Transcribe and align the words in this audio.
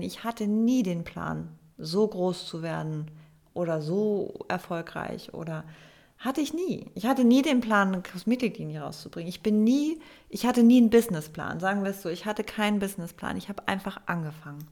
Ich 0.00 0.24
hatte 0.24 0.48
nie 0.48 0.82
den 0.82 1.04
Plan, 1.04 1.56
so 1.78 2.08
groß 2.08 2.46
zu 2.46 2.62
werden 2.62 3.12
oder 3.52 3.80
so 3.80 4.44
erfolgreich 4.48 5.32
oder 5.34 5.62
hatte 6.18 6.40
ich 6.40 6.52
nie. 6.52 6.90
Ich 6.94 7.06
hatte 7.06 7.22
nie 7.22 7.42
den 7.42 7.60
Plan, 7.60 7.88
eine 7.88 8.02
Kosmetiklinie 8.02 8.80
rauszubringen. 8.80 9.28
Ich 9.28 9.42
bin 9.42 9.62
nie, 9.62 10.00
ich 10.28 10.46
hatte 10.46 10.64
nie 10.64 10.78
einen 10.78 10.90
Businessplan, 10.90 11.60
sagen 11.60 11.84
wir 11.84 11.90
es 11.90 12.02
so. 12.02 12.08
Ich 12.08 12.26
hatte 12.26 12.42
keinen 12.42 12.80
Businessplan. 12.80 13.36
Ich 13.36 13.48
habe 13.48 13.68
einfach 13.68 14.00
angefangen. 14.06 14.66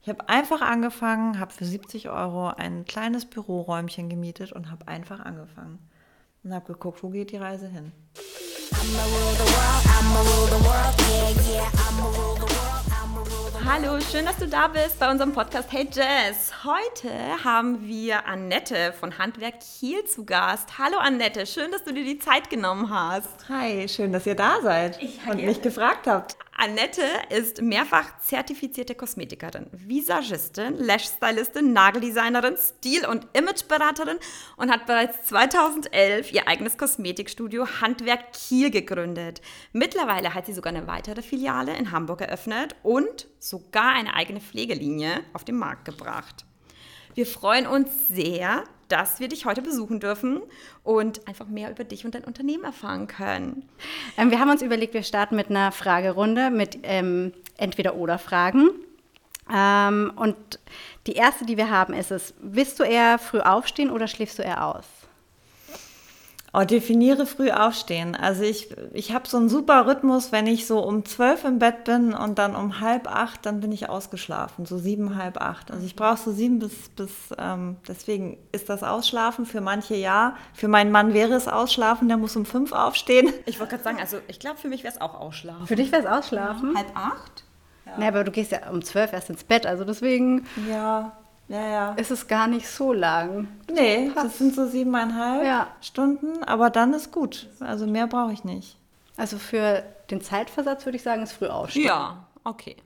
Ich 0.00 0.08
habe 0.08 0.28
einfach 0.28 0.60
angefangen, 0.60 1.40
habe 1.40 1.52
für 1.52 1.64
70 1.64 2.08
Euro 2.10 2.48
ein 2.48 2.84
kleines 2.84 3.26
Büroräumchen 3.26 4.08
gemietet 4.08 4.52
und 4.52 4.70
habe 4.70 4.86
einfach 4.86 5.20
angefangen. 5.20 5.80
Und 6.44 6.54
habe 6.54 6.72
geguckt, 6.72 7.02
wo 7.02 7.08
geht 7.08 7.32
die 7.32 7.36
Reise 7.36 7.66
hin. 7.66 7.92
Hallo, 13.64 14.00
schön, 14.00 14.24
dass 14.24 14.38
du 14.38 14.48
da 14.48 14.66
bist 14.66 14.98
bei 14.98 15.08
unserem 15.08 15.32
Podcast 15.32 15.70
Hey 15.70 15.88
Jazz. 15.90 16.52
Heute 16.64 17.10
haben 17.44 17.86
wir 17.86 18.26
Annette 18.26 18.92
von 18.98 19.16
Handwerk 19.18 19.54
Kiel 19.60 20.04
zu 20.04 20.24
Gast. 20.24 20.78
Hallo 20.78 20.98
Annette, 20.98 21.46
schön, 21.46 21.70
dass 21.70 21.84
du 21.84 21.92
dir 21.94 22.02
die 22.02 22.18
Zeit 22.18 22.50
genommen 22.50 22.90
hast. 22.90 23.48
Hi, 23.48 23.88
schön, 23.88 24.12
dass 24.12 24.26
ihr 24.26 24.34
da 24.34 24.60
seid 24.62 24.98
und 25.30 25.44
mich 25.44 25.62
gefragt 25.62 26.08
habt. 26.08 26.36
Annette 26.62 27.02
ist 27.28 27.60
mehrfach 27.60 28.20
zertifizierte 28.20 28.94
Kosmetikerin, 28.94 29.66
Visagistin, 29.72 30.76
Lash-Stylistin, 30.78 31.72
Nageldesignerin, 31.72 32.56
Stil- 32.56 33.04
und 33.04 33.26
Imageberaterin 33.32 34.16
und 34.56 34.70
hat 34.70 34.86
bereits 34.86 35.26
2011 35.26 36.32
ihr 36.32 36.46
eigenes 36.46 36.78
Kosmetikstudio 36.78 37.66
Handwerk 37.80 38.32
Kiel 38.32 38.70
gegründet. 38.70 39.40
Mittlerweile 39.72 40.34
hat 40.34 40.46
sie 40.46 40.52
sogar 40.52 40.72
eine 40.72 40.86
weitere 40.86 41.22
Filiale 41.22 41.76
in 41.76 41.90
Hamburg 41.90 42.20
eröffnet 42.20 42.76
und 42.84 43.26
sogar 43.40 43.94
eine 43.94 44.14
eigene 44.14 44.40
Pflegelinie 44.40 45.24
auf 45.32 45.42
den 45.42 45.56
Markt 45.56 45.84
gebracht. 45.84 46.44
Wir 47.14 47.26
freuen 47.26 47.66
uns 47.66 47.90
sehr, 48.06 48.62
dass 48.92 49.20
wir 49.20 49.28
dich 49.28 49.46
heute 49.46 49.62
besuchen 49.62 50.00
dürfen 50.00 50.42
und 50.84 51.26
einfach 51.26 51.46
mehr 51.46 51.70
über 51.70 51.82
dich 51.82 52.04
und 52.04 52.14
dein 52.14 52.24
Unternehmen 52.24 52.64
erfahren 52.64 53.06
können. 53.06 53.66
Ähm, 54.18 54.30
wir 54.30 54.38
haben 54.38 54.50
uns 54.50 54.60
überlegt, 54.60 54.92
wir 54.92 55.02
starten 55.02 55.34
mit 55.34 55.48
einer 55.48 55.72
Fragerunde 55.72 56.50
mit 56.50 56.78
ähm, 56.82 57.32
Entweder-Oder-Fragen. 57.56 58.68
Ähm, 59.50 60.12
und 60.14 60.36
die 61.06 61.14
erste, 61.14 61.46
die 61.46 61.56
wir 61.56 61.70
haben, 61.70 61.94
ist 61.94 62.10
es, 62.10 62.34
willst 62.38 62.78
du 62.80 62.84
eher 62.84 63.18
früh 63.18 63.40
aufstehen 63.40 63.90
oder 63.90 64.06
schläfst 64.08 64.38
du 64.38 64.42
eher 64.42 64.66
aus? 64.66 64.84
Oh, 66.54 66.64
definiere 66.64 67.24
früh 67.24 67.50
aufstehen. 67.50 68.14
Also 68.14 68.42
ich, 68.42 68.76
ich 68.92 69.14
habe 69.14 69.26
so 69.26 69.38
einen 69.38 69.48
super 69.48 69.86
Rhythmus, 69.86 70.32
wenn 70.32 70.46
ich 70.46 70.66
so 70.66 70.80
um 70.80 71.06
zwölf 71.06 71.44
im 71.44 71.58
Bett 71.58 71.84
bin 71.84 72.12
und 72.12 72.38
dann 72.38 72.54
um 72.54 72.80
halb 72.80 73.08
acht, 73.08 73.46
dann 73.46 73.60
bin 73.60 73.72
ich 73.72 73.88
ausgeschlafen, 73.88 74.66
so 74.66 74.76
sieben, 74.76 75.16
halb 75.16 75.40
acht. 75.40 75.70
Also 75.70 75.86
ich 75.86 75.96
brauche 75.96 76.18
so 76.18 76.30
sieben 76.30 76.58
bis, 76.58 76.90
bis 76.90 77.10
ähm, 77.38 77.76
deswegen 77.88 78.36
ist 78.52 78.68
das 78.68 78.82
Ausschlafen 78.82 79.46
für 79.46 79.62
manche 79.62 79.94
ja. 79.94 80.36
Für 80.52 80.68
meinen 80.68 80.90
Mann 80.90 81.14
wäre 81.14 81.32
es 81.32 81.48
Ausschlafen, 81.48 82.08
der 82.08 82.18
muss 82.18 82.36
um 82.36 82.44
fünf 82.44 82.72
aufstehen. 82.72 83.32
Ich 83.46 83.58
wollte 83.58 83.76
gerade 83.76 83.84
sagen, 83.84 83.98
also 83.98 84.18
ich 84.28 84.38
glaube, 84.38 84.58
für 84.58 84.68
mich 84.68 84.84
wäre 84.84 84.92
es 84.92 85.00
auch 85.00 85.18
Ausschlafen. 85.18 85.66
Für 85.66 85.76
dich 85.76 85.90
wäre 85.90 86.02
es 86.02 86.08
Ausschlafen? 86.08 86.72
Ja, 86.74 86.80
halb 86.80 86.92
acht? 86.94 87.44
Ja. 87.86 87.92
Nee, 87.96 88.08
aber 88.08 88.24
du 88.24 88.30
gehst 88.30 88.52
ja 88.52 88.68
um 88.70 88.82
zwölf 88.82 89.14
erst 89.14 89.30
ins 89.30 89.44
Bett, 89.44 89.64
also 89.64 89.84
deswegen... 89.84 90.46
Ja, 90.70 91.16
ja, 91.48 91.68
ja. 91.68 91.92
Ist 91.94 92.10
es 92.10 92.28
gar 92.28 92.46
nicht 92.46 92.68
so 92.68 92.92
lang. 92.92 93.48
Nee, 93.70 94.10
das, 94.14 94.24
das 94.24 94.38
sind 94.38 94.54
so 94.54 94.66
siebeneinhalb 94.66 95.44
ja. 95.44 95.66
Stunden, 95.80 96.42
aber 96.44 96.70
dann 96.70 96.94
ist 96.94 97.12
gut. 97.12 97.48
Also 97.60 97.86
mehr 97.86 98.06
brauche 98.06 98.32
ich 98.32 98.44
nicht. 98.44 98.76
Also 99.16 99.38
für 99.38 99.82
den 100.10 100.20
Zeitversatz 100.20 100.86
würde 100.86 100.96
ich 100.96 101.02
sagen, 101.02 101.22
ist 101.22 101.32
früh 101.32 101.46
ausschlafen. 101.46 101.86
Ja, 101.86 102.26
okay. 102.44 102.76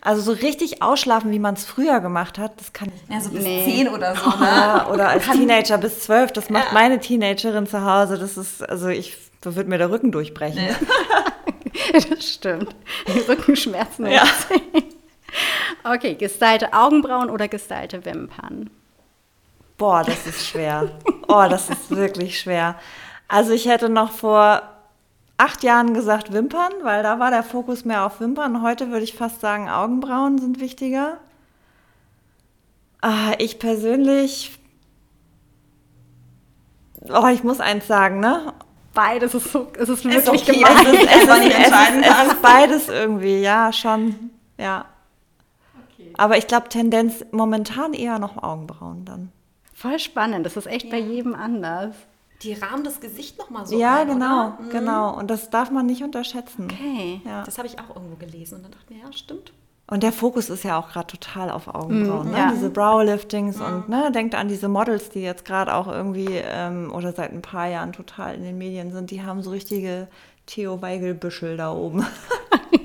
Also 0.00 0.20
so 0.20 0.32
richtig 0.32 0.82
ausschlafen, 0.82 1.30
wie 1.30 1.38
man 1.38 1.54
es 1.54 1.64
früher 1.64 2.00
gemacht 2.00 2.38
hat, 2.38 2.60
das 2.60 2.74
kann 2.74 2.88
ich 2.94 3.08
nicht. 3.08 3.10
Ja, 3.10 3.20
so 3.22 3.30
bis 3.30 3.42
nee. 3.42 3.64
zehn 3.64 3.88
oder 3.88 4.14
so, 4.14 4.28
ne? 4.38 4.86
Oder 4.92 5.08
als 5.08 5.24
Teenager 5.24 5.78
bis 5.78 6.00
zwölf, 6.00 6.30
das 6.30 6.50
macht 6.50 6.66
ja. 6.66 6.72
meine 6.74 7.00
Teenagerin 7.00 7.66
zu 7.66 7.82
Hause. 7.82 8.18
Das 8.18 8.36
ist, 8.36 8.68
also 8.68 8.88
ich, 8.88 9.16
da 9.40 9.56
wird 9.56 9.66
mir 9.66 9.78
der 9.78 9.90
Rücken 9.90 10.12
durchbrechen. 10.12 10.62
Nee. 10.62 12.02
das 12.10 12.28
stimmt. 12.28 12.76
Die 13.08 13.20
Rückenschmerzen. 13.20 14.06
Ja. 14.06 14.24
Okay, 15.84 16.14
gestylte 16.14 16.72
Augenbrauen 16.72 17.28
oder 17.28 17.46
gestylte 17.46 18.04
Wimpern? 18.06 18.70
Boah, 19.76 20.02
das 20.02 20.26
ist 20.26 20.46
schwer. 20.46 20.90
Oh, 21.28 21.44
das 21.48 21.68
ist 21.68 21.90
wirklich 21.90 22.40
schwer. 22.40 22.76
Also 23.28 23.52
ich 23.52 23.66
hätte 23.66 23.88
noch 23.90 24.10
vor 24.10 24.62
acht 25.36 25.62
Jahren 25.62 25.92
gesagt 25.92 26.32
Wimpern, 26.32 26.72
weil 26.82 27.02
da 27.02 27.18
war 27.18 27.30
der 27.30 27.42
Fokus 27.42 27.84
mehr 27.84 28.06
auf 28.06 28.20
Wimpern. 28.20 28.62
Heute 28.62 28.90
würde 28.90 29.04
ich 29.04 29.14
fast 29.14 29.40
sagen, 29.40 29.68
Augenbrauen 29.68 30.38
sind 30.38 30.60
wichtiger. 30.60 31.18
Ah, 33.02 33.32
ich 33.38 33.58
persönlich. 33.58 34.58
Oh, 37.08 37.26
ich 37.26 37.44
muss 37.44 37.60
eins 37.60 37.86
sagen, 37.86 38.20
ne? 38.20 38.54
Beides 38.94 39.34
ist 39.34 39.52
so, 39.52 39.70
es 39.78 39.88
ist 39.88 40.04
wirklich 40.04 40.24
ist 40.24 40.28
okay, 40.28 40.60
gemein. 40.60 40.86
Es 40.86 40.92
ist, 40.92 41.02
es, 41.08 41.22
ist, 41.22 41.28
es, 41.28 41.66
ist, 41.66 42.06
es 42.06 42.32
ist 42.32 42.42
beides 42.42 42.88
irgendwie, 42.88 43.40
ja, 43.40 43.72
schon, 43.72 44.30
ja. 44.56 44.86
Aber 46.18 46.38
ich 46.38 46.46
glaube, 46.46 46.68
Tendenz 46.68 47.24
momentan 47.32 47.94
eher 47.94 48.18
noch 48.18 48.42
Augenbrauen 48.42 49.04
dann. 49.04 49.32
Voll 49.72 49.98
spannend. 49.98 50.46
Das 50.46 50.56
ist 50.56 50.66
echt 50.66 50.86
ja. 50.86 50.90
bei 50.92 50.98
jedem 50.98 51.34
anders. 51.34 51.94
Die 52.42 52.52
rahmen 52.52 52.84
das 52.84 53.00
Gesicht 53.00 53.38
nochmal 53.38 53.66
so. 53.66 53.78
Ja, 53.78 54.02
ein, 54.02 54.08
genau, 54.08 54.50
mhm. 54.50 54.70
genau. 54.70 55.16
Und 55.16 55.30
das 55.30 55.50
darf 55.50 55.70
man 55.70 55.86
nicht 55.86 56.02
unterschätzen. 56.02 56.64
Okay. 56.70 57.20
Ja. 57.24 57.42
Das 57.44 57.58
habe 57.58 57.66
ich 57.66 57.78
auch 57.78 57.94
irgendwo 57.94 58.16
gelesen 58.16 58.56
und 58.56 58.64
dann 58.64 58.72
dachte 58.72 58.84
ich 58.90 58.96
mir, 58.96 59.04
ja, 59.04 59.12
stimmt. 59.12 59.52
Und 59.86 60.02
der 60.02 60.12
Fokus 60.12 60.48
ist 60.48 60.64
ja 60.64 60.78
auch 60.78 60.88
gerade 60.90 61.06
total 61.06 61.50
auf 61.50 61.68
Augenbrauen. 61.68 62.28
Mm, 62.28 62.32
ne? 62.32 62.38
ja. 62.38 62.50
Diese 62.52 62.70
Browliftings 62.70 63.58
mm. 63.58 63.62
und 63.62 63.88
ne, 63.88 64.10
denkt 64.12 64.34
an 64.34 64.48
diese 64.48 64.68
Models, 64.68 65.10
die 65.10 65.20
jetzt 65.20 65.44
gerade 65.44 65.74
auch 65.74 65.88
irgendwie 65.88 66.40
ähm, 66.42 66.90
oder 66.92 67.12
seit 67.12 67.32
ein 67.32 67.42
paar 67.42 67.68
Jahren 67.68 67.92
total 67.92 68.34
in 68.34 68.42
den 68.42 68.56
Medien 68.56 68.92
sind. 68.92 69.10
Die 69.10 69.22
haben 69.22 69.42
so 69.42 69.50
richtige 69.50 70.08
Theo 70.46 70.80
Weigel-Büschel 70.80 71.56
da 71.56 71.72
oben. 71.72 72.06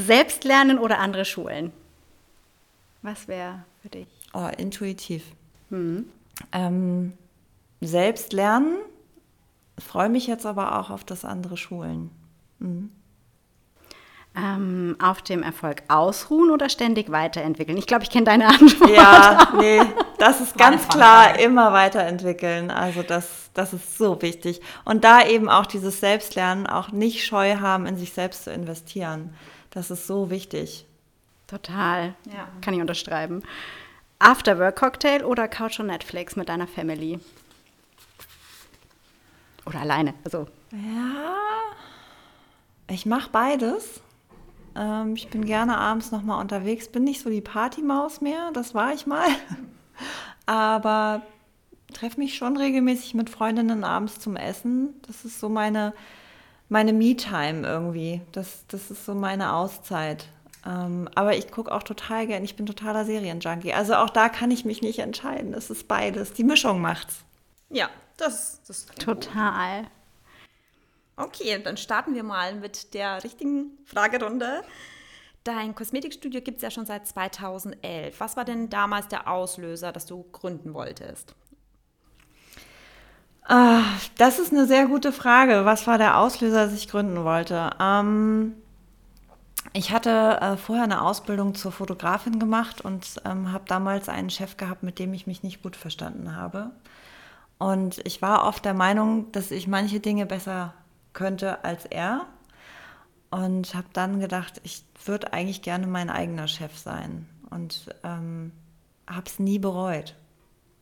Selbst 0.00 0.44
lernen 0.44 0.78
oder 0.78 0.98
andere 0.98 1.24
Schulen? 1.24 1.72
Was 3.02 3.28
wäre 3.28 3.64
für 3.82 3.88
dich? 3.88 4.08
Oh, 4.32 4.48
intuitiv. 4.56 5.24
Mhm. 5.70 6.06
Ähm, 6.52 7.12
selbst 7.80 8.32
lernen, 8.32 8.76
freue 9.78 10.08
mich 10.08 10.26
jetzt 10.26 10.46
aber 10.46 10.78
auch 10.78 10.90
auf 10.90 11.04
das 11.04 11.24
andere 11.24 11.56
Schulen. 11.56 12.10
Mhm. 12.58 12.90
Ähm, 14.36 14.96
auf 15.02 15.22
dem 15.22 15.42
Erfolg 15.42 15.82
ausruhen 15.88 16.50
oder 16.50 16.68
ständig 16.68 17.10
weiterentwickeln? 17.10 17.76
Ich 17.76 17.86
glaube, 17.86 18.04
ich 18.04 18.10
kenne 18.10 18.26
deine 18.26 18.46
Antwort. 18.48 18.90
Ja, 18.90 19.48
nee, 19.58 19.80
das 20.18 20.40
ist 20.40 20.56
ganz 20.56 20.86
klar, 20.86 21.38
immer 21.40 21.72
weiterentwickeln. 21.72 22.70
Also 22.70 23.02
das, 23.02 23.50
das 23.54 23.72
ist 23.72 23.98
so 23.98 24.22
wichtig. 24.22 24.60
Und 24.84 25.02
da 25.02 25.26
eben 25.26 25.48
auch 25.48 25.66
dieses 25.66 25.98
Selbstlernen, 25.98 26.68
auch 26.68 26.92
nicht 26.92 27.24
scheu 27.24 27.56
haben, 27.56 27.86
in 27.86 27.96
sich 27.96 28.12
selbst 28.12 28.44
zu 28.44 28.52
investieren. 28.52 29.34
Das 29.70 29.90
ist 29.90 30.06
so 30.06 30.30
wichtig. 30.30 30.86
Total. 31.46 32.14
Ja. 32.26 32.48
Kann 32.60 32.74
ich 32.74 32.80
unterschreiben. 32.80 33.42
Afterwork-Cocktail 34.18 35.24
oder 35.24 35.48
Couch 35.48 35.80
und 35.80 35.86
Netflix 35.86 36.36
mit 36.36 36.48
deiner 36.48 36.66
Family? 36.66 37.18
Oder 39.66 39.80
alleine? 39.80 40.14
Also. 40.24 40.46
Ja. 40.72 41.36
Ich 42.88 43.06
mache 43.06 43.30
beides. 43.30 44.00
Ähm, 44.76 45.14
ich 45.16 45.28
bin 45.28 45.44
gerne 45.44 45.78
abends 45.78 46.10
nochmal 46.10 46.40
unterwegs. 46.40 46.88
Bin 46.88 47.04
nicht 47.04 47.20
so 47.20 47.30
die 47.30 47.40
Partymaus 47.40 48.20
mehr, 48.20 48.50
das 48.52 48.74
war 48.74 48.92
ich 48.92 49.06
mal. 49.06 49.28
Aber 50.46 51.22
treffe 51.92 52.18
mich 52.18 52.36
schon 52.36 52.56
regelmäßig 52.56 53.14
mit 53.14 53.30
Freundinnen 53.30 53.84
abends 53.84 54.20
zum 54.20 54.36
Essen. 54.36 54.94
Das 55.06 55.24
ist 55.24 55.40
so 55.40 55.48
meine 55.48 55.92
meine 56.70 56.92
Me-Time 56.92 57.66
irgendwie. 57.66 58.22
Das, 58.32 58.64
das 58.68 58.90
ist 58.90 59.04
so 59.04 59.14
meine 59.14 59.52
Auszeit. 59.52 60.26
Ähm, 60.66 61.08
aber 61.14 61.36
ich 61.36 61.50
gucke 61.50 61.72
auch 61.72 61.82
total 61.82 62.26
gern, 62.26 62.44
ich 62.44 62.56
bin 62.56 62.66
totaler 62.66 63.04
Serienjunkie. 63.04 63.72
Also 63.72 63.94
auch 63.94 64.10
da 64.10 64.28
kann 64.28 64.50
ich 64.50 64.64
mich 64.64 64.80
nicht 64.82 64.98
entscheiden. 64.98 65.52
Es 65.52 65.70
ist 65.70 65.88
beides. 65.88 66.32
Die 66.32 66.44
Mischung 66.44 66.80
macht's. 66.80 67.24
Ja, 67.70 67.88
das, 68.16 68.60
das 68.66 68.86
total. 68.86 69.82
Gut. 69.82 69.90
Okay, 71.16 71.60
dann 71.62 71.76
starten 71.76 72.14
wir 72.14 72.22
mal 72.22 72.54
mit 72.54 72.94
der 72.94 73.22
richtigen 73.24 73.78
Fragerunde. 73.84 74.62
Dein 75.44 75.74
Kosmetikstudio 75.74 76.40
gibt 76.40 76.58
es 76.58 76.62
ja 76.62 76.70
schon 76.70 76.86
seit 76.86 77.06
2011. 77.06 78.20
Was 78.20 78.36
war 78.36 78.44
denn 78.44 78.70
damals 78.70 79.08
der 79.08 79.28
Auslöser, 79.28 79.92
dass 79.92 80.06
du 80.06 80.24
gründen 80.32 80.74
wolltest? 80.74 81.34
Ah, 83.46 83.82
das 84.16 84.38
ist 84.38 84.52
eine 84.52 84.66
sehr 84.66 84.86
gute 84.86 85.12
Frage. 85.12 85.64
Was 85.64 85.86
war 85.86 85.98
der 85.98 86.18
Auslöser, 86.18 86.66
dass 86.66 86.74
ich 86.74 86.88
gründen 86.88 87.24
wollte? 87.24 87.70
Ähm, 87.80 88.54
ich 89.72 89.92
hatte 89.92 90.38
äh, 90.40 90.56
vorher 90.56 90.84
eine 90.84 91.02
Ausbildung 91.02 91.54
zur 91.54 91.72
Fotografin 91.72 92.38
gemacht 92.38 92.80
und 92.80 93.20
ähm, 93.24 93.52
habe 93.52 93.64
damals 93.66 94.08
einen 94.08 94.30
Chef 94.30 94.56
gehabt, 94.56 94.82
mit 94.82 94.98
dem 94.98 95.12
ich 95.14 95.26
mich 95.26 95.42
nicht 95.42 95.62
gut 95.62 95.76
verstanden 95.76 96.36
habe. 96.36 96.70
Und 97.58 98.00
ich 98.06 98.22
war 98.22 98.46
oft 98.46 98.64
der 98.64 98.74
Meinung, 98.74 99.30
dass 99.32 99.50
ich 99.50 99.68
manche 99.68 100.00
Dinge 100.00 100.26
besser 100.26 100.74
könnte 101.12 101.64
als 101.64 101.84
er. 101.86 102.26
und 103.30 103.74
habe 103.74 103.86
dann 103.92 104.20
gedacht, 104.20 104.60
ich 104.64 104.84
würde 105.04 105.32
eigentlich 105.32 105.62
gerne 105.62 105.86
mein 105.86 106.10
eigener 106.10 106.48
Chef 106.48 106.76
sein 106.76 107.28
und 107.50 107.86
ähm, 108.04 108.52
habe 109.08 109.26
es 109.26 109.38
nie 109.38 109.58
bereut, 109.58 110.16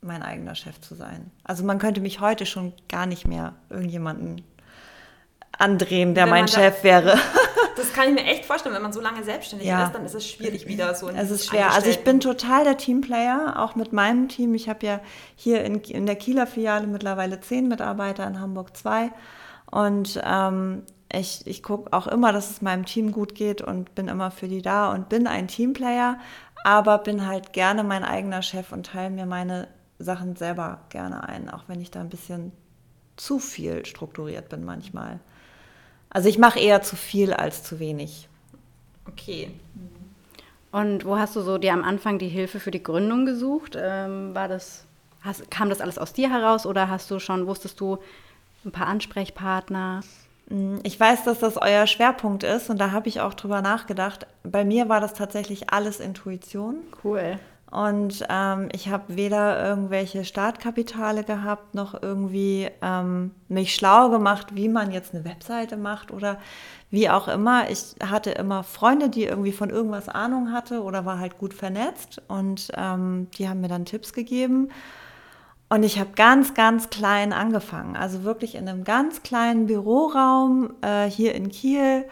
mein 0.01 0.23
eigener 0.23 0.55
Chef 0.55 0.81
zu 0.81 0.95
sein. 0.95 1.31
Also 1.45 1.65
man 1.65 1.79
könnte 1.79 2.01
mich 2.01 2.21
heute 2.21 2.47
schon 2.47 2.73
gar 2.89 3.07
nicht 3.07 3.27
mehr 3.27 3.55
irgendjemanden 3.71 4.43
andrehen, 5.59 6.15
der 6.15 6.27
mein 6.27 6.49
Chef 6.49 6.83
wäre. 6.85 7.19
Das 7.77 7.93
kann 7.93 8.09
ich 8.09 8.15
mir 8.15 8.29
echt 8.29 8.45
vorstellen, 8.45 8.75
wenn 8.75 8.83
man 8.83 8.93
so 8.93 9.01
lange 9.01 9.23
selbstständig 9.23 9.69
ja. 9.69 9.85
ist, 9.85 9.95
dann 9.95 10.05
ist 10.05 10.15
es 10.15 10.29
schwierig 10.29 10.67
wieder 10.67 10.93
so. 10.97 11.09
Es 11.11 11.31
ist 11.31 11.47
schwer. 11.47 11.71
Also 11.73 11.89
ich 11.89 12.03
bin 12.03 12.19
total 12.19 12.65
der 12.65 12.77
Teamplayer, 12.77 13.55
auch 13.57 13.77
mit 13.77 13.93
meinem 13.93 14.29
Team. 14.29 14.55
Ich 14.55 14.69
habe 14.69 14.85
ja 14.85 15.01
hier 15.37 15.63
in, 15.65 15.77
in 15.83 16.05
der 16.05 16.17
Kieler 16.17 16.49
Filiale 16.49 16.89
mittlerweile 16.89 17.39
zehn 17.39 17.69
Mitarbeiter, 17.69 18.27
in 18.27 18.41
Hamburg 18.41 18.77
zwei. 18.77 19.13
Und 19.71 20.21
ähm, 20.25 20.83
ich, 21.13 21.47
ich 21.47 21.63
gucke 21.63 21.93
auch 21.93 22.09
immer, 22.09 22.33
dass 22.33 22.51
es 22.51 22.63
meinem 22.63 22.85
Team 22.85 23.13
gut 23.13 23.37
geht 23.37 23.63
und 23.63 23.95
bin 23.95 24.09
immer 24.09 24.33
für 24.33 24.49
die 24.49 24.63
da 24.63 24.93
und 24.93 25.09
bin 25.09 25.29
ein 25.29 25.47
Teamplayer, 25.47 26.19
aber 26.65 26.99
bin 26.99 27.29
halt 27.29 27.53
gerne 27.53 27.85
mein 27.85 28.03
eigener 28.03 28.43
Chef 28.43 28.73
und 28.73 28.87
teile 28.87 29.11
mir 29.11 29.27
meine 29.27 29.69
Sachen 29.99 30.37
selber 30.37 30.81
gerne 30.91 31.29
ein, 31.29 31.51
auch 31.51 31.65
wenn 31.67 31.81
ich 31.81 31.91
da 31.91 32.01
ein 32.01 32.09
bisschen 32.09 32.53
zu 33.17 33.39
viel 33.39 33.85
strukturiert 33.85 34.49
bin 34.49 34.65
manchmal. 34.65 35.19
Also 36.11 36.29
ich 36.29 36.39
mache 36.39 36.59
eher 36.59 36.83
zu 36.83 36.97
viel 36.97 37.33
als 37.33 37.63
zu 37.63 37.79
wenig. 37.81 38.29
Okay. 39.07 39.51
Und 40.71 41.05
wo 41.05 41.19
hast 41.19 41.35
du 41.37 41.41
so 41.41 41.59
dir 41.59 41.73
am 41.73 41.85
Anfang 41.85 42.19
die 42.19 42.29
Hilfe 42.29 42.61
für 42.61 42.71
die 42.71 42.83
Gründung 42.83 43.27
gesucht? 43.27 43.77
Ähm, 43.77 44.35
war 44.35 44.49
das, 44.49 44.85
hast, 45.23 45.51
kam 45.51 45.69
das 45.69 45.81
alles 45.81 45.99
aus 45.99 46.13
dir 46.13 46.31
heraus 46.31 46.67
oder 46.67 46.89
hast 46.89 47.11
du 47.11 47.19
schon, 47.19 47.47
wusstest 47.47 47.81
du 47.81 47.99
ein 48.65 48.73
paar 48.73 48.87
Ansprechpartner? 48.87 50.03
Mm, 50.49 50.77
ich 50.83 50.99
weiß, 50.99 51.25
dass 51.25 51.41
das 51.41 51.57
euer 51.57 51.87
Schwerpunkt 51.87 52.43
ist 52.43 52.71
und 52.71 52.79
da 52.79 52.91
habe 52.93 53.09
ich 53.09 53.21
auch 53.21 53.35
drüber 53.35 53.63
nachgedacht. 53.63 54.27
Bei 54.43 54.65
mir 54.65 54.89
war 54.89 55.01
das 55.01 55.15
tatsächlich 55.15 55.71
alles 55.71 56.01
Intuition. 56.01 56.77
Cool. 57.03 57.39
Und 57.71 58.25
ähm, 58.31 58.71
ich 58.73 58.89
habe 58.89 59.17
weder 59.17 59.63
irgendwelche 59.69 60.25
Startkapitale 60.25 61.23
gehabt, 61.23 61.75
noch 61.75 62.01
irgendwie 62.01 62.71
ähm, 62.81 63.33
mich 63.49 63.75
schlau 63.75 64.09
gemacht, 64.09 64.55
wie 64.55 64.71
man 64.71 64.91
jetzt 64.91 65.15
eine 65.15 65.25
Webseite 65.27 65.77
macht 65.77 66.11
oder 66.11 66.39
wie 66.91 67.11
auch 67.11 67.29
immer. 67.29 67.69
Ich 67.71 67.97
hatte 68.03 68.31
immer 68.31 68.65
Freunde, 68.65 69.11
die 69.11 69.25
irgendwie 69.25 69.53
von 69.53 69.69
irgendwas 69.69 70.09
Ahnung 70.09 70.51
hatte 70.51 70.83
oder 70.83 71.05
war 71.05 71.19
halt 71.19 71.37
gut 71.37 71.53
vernetzt 71.53 72.23
und 72.29 72.69
ähm, 72.75 73.29
die 73.37 73.49
haben 73.49 73.61
mir 73.61 73.69
dann 73.69 73.85
Tipps 73.85 74.15
gegeben. 74.15 74.71
Und 75.69 75.83
ich 75.83 75.99
habe 76.01 76.11
ganz, 76.17 76.55
ganz 76.55 76.89
klein 76.89 77.35
angefangen, 77.35 77.95
also 77.97 78.25
wirklich 78.25 78.55
in 78.55 78.67
einem 78.67 78.85
ganz 78.85 79.23
kleinen 79.23 79.67
Büroraum 79.67 80.71
äh, 80.81 81.11
hier 81.11 81.35
in 81.35 81.51
Kiel, 81.51 82.07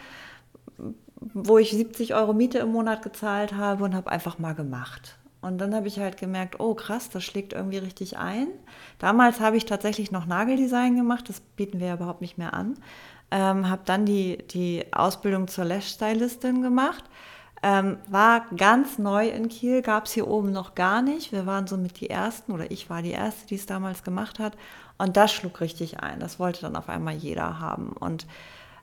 wo 1.33 1.57
ich 1.57 1.71
70 1.71 2.15
Euro 2.15 2.35
Miete 2.35 2.59
im 2.59 2.73
Monat 2.73 3.01
gezahlt 3.01 3.55
habe 3.55 3.85
und 3.85 3.95
habe 3.95 4.11
einfach 4.11 4.39
mal 4.39 4.55
gemacht. 4.55 5.17
Und 5.47 5.59
dann 5.59 5.75
habe 5.75 5.89
ich 5.89 5.99
halt 5.99 6.17
gemerkt, 6.17 6.61
oh 6.61 6.75
krass, 6.75 7.09
das 7.09 7.25
schlägt 7.25 7.53
irgendwie 7.53 7.79
richtig 7.79 8.19
ein. 8.19 8.49
Damals 8.99 9.41
habe 9.41 9.57
ich 9.57 9.65
tatsächlich 9.65 10.11
noch 10.11 10.27
Nageldesign 10.27 10.97
gemacht, 10.97 11.29
das 11.29 11.41
bieten 11.41 11.81
wir 11.81 11.89
ja 11.89 11.95
überhaupt 11.95 12.21
nicht 12.21 12.37
mehr 12.37 12.53
an. 12.53 12.75
Ähm, 13.31 13.69
habe 13.69 13.83
dann 13.85 14.07
die, 14.07 14.39
die 14.49 14.85
Ausbildung 14.93 15.49
zur 15.49 15.65
Lash-Stylistin 15.65 16.63
gemacht 16.63 17.05
ähm, 17.63 17.99
war 18.09 18.47
ganz 18.57 18.99
neu 18.99 19.29
in 19.29 19.49
Kiel, 19.49 19.83
gab 19.83 20.05
es 20.05 20.13
hier 20.13 20.29
oben 20.29 20.53
noch 20.53 20.75
gar 20.75 21.03
nicht. 21.03 21.33
Wir 21.33 21.47
waren 21.47 21.67
somit 21.67 22.01
die 22.01 22.11
Ersten 22.11 22.53
oder 22.53 22.71
ich 22.71 22.91
war 22.91 23.03
die 23.03 23.13
Erste, 23.13 23.47
die 23.47 23.55
es 23.55 23.67
damals 23.67 24.05
gemacht 24.05 24.39
hat. 24.39 24.57
Und 24.99 25.17
das 25.17 25.33
schlug 25.33 25.61
richtig 25.61 26.01
ein. 26.01 26.21
Das 26.21 26.39
wollte 26.39 26.63
dann 26.63 26.77
auf 26.77 26.89
einmal 26.89 27.15
jeder 27.15 27.59
haben. 27.59 27.89
Und 27.89 28.27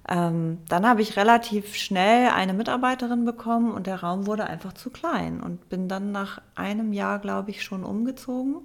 ähm, 0.10 0.60
dann 0.68 0.88
habe 0.88 1.02
ich 1.02 1.16
relativ 1.16 1.76
schnell 1.76 2.30
eine 2.30 2.54
Mitarbeiterin 2.54 3.24
bekommen 3.26 3.72
und 3.72 3.88
der 3.88 4.02
Raum 4.02 4.28
wurde 4.28 4.46
einfach 4.46 4.74
zu 4.74 4.90
klein. 4.90 5.42
Und 5.42 5.70
bin 5.70 5.88
dann 5.88 6.12
nach 6.12 6.42
einem 6.56 6.92
Jahr, 6.94 7.20
glaube 7.20 7.52
ich, 7.52 7.64
schon 7.64 7.84
umgezogen. 7.84 8.58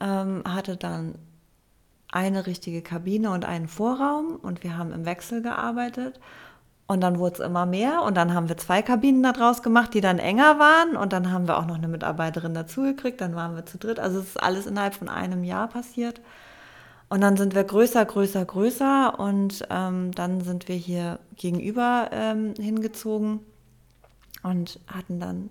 Ähm, 0.00 0.42
hatte 0.46 0.76
dann 0.76 1.14
eine 2.10 2.46
richtige 2.46 2.82
Kabine 2.82 3.30
und 3.30 3.44
einen 3.44 3.68
Vorraum 3.68 4.36
und 4.36 4.64
wir 4.64 4.76
haben 4.76 4.92
im 4.92 5.06
Wechsel 5.06 5.42
gearbeitet. 5.42 6.18
Und 6.88 7.02
dann 7.02 7.20
wurde 7.20 7.34
es 7.34 7.40
immer 7.40 7.66
mehr 7.66 8.02
und 8.02 8.16
dann 8.16 8.34
haben 8.34 8.48
wir 8.48 8.56
zwei 8.56 8.82
Kabinen 8.82 9.22
daraus 9.22 9.62
gemacht, 9.62 9.94
die 9.94 10.00
dann 10.00 10.18
enger 10.18 10.58
waren 10.58 10.96
und 10.96 11.12
dann 11.12 11.30
haben 11.30 11.46
wir 11.46 11.56
auch 11.58 11.66
noch 11.66 11.76
eine 11.76 11.86
Mitarbeiterin 11.86 12.52
dazugekriegt, 12.52 13.20
dann 13.20 13.36
waren 13.36 13.54
wir 13.54 13.64
zu 13.64 13.78
dritt. 13.78 14.00
Also 14.00 14.18
es 14.18 14.30
ist 14.30 14.42
alles 14.42 14.66
innerhalb 14.66 14.94
von 14.94 15.08
einem 15.08 15.44
Jahr 15.44 15.68
passiert. 15.68 16.20
Und 17.10 17.22
dann 17.22 17.36
sind 17.36 17.56
wir 17.56 17.64
größer, 17.64 18.04
größer, 18.04 18.44
größer 18.44 19.18
und 19.18 19.66
ähm, 19.68 20.12
dann 20.12 20.42
sind 20.42 20.68
wir 20.68 20.76
hier 20.76 21.18
gegenüber 21.34 22.08
ähm, 22.12 22.54
hingezogen 22.56 23.40
und 24.44 24.78
hatten 24.86 25.18
dann 25.18 25.50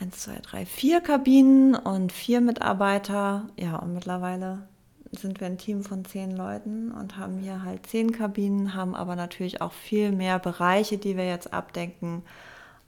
eins, 0.00 0.18
zwei, 0.18 0.38
drei, 0.40 0.64
vier 0.64 1.00
Kabinen 1.00 1.74
und 1.74 2.12
vier 2.12 2.40
Mitarbeiter. 2.40 3.48
Ja, 3.58 3.76
und 3.76 3.94
mittlerweile 3.94 4.68
sind 5.10 5.40
wir 5.40 5.48
ein 5.48 5.58
Team 5.58 5.82
von 5.82 6.04
zehn 6.04 6.36
Leuten 6.36 6.92
und 6.92 7.18
haben 7.18 7.38
hier 7.38 7.64
halt 7.64 7.86
zehn 7.88 8.12
Kabinen, 8.12 8.74
haben 8.74 8.94
aber 8.94 9.16
natürlich 9.16 9.60
auch 9.60 9.72
viel 9.72 10.12
mehr 10.12 10.38
Bereiche, 10.38 10.98
die 10.98 11.16
wir 11.16 11.26
jetzt 11.26 11.52
abdecken. 11.52 12.22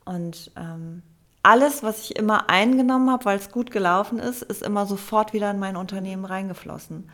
Und 0.05 0.51
ähm, 0.55 1.01
alles, 1.43 1.83
was 1.83 2.05
ich 2.05 2.15
immer 2.15 2.49
eingenommen 2.49 3.11
habe, 3.11 3.25
weil 3.25 3.37
es 3.37 3.51
gut 3.51 3.71
gelaufen 3.71 4.19
ist, 4.19 4.41
ist 4.41 4.63
immer 4.63 4.85
sofort 4.85 5.33
wieder 5.33 5.51
in 5.51 5.59
mein 5.59 5.75
Unternehmen 5.75 6.23
reingeflossen. 6.23 7.09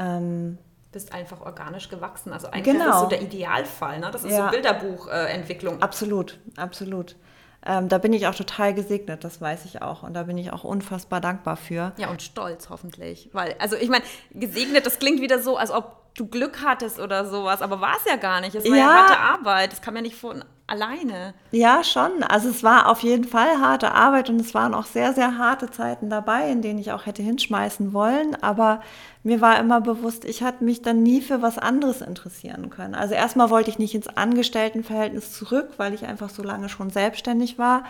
Ähm, 0.00 0.58
bist 0.92 1.12
einfach 1.12 1.40
organisch 1.40 1.88
gewachsen. 1.88 2.32
Also 2.32 2.48
eigentlich 2.48 2.64
genau. 2.64 2.84
ist 2.86 2.90
das 2.90 3.00
so 3.00 3.06
der 3.06 3.22
Idealfall. 3.22 4.00
Ne? 4.00 4.10
Das 4.10 4.24
ist 4.24 4.32
ja. 4.32 4.46
so 4.46 4.50
Bilderbuchentwicklung. 4.50 5.78
Äh, 5.78 5.82
absolut, 5.82 6.38
absolut. 6.56 7.16
Ähm, 7.64 7.88
da 7.88 7.98
bin 7.98 8.12
ich 8.12 8.26
auch 8.26 8.34
total 8.34 8.72
gesegnet, 8.74 9.22
das 9.22 9.40
weiß 9.40 9.66
ich 9.66 9.82
auch. 9.82 10.02
Und 10.02 10.14
da 10.14 10.24
bin 10.24 10.38
ich 10.38 10.52
auch 10.52 10.64
unfassbar 10.64 11.20
dankbar 11.20 11.56
für. 11.56 11.92
Ja, 11.98 12.10
und 12.10 12.22
stolz 12.22 12.70
hoffentlich. 12.70 13.28
Weil, 13.32 13.54
also 13.58 13.76
ich 13.76 13.90
meine, 13.90 14.04
gesegnet, 14.32 14.86
das 14.86 14.98
klingt 14.98 15.20
wieder 15.20 15.40
so, 15.40 15.56
als 15.56 15.70
ob 15.70 16.09
du 16.20 16.26
Glück 16.26 16.62
hattest 16.62 17.00
oder 17.00 17.24
sowas, 17.24 17.62
aber 17.62 17.80
war 17.80 17.96
es 17.96 18.04
ja 18.04 18.16
gar 18.16 18.40
nicht. 18.40 18.54
Es 18.54 18.64
war 18.64 18.76
ja, 18.76 18.84
ja 18.84 18.94
harte 18.94 19.18
Arbeit. 19.18 19.72
Das 19.72 19.80
kam 19.80 19.96
ja 19.96 20.02
nicht 20.02 20.16
von 20.16 20.44
alleine. 20.66 21.34
Ja, 21.50 21.82
schon. 21.82 22.22
Also 22.22 22.48
es 22.48 22.62
war 22.62 22.88
auf 22.88 23.00
jeden 23.00 23.24
Fall 23.24 23.58
harte 23.58 23.92
Arbeit 23.92 24.30
und 24.30 24.40
es 24.40 24.54
waren 24.54 24.74
auch 24.74 24.84
sehr, 24.84 25.12
sehr 25.14 25.38
harte 25.38 25.70
Zeiten 25.70 26.10
dabei, 26.10 26.50
in 26.50 26.62
denen 26.62 26.78
ich 26.78 26.92
auch 26.92 27.06
hätte 27.06 27.22
hinschmeißen 27.22 27.92
wollen. 27.92 28.40
Aber 28.42 28.80
mir 29.22 29.40
war 29.40 29.58
immer 29.58 29.80
bewusst, 29.80 30.24
ich 30.24 30.42
hatte 30.42 30.62
mich 30.62 30.82
dann 30.82 31.02
nie 31.02 31.22
für 31.22 31.42
was 31.42 31.58
anderes 31.58 32.02
interessieren 32.02 32.70
können. 32.70 32.94
Also 32.94 33.14
erstmal 33.14 33.50
wollte 33.50 33.70
ich 33.70 33.78
nicht 33.78 33.94
ins 33.94 34.08
Angestelltenverhältnis 34.08 35.32
zurück, 35.32 35.70
weil 35.78 35.94
ich 35.94 36.06
einfach 36.06 36.30
so 36.30 36.42
lange 36.42 36.68
schon 36.68 36.90
selbstständig 36.90 37.58
war. 37.58 37.84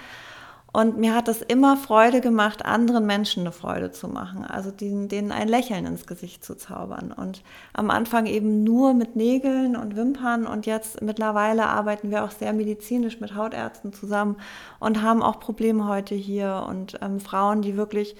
Und 0.72 0.98
mir 0.98 1.14
hat 1.14 1.26
es 1.28 1.42
immer 1.42 1.76
Freude 1.76 2.20
gemacht, 2.20 2.64
anderen 2.64 3.04
Menschen 3.04 3.40
eine 3.40 3.52
Freude 3.52 3.90
zu 3.90 4.06
machen, 4.06 4.44
also 4.44 4.70
denen, 4.70 5.08
denen 5.08 5.32
ein 5.32 5.48
Lächeln 5.48 5.84
ins 5.84 6.06
Gesicht 6.06 6.44
zu 6.44 6.56
zaubern. 6.56 7.12
Und 7.12 7.42
am 7.72 7.90
Anfang 7.90 8.26
eben 8.26 8.62
nur 8.62 8.94
mit 8.94 9.16
Nägeln 9.16 9.74
und 9.76 9.96
Wimpern 9.96 10.46
und 10.46 10.66
jetzt 10.66 11.02
mittlerweile 11.02 11.66
arbeiten 11.66 12.10
wir 12.10 12.24
auch 12.24 12.30
sehr 12.30 12.52
medizinisch 12.52 13.20
mit 13.20 13.34
Hautärzten 13.34 13.92
zusammen 13.92 14.36
und 14.78 15.02
haben 15.02 15.22
auch 15.22 15.40
Probleme 15.40 15.88
heute 15.88 16.14
hier 16.14 16.64
und 16.68 16.98
ähm, 17.02 17.18
Frauen, 17.18 17.62
die 17.62 17.76
wirklich 17.76 18.14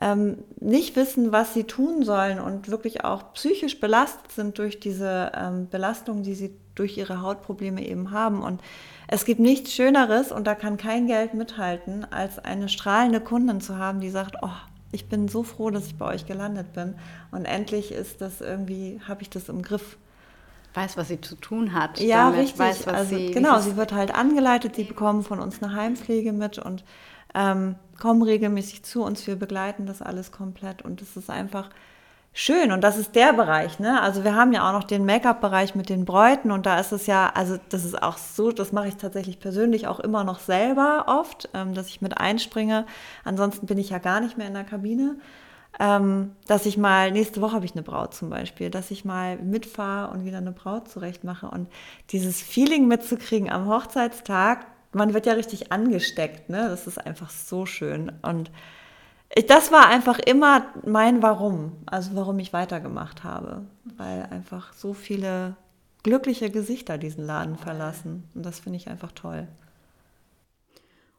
ähm, 0.00 0.38
nicht 0.60 0.94
wissen, 0.94 1.32
was 1.32 1.54
sie 1.54 1.64
tun 1.64 2.04
sollen 2.04 2.38
und 2.38 2.68
wirklich 2.68 3.04
auch 3.04 3.32
psychisch 3.32 3.80
belastet 3.80 4.30
sind 4.32 4.58
durch 4.58 4.78
diese 4.78 5.32
ähm, 5.34 5.68
Belastung, 5.68 6.22
die 6.22 6.34
sie 6.34 6.54
durch 6.74 6.96
ihre 6.96 7.22
Hautprobleme 7.22 7.84
eben 7.84 8.12
haben. 8.12 8.42
Und 8.42 8.60
es 9.08 9.24
gibt 9.24 9.40
nichts 9.40 9.72
Schöneres 9.72 10.30
und 10.30 10.46
da 10.46 10.54
kann 10.54 10.76
kein 10.76 11.06
Geld 11.06 11.32
mithalten, 11.32 12.06
als 12.12 12.38
eine 12.38 12.68
strahlende 12.68 13.20
Kundin 13.20 13.60
zu 13.62 13.78
haben, 13.78 14.00
die 14.00 14.10
sagt, 14.10 14.36
oh, 14.42 14.50
ich 14.92 15.08
bin 15.08 15.28
so 15.28 15.42
froh, 15.42 15.70
dass 15.70 15.86
ich 15.86 15.96
bei 15.96 16.06
euch 16.06 16.26
gelandet 16.26 16.74
bin. 16.74 16.94
Und 17.30 17.46
endlich 17.46 17.90
ist 17.90 18.20
das 18.20 18.42
irgendwie, 18.42 19.00
habe 19.08 19.22
ich 19.22 19.30
das 19.30 19.48
im 19.48 19.62
Griff. 19.62 19.96
Weiß, 20.74 20.98
was 20.98 21.08
sie 21.08 21.20
zu 21.20 21.36
tun 21.36 21.72
hat. 21.72 21.98
Ja, 22.00 22.24
damit. 22.26 22.40
richtig. 22.40 22.58
Weiß, 22.58 22.86
also, 22.86 23.16
sie, 23.16 23.30
genau, 23.30 23.58
sie 23.60 23.76
wird 23.76 23.92
halt 23.92 24.14
angeleitet, 24.14 24.76
sie 24.76 24.84
bekommen 24.84 25.22
von 25.22 25.40
uns 25.40 25.62
eine 25.62 25.74
Heimpflege 25.74 26.32
mit 26.32 26.58
und 26.58 26.84
ähm, 27.34 27.76
kommen 27.98 28.22
regelmäßig 28.22 28.82
zu 28.84 29.02
uns, 29.02 29.26
wir 29.26 29.36
begleiten 29.36 29.86
das 29.86 30.02
alles 30.02 30.32
komplett 30.32 30.82
und 30.82 31.02
es 31.02 31.16
ist 31.16 31.30
einfach 31.30 31.70
schön 32.38 32.70
und 32.70 32.82
das 32.82 32.96
ist 32.96 33.16
der 33.16 33.32
Bereich, 33.32 33.80
ne? 33.80 34.00
Also 34.00 34.22
wir 34.22 34.36
haben 34.36 34.52
ja 34.52 34.68
auch 34.68 34.72
noch 34.72 34.84
den 34.84 35.04
Make-up-Bereich 35.04 35.74
mit 35.74 35.88
den 35.88 36.04
Bräuten 36.04 36.52
und 36.52 36.66
da 36.66 36.78
ist 36.78 36.92
es 36.92 37.08
ja, 37.08 37.32
also 37.34 37.58
das 37.68 37.84
ist 37.84 38.00
auch 38.00 38.16
so, 38.16 38.52
das 38.52 38.70
mache 38.70 38.86
ich 38.86 38.94
tatsächlich 38.94 39.40
persönlich 39.40 39.88
auch 39.88 39.98
immer 39.98 40.22
noch 40.22 40.38
selber 40.38 41.06
oft, 41.08 41.48
ähm, 41.52 41.74
dass 41.74 41.88
ich 41.88 42.00
mit 42.00 42.16
einspringe. 42.16 42.86
Ansonsten 43.24 43.66
bin 43.66 43.76
ich 43.76 43.90
ja 43.90 43.98
gar 43.98 44.20
nicht 44.20 44.38
mehr 44.38 44.46
in 44.46 44.54
der 44.54 44.62
Kabine. 44.62 45.16
Ähm, 45.80 46.36
dass 46.46 46.64
ich 46.64 46.78
mal, 46.78 47.10
nächste 47.10 47.40
Woche 47.40 47.54
habe 47.54 47.64
ich 47.64 47.72
eine 47.72 47.82
Braut 47.82 48.14
zum 48.14 48.30
Beispiel, 48.30 48.70
dass 48.70 48.92
ich 48.92 49.04
mal 49.04 49.36
mitfahre 49.38 50.12
und 50.12 50.24
wieder 50.24 50.38
eine 50.38 50.52
Braut 50.52 50.88
zurecht 50.88 51.24
mache 51.24 51.48
und 51.48 51.68
dieses 52.10 52.40
Feeling 52.40 52.86
mitzukriegen 52.86 53.50
am 53.50 53.68
Hochzeitstag, 53.68 54.66
man 54.92 55.12
wird 55.12 55.26
ja 55.26 55.32
richtig 55.32 55.72
angesteckt, 55.72 56.48
ne? 56.48 56.68
Das 56.68 56.86
ist 56.86 57.04
einfach 57.04 57.30
so 57.30 57.66
schön. 57.66 58.12
Und 58.22 58.50
das 59.46 59.70
war 59.72 59.86
einfach 59.88 60.18
immer 60.18 60.66
mein 60.84 61.22
Warum, 61.22 61.76
also 61.86 62.14
warum 62.14 62.38
ich 62.38 62.52
weitergemacht 62.52 63.24
habe, 63.24 63.62
weil 63.96 64.22
einfach 64.30 64.72
so 64.72 64.94
viele 64.94 65.56
glückliche 66.02 66.50
Gesichter 66.50 66.96
diesen 66.98 67.26
Laden 67.26 67.56
verlassen. 67.56 68.28
Und 68.34 68.44
das 68.46 68.60
finde 68.60 68.78
ich 68.78 68.88
einfach 68.88 69.12
toll. 69.12 69.46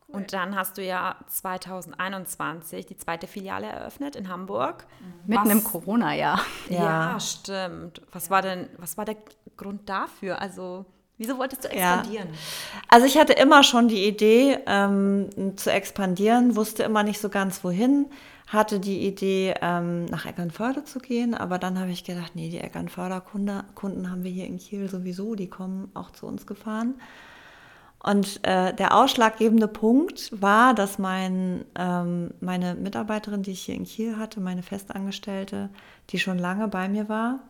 Und 0.08 0.34
dann 0.34 0.56
hast 0.56 0.78
du 0.80 0.84
ja 0.84 1.18
2021 1.28 2.88
die 2.88 2.98
zweite 2.98 3.28
Filiale 3.28 3.68
eröffnet 3.68 4.16
in 4.16 4.28
Hamburg. 4.28 4.88
Mitten 5.28 5.46
Was- 5.46 5.52
im 5.52 5.64
Corona-Jahr. 5.64 6.40
Ja. 6.70 7.12
Ja. 7.14 7.20
stimmt. 7.20 8.02
Was 8.12 8.32
war 8.32 8.42
denn, 8.42 8.70
was 8.78 8.98
war 8.98 9.06
der 9.06 9.18
Grund 9.56 9.88
dafür? 9.88 10.42
Also, 10.42 10.86
wieso 11.20 11.38
wolltest 11.38 11.66
du 11.66 11.68
Ja. 11.68 11.98
expandieren? 12.00 12.30
Also 12.88 13.06
ich 13.06 13.18
hatte 13.20 13.34
immer 13.34 13.62
schon 13.64 13.88
die 13.88 14.08
Idee 14.08 14.58
ähm, 14.66 15.30
zu 15.56 15.72
expandieren, 15.72 16.56
wusste 16.56 16.82
immer 16.82 17.04
nicht 17.04 17.20
so 17.22 17.30
ganz 17.30 17.64
wohin, 17.64 18.08
hatte 18.48 18.80
die 18.80 19.06
Idee, 19.06 19.54
ähm, 19.62 20.06
nach 20.06 20.26
Eckernförde 20.26 20.84
zu 20.84 20.98
gehen, 20.98 21.36
aber 21.36 21.60
dann 21.60 21.78
habe 21.80 21.92
ich 21.92 22.04
gedacht, 22.04 22.32
nee, 22.34 22.50
die 22.50 22.58
Eckernförder-Kunden 22.60 23.62
Kunden 23.76 24.10
haben 24.10 24.24
wir 24.24 24.32
hier 24.32 24.48
in 24.48 24.58
Kiel 24.58 24.90
sowieso, 24.90 25.36
die 25.36 25.48
kommen 25.50 25.92
auch 25.94 26.10
zu 26.12 26.26
uns 26.26 26.48
gefahren. 26.48 26.96
Und 28.02 28.40
äh, 28.44 28.74
der 28.74 28.96
ausschlaggebende 28.96 29.68
Punkt 29.68 30.32
war, 30.42 30.74
dass 30.74 31.00
mein, 31.00 31.66
ähm, 31.78 32.32
meine 32.40 32.74
Mitarbeiterin, 32.76 33.44
die 33.44 33.52
ich 33.52 33.62
hier 33.62 33.76
in 33.76 33.84
Kiel 33.84 34.18
hatte, 34.18 34.40
meine 34.40 34.64
Festangestellte, 34.64 35.70
die 36.10 36.18
schon 36.18 36.40
lange 36.40 36.70
bei 36.70 36.88
mir 36.88 37.10
war, 37.10 37.42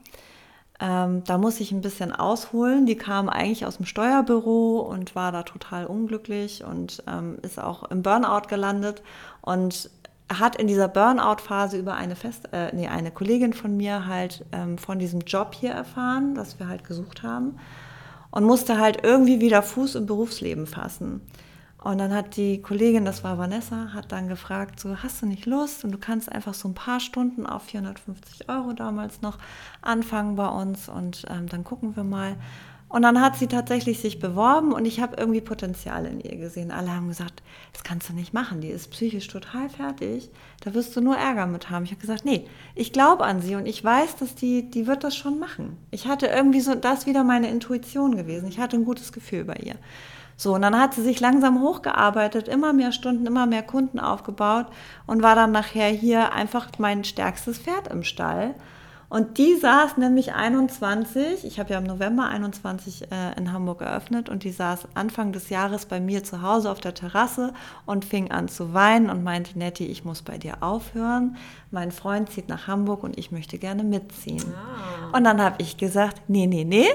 ähm, 0.80 1.24
da 1.26 1.38
muss 1.38 1.60
ich 1.60 1.72
ein 1.72 1.82
bisschen 1.82 2.14
ausholen. 2.14 2.86
Die 2.86 2.96
kam 2.96 3.30
eigentlich 3.30 3.66
aus 3.66 3.78
dem 3.78 3.86
Steuerbüro 3.86 4.80
und 4.80 5.16
war 5.16 5.32
da 5.32 5.44
total 5.44 5.86
unglücklich 5.86 6.64
und 6.64 7.04
ähm, 7.08 7.38
ist 7.42 7.60
auch 7.60 7.84
im 7.92 8.02
Burnout 8.02 8.48
gelandet 8.48 9.04
und 9.42 9.90
hat 10.32 10.56
in 10.56 10.68
dieser 10.68 10.88
Burnout-Phase 10.88 11.78
über 11.78 11.96
eine 11.96 12.16
Fest, 12.16 12.50
äh, 12.54 12.74
nee, 12.76 12.88
eine 12.88 13.12
Kollegin 13.12 13.54
von 13.54 13.76
mir 13.76 14.06
halt 14.06 14.46
ähm, 14.52 14.78
von 14.78 15.00
diesem 15.00 15.22
Job 15.22 15.56
hier 15.56 15.72
erfahren, 15.72 16.36
das 16.36 16.60
wir 16.60 16.68
halt 16.68 16.84
gesucht 16.84 17.24
haben 17.24 17.58
und 18.32 18.44
musste 18.44 18.80
halt 18.80 19.04
irgendwie 19.04 19.42
wieder 19.42 19.64
Fuß 19.64 19.96
im 19.96 20.06
Berufsleben 20.06 20.68
fassen. 20.68 21.22
Und 21.82 21.98
dann 21.98 22.14
hat 22.14 22.36
die 22.36 22.62
Kollegin, 22.62 23.06
das 23.06 23.24
war 23.24 23.38
Vanessa, 23.38 23.94
hat 23.94 24.12
dann 24.12 24.28
gefragt, 24.28 24.82
so 24.82 24.98
hast 24.98 25.22
du 25.22 25.26
nicht 25.26 25.46
Lust 25.46 25.86
und 25.86 25.92
du 25.92 25.98
kannst 25.98 26.30
einfach 26.30 26.54
so 26.54 26.68
ein 26.68 26.74
paar 26.74 27.00
Stunden 27.00 27.46
auf 27.46 27.64
450 27.64 28.50
Euro 28.50 28.74
damals 28.74 29.22
noch 29.22 29.38
anfangen 29.82 30.36
bei 30.36 30.48
uns 30.48 30.90
und 30.90 31.26
ähm, 31.30 31.48
dann 31.48 31.64
gucken 31.64 31.96
wir 31.96 32.04
mal. 32.04 32.36
Und 32.90 33.04
dann 33.04 33.22
hat 33.22 33.38
sie 33.38 33.46
tatsächlich 33.48 34.00
sich 34.00 34.20
beworben 34.20 34.74
und 34.74 34.86
ich 34.86 35.00
habe 35.00 35.16
irgendwie 35.18 35.42
Potenzial 35.42 36.06
in 36.06 36.20
ihr 36.20 36.36
gesehen. 36.38 36.72
Alle 36.72 36.90
haben 36.90 37.08
gesagt, 37.08 37.44
das 37.72 37.84
kannst 37.84 38.10
du 38.10 38.14
nicht 38.14 38.34
machen, 38.34 38.62
die 38.62 38.70
ist 38.70 38.90
psychisch 38.90 39.28
total 39.28 39.70
fertig, 39.70 40.32
da 40.62 40.74
wirst 40.74 40.96
du 40.96 41.02
nur 41.02 41.16
Ärger 41.16 41.46
mit 41.46 41.70
haben. 41.70 41.86
Ich 41.86 41.92
habe 41.92 42.02
gesagt, 42.02 42.26
nee, 42.26 42.48
ich 42.74 42.92
glaube 42.92 43.26
an 43.26 43.42
sie 43.42 43.56
und 43.56 43.68
ich 43.68 43.82
weiß, 43.84 44.18
dass 44.18 44.34
die, 44.34 44.70
die 44.70 44.88
wird 44.88 45.04
das 45.04 45.16
schon 45.16 45.40
machen. 45.40 45.78
Ich 45.92 46.08
hatte 46.08 46.26
irgendwie 46.26 46.62
so, 46.62 46.74
das 46.74 47.06
wieder 47.06 47.24
meine 47.24 47.50
Intuition 47.50 48.18
gewesen. 48.18 48.50
Ich 48.50 48.60
hatte 48.60 48.76
ein 48.76 48.86
gutes 48.86 49.14
Gefühl 49.14 49.46
bei 49.46 49.56
ihr. 49.64 49.76
So, 50.40 50.56
und 50.56 50.62
dann 50.62 50.80
hat 50.80 50.94
sie 50.94 51.02
sich 51.02 51.20
langsam 51.20 51.62
hochgearbeitet, 51.62 52.48
immer 52.48 52.72
mehr 52.72 52.94
Stunden, 52.94 53.26
immer 53.26 53.46
mehr 53.46 53.62
Kunden 53.62 54.00
aufgebaut 54.00 54.68
und 55.06 55.22
war 55.22 55.36
dann 55.36 55.52
nachher 55.52 55.90
hier 55.90 56.32
einfach 56.32 56.70
mein 56.78 57.04
stärkstes 57.04 57.60
Pferd 57.60 57.90
im 57.90 58.04
Stall. 58.04 58.56
Und 59.10 59.38
die 59.38 59.56
saß 59.56 59.98
nämlich 59.98 60.34
21, 60.34 61.44
ich 61.44 61.60
habe 61.60 61.74
ja 61.74 61.80
im 61.80 61.84
November 61.84 62.28
21 62.28 63.12
äh, 63.12 63.38
in 63.38 63.52
Hamburg 63.52 63.82
eröffnet 63.82 64.30
und 64.30 64.46
die 64.46 64.52
saß 64.52 64.88
Anfang 64.94 65.34
des 65.34 65.50
Jahres 65.50 65.88
bei 65.88 66.00
mir 66.00 66.24
zu 66.24 66.42
Hause 66.42 66.72
auf 66.72 66.80
der 66.80 66.94
Terrasse 66.94 67.52
und 67.86 68.06
fing 68.06 68.32
an 68.32 68.48
zu 68.48 68.74
weinen 68.74 69.10
und 69.10 69.26
meinte, 69.26 69.60
Nettie, 69.60 69.88
ich 69.88 70.06
muss 70.06 70.22
bei 70.22 70.38
dir 70.38 70.64
aufhören. 70.64 71.36
Mein 71.70 71.92
Freund 71.92 72.30
zieht 72.30 72.48
nach 72.48 72.68
Hamburg 72.68 73.04
und 73.04 73.18
ich 73.18 73.32
möchte 73.32 73.58
gerne 73.58 73.84
mitziehen. 73.84 74.54
Und 75.12 75.26
dann 75.26 75.42
habe 75.42 75.56
ich 75.58 75.76
gesagt, 75.76 76.22
nee, 76.30 76.48
nee, 76.48 76.64
nee, 76.64 76.88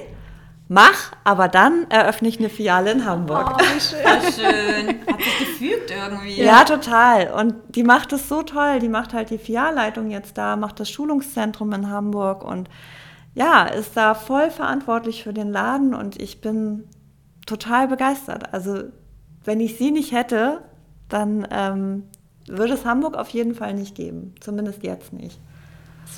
mach, 0.69 1.13
aber 1.25 1.49
dann 1.49 1.87
eröffne 1.91 2.29
ich 2.29 2.39
eine 2.39 2.49
Filiale 2.49 2.91
in 2.93 3.05
Hamburg. 3.05 3.61
Voll 3.61 3.81
schön. 3.81 4.89
Hat 5.07 5.21
sich 5.23 5.39
gefügt 5.39 5.91
irgendwie. 5.91 6.43
Ja, 6.43 6.65
total. 6.65 7.29
Und 7.33 7.55
die 7.69 7.83
macht 7.85 8.13
es 8.13 8.29
so 8.29 8.43
toll. 8.43 8.79
Die 8.81 8.89
macht 8.89 9.13
halt 9.13 9.31
die 9.31 9.39
Filialleitung 9.39 10.11
jetzt 10.11 10.39
da, 10.39 10.57
macht 10.57 10.81
das 10.81 10.91
Schulungszentrum 10.91 11.73
in 11.73 11.91
Hamburg 11.91 12.45
und 12.45 12.69
ja, 13.35 13.65
ist 13.65 13.97
da 13.97 14.15
voll 14.15 14.51
verantwortlich 14.51 15.25
für 15.25 15.33
den 15.33 15.51
Laden 15.51 15.93
und 15.95 16.21
ich 16.23 16.41
bin 16.41 16.85
total 17.47 17.89
begeistert. 17.89 18.55
Also, 18.55 18.85
wenn 19.45 19.61
ich 19.61 19.77
sie 19.77 19.91
nicht 19.91 20.13
hätte, 20.13 20.63
dann 21.09 21.47
ähm, 21.51 22.05
würde 22.47 22.75
es 22.75 22.85
Hamburg 22.87 23.17
auf 23.17 23.29
jeden 23.31 23.55
Fall 23.55 23.75
nicht 23.75 23.95
geben. 23.97 24.35
Zumindest 24.41 24.83
jetzt 24.85 25.13
nicht. 25.13 25.39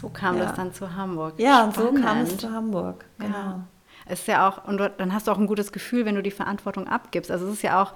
So 0.01 0.09
kam 0.11 0.37
Ja. 0.37 0.45
das 0.45 0.55
dann 0.55 0.73
zu 0.75 0.95
Hamburg. 0.95 1.35
Ja, 1.39 1.65
und 1.65 1.75
so 1.75 1.87
kam 1.93 1.97
Spannend. 2.03 2.29
es 2.33 2.37
zu 2.39 2.53
Hamburg. 2.53 3.05
Genau. 3.19 3.35
Ja. 3.35 3.61
Es 4.09 4.21
ist 4.21 4.29
ja 4.29 4.49
auch, 4.49 4.67
und 4.69 4.79
du- 4.79 4.89
dann 4.91 5.13
hast 5.13 5.27
du 5.27 5.33
auch 5.33 5.39
ein 5.39 5.47
gutes 5.47 5.73
Gefühl, 5.73 6.05
wenn 6.05 6.15
du 6.15 6.23
die 6.23 6.31
Verantwortung 6.31 6.87
abgibst. 6.89 7.31
Also 7.31 7.47
es 7.49 7.55
ist 7.55 7.63
ja 7.63 7.83
auch, 7.83 7.93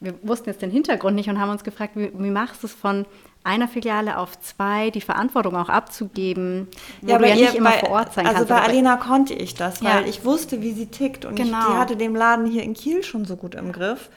wir 0.00 0.14
wussten 0.22 0.50
jetzt 0.50 0.60
den 0.60 0.70
Hintergrund 0.70 1.16
nicht 1.16 1.28
und 1.30 1.40
haben 1.40 1.50
uns 1.50 1.64
gefragt, 1.64 1.92
wie, 1.96 2.12
wie 2.14 2.30
machst 2.30 2.62
du 2.62 2.66
es 2.66 2.74
von 2.74 3.06
einer 3.44 3.66
Filiale 3.68 4.18
auf 4.18 4.38
zwei, 4.40 4.90
die 4.90 5.00
Verantwortung 5.00 5.56
auch 5.56 5.68
abzugeben, 5.70 6.68
wo 7.00 7.06
du 7.14 7.18
bei 7.18 7.28
ja 7.30 7.34
ihr- 7.34 7.42
nicht 7.46 7.54
immer 7.54 7.70
bei, 7.70 7.78
vor 7.78 7.90
Ort 7.90 8.12
sein 8.12 8.26
also 8.26 8.38
kannst. 8.40 8.48
bei 8.50 8.56
aber 8.56 8.64
Alena 8.68 8.96
konnte 8.96 9.32
ich 9.34 9.54
das, 9.54 9.82
weil 9.82 10.02
Ja. 10.02 10.06
ich 10.08 10.24
wusste, 10.24 10.60
wie 10.60 10.72
sie 10.72 10.86
tickt. 10.86 11.24
Und 11.24 11.38
ich, 11.38 11.46
Genau. 11.46 11.72
die 11.72 11.76
hatte 11.78 11.96
den 11.96 12.14
Laden 12.14 12.46
hier 12.46 12.62
in 12.62 12.74
Kiel 12.74 13.02
schon 13.02 13.24
so 13.24 13.36
gut 13.36 13.54
im 13.54 13.72
Griff, 13.72 14.10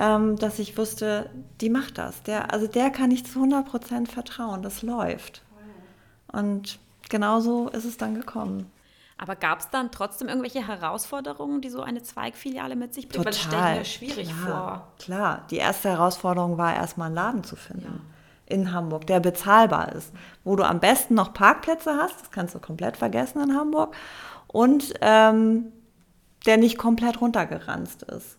ähm, 0.00 0.36
dass 0.36 0.58
ich 0.58 0.76
wusste, 0.78 1.30
die 1.60 1.70
macht 1.70 1.98
das. 1.98 2.22
Der, 2.24 2.52
also 2.52 2.66
der 2.66 2.90
kann 2.90 3.10
ich 3.12 3.24
zu 3.24 3.38
100% 3.40 4.08
vertrauen. 4.10 4.62
Das 4.62 4.82
läuft. 4.82 5.42
Und 6.32 6.78
genauso 7.08 7.68
ist 7.68 7.84
es 7.84 7.96
dann 7.96 8.14
gekommen. 8.14 8.66
Aber 9.18 9.34
gab 9.34 9.60
es 9.60 9.68
dann 9.70 9.90
trotzdem 9.90 10.28
irgendwelche 10.28 10.66
Herausforderungen, 10.66 11.60
die 11.60 11.70
so 11.70 11.82
eine 11.82 12.02
Zweigfiliale 12.02 12.76
mit 12.76 12.94
sich 12.94 13.08
bringt? 13.08 13.24
Weil 13.24 13.32
das 13.32 13.40
stelle 13.40 13.72
ich 13.72 13.78
mir 13.78 13.84
schwierig 13.84 14.28
klar, 14.28 14.92
Klar, 14.98 15.46
die 15.50 15.56
erste 15.56 15.88
Herausforderung 15.88 16.56
war 16.56 16.74
erstmal 16.74 17.06
einen 17.06 17.16
Laden 17.16 17.44
zu 17.44 17.56
finden 17.56 18.00
in 18.46 18.72
Hamburg, 18.72 19.06
der 19.06 19.20
bezahlbar 19.20 19.92
ist, 19.92 20.12
wo 20.42 20.56
du 20.56 20.64
am 20.64 20.80
besten 20.80 21.14
noch 21.14 21.34
Parkplätze 21.34 21.96
hast, 21.96 22.20
das 22.20 22.30
kannst 22.30 22.54
du 22.54 22.58
komplett 22.58 22.96
vergessen 22.96 23.42
in 23.42 23.54
Hamburg, 23.54 23.94
und 24.46 24.94
ähm, 25.02 25.72
der 26.46 26.56
nicht 26.56 26.78
komplett 26.78 27.20
runtergeranzt 27.20 28.04
ist. 28.04 28.38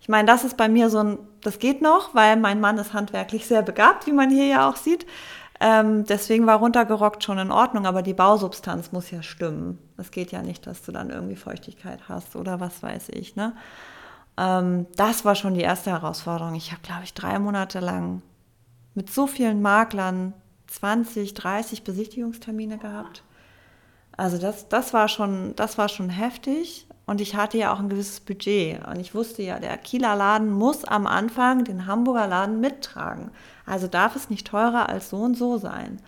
Ich 0.00 0.08
meine, 0.08 0.26
das 0.26 0.44
ist 0.44 0.56
bei 0.56 0.68
mir 0.68 0.90
so 0.90 0.98
ein, 0.98 1.18
das 1.42 1.58
geht 1.58 1.82
noch, 1.82 2.14
weil 2.14 2.36
mein 2.36 2.60
Mann 2.60 2.78
ist 2.78 2.92
handwerklich 2.92 3.46
sehr 3.46 3.62
begabt, 3.62 4.06
wie 4.06 4.12
man 4.12 4.30
hier 4.30 4.46
ja 4.46 4.68
auch 4.68 4.76
sieht. 4.76 5.06
Ähm, 5.60 6.04
deswegen 6.04 6.46
war 6.46 6.58
runtergerockt 6.58 7.24
schon 7.24 7.38
in 7.38 7.50
Ordnung, 7.50 7.86
aber 7.86 8.02
die 8.02 8.14
Bausubstanz 8.14 8.92
muss 8.92 9.10
ja 9.10 9.22
stimmen. 9.22 9.78
Es 9.96 10.10
geht 10.10 10.30
ja 10.30 10.42
nicht, 10.42 10.66
dass 10.66 10.82
du 10.82 10.92
dann 10.92 11.10
irgendwie 11.10 11.36
Feuchtigkeit 11.36 12.08
hast 12.08 12.36
oder 12.36 12.60
was 12.60 12.82
weiß 12.82 13.08
ich. 13.10 13.34
Ne? 13.34 13.54
Ähm, 14.36 14.86
das 14.96 15.24
war 15.24 15.34
schon 15.34 15.54
die 15.54 15.62
erste 15.62 15.90
Herausforderung. 15.90 16.54
Ich 16.54 16.70
habe, 16.70 16.82
glaube 16.82 17.04
ich, 17.04 17.12
drei 17.14 17.38
Monate 17.38 17.80
lang 17.80 18.22
mit 18.94 19.10
so 19.10 19.26
vielen 19.26 19.60
Maklern 19.60 20.32
20, 20.68 21.34
30 21.34 21.82
Besichtigungstermine 21.82 22.78
gehabt. 22.78 23.24
Also 24.16 24.38
das, 24.38 24.68
das, 24.68 24.92
war 24.92 25.08
schon, 25.08 25.54
das 25.56 25.78
war 25.78 25.88
schon 25.88 26.10
heftig 26.10 26.87
und 27.08 27.22
ich 27.22 27.36
hatte 27.36 27.56
ja 27.56 27.72
auch 27.72 27.78
ein 27.78 27.88
gewisses 27.88 28.20
Budget 28.20 28.86
und 28.86 29.00
ich 29.00 29.14
wusste 29.14 29.42
ja, 29.42 29.58
der 29.58 29.78
Kieler 29.78 30.14
Laden 30.14 30.52
muss 30.52 30.84
am 30.84 31.06
Anfang 31.06 31.64
den 31.64 31.86
Hamburger 31.86 32.26
Laden 32.26 32.60
mittragen. 32.60 33.30
Also 33.64 33.86
darf 33.86 34.14
es 34.14 34.28
nicht 34.28 34.46
teurer 34.46 34.90
als 34.90 35.08
so 35.08 35.16
und 35.16 35.34
so 35.34 35.56
sein. 35.56 36.02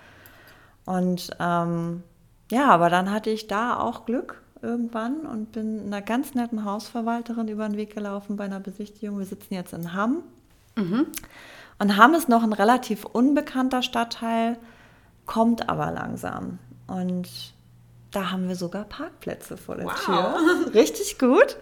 Und 0.85 1.31
ähm, 1.41 2.03
ja, 2.51 2.69
aber 2.69 2.91
dann 2.91 3.11
hatte 3.11 3.31
ich 3.31 3.47
da 3.47 3.79
auch 3.79 4.05
Glück 4.05 4.43
irgendwann 4.61 5.21
und 5.21 5.53
bin 5.53 5.87
einer 5.87 6.03
ganz 6.03 6.35
netten 6.35 6.67
Hausverwalterin 6.67 7.49
über 7.49 7.67
den 7.67 7.79
Weg 7.79 7.95
gelaufen 7.95 8.37
bei 8.37 8.45
einer 8.45 8.61
Besichtigung. 8.61 9.19
Wir 9.19 9.25
sitzen 9.25 9.55
jetzt 9.55 9.73
in 9.73 9.95
Hamm. 9.95 10.23
Und 11.79 11.97
Hamm 11.97 12.13
ist 12.13 12.29
noch 12.29 12.43
ein 12.43 12.53
relativ 12.53 13.07
unbekannter 13.07 13.81
Stadtteil, 13.81 14.59
kommt 15.25 15.67
aber 15.71 15.93
langsam. 15.93 16.59
Und 16.89 17.55
da 18.13 18.31
haben 18.33 18.49
wir 18.49 18.57
sogar 18.57 18.85
Parkplätze 18.85 19.57
vor 19.57 19.77
der 19.77 19.87
Wow. 19.87 19.95
Tür. 20.05 20.35
Richtig 20.75 21.19
gut. 21.19 21.57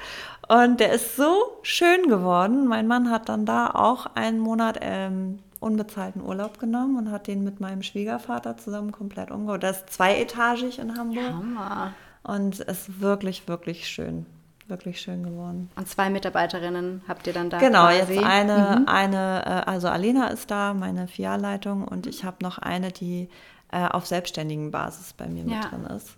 Und 0.48 0.80
der 0.80 0.92
ist 0.92 1.16
so 1.16 1.34
schön 1.62 2.08
geworden. 2.08 2.66
Mein 2.66 2.86
Mann 2.86 3.10
hat 3.10 3.28
dann 3.28 3.44
da 3.44 3.68
auch 3.70 4.06
einen 4.14 4.38
Monat 4.38 4.78
ähm, 4.80 5.40
unbezahlten 5.60 6.22
Urlaub 6.22 6.58
genommen 6.58 6.96
und 6.96 7.10
hat 7.10 7.26
den 7.26 7.44
mit 7.44 7.60
meinem 7.60 7.82
Schwiegervater 7.82 8.56
zusammen 8.56 8.92
komplett 8.92 9.30
umgebaut. 9.30 9.62
Das 9.62 9.78
ist 9.78 9.92
zweietagig 9.92 10.78
in 10.78 10.96
Hamburg. 10.96 11.24
Hammer. 11.32 11.92
Und 12.22 12.60
es 12.60 12.80
ist 12.80 13.00
wirklich, 13.00 13.46
wirklich 13.48 13.88
schön. 13.88 14.24
Wirklich 14.68 15.00
schön 15.00 15.22
geworden. 15.22 15.70
Und 15.76 15.88
zwei 15.88 16.10
Mitarbeiterinnen 16.10 17.02
habt 17.08 17.26
ihr 17.26 17.32
dann 17.32 17.48
da 17.48 17.58
Genau, 17.58 17.86
quasi. 17.86 18.14
jetzt 18.14 18.24
eine, 18.24 18.86
eine, 18.86 19.42
äh, 19.46 19.70
also 19.70 19.88
Alena 19.88 20.28
ist 20.28 20.50
da, 20.50 20.74
meine 20.74 21.08
Filialleitung, 21.08 21.88
und 21.88 22.06
ich 22.06 22.22
habe 22.24 22.36
noch 22.42 22.58
eine, 22.58 22.92
die 22.92 23.30
äh, 23.72 23.86
auf 23.88 24.04
selbstständigen 24.06 24.70
Basis 24.70 25.14
bei 25.14 25.26
mir 25.26 25.44
Ja. 25.44 25.56
mit 25.60 25.72
drin 25.72 25.86
ist. 25.96 26.17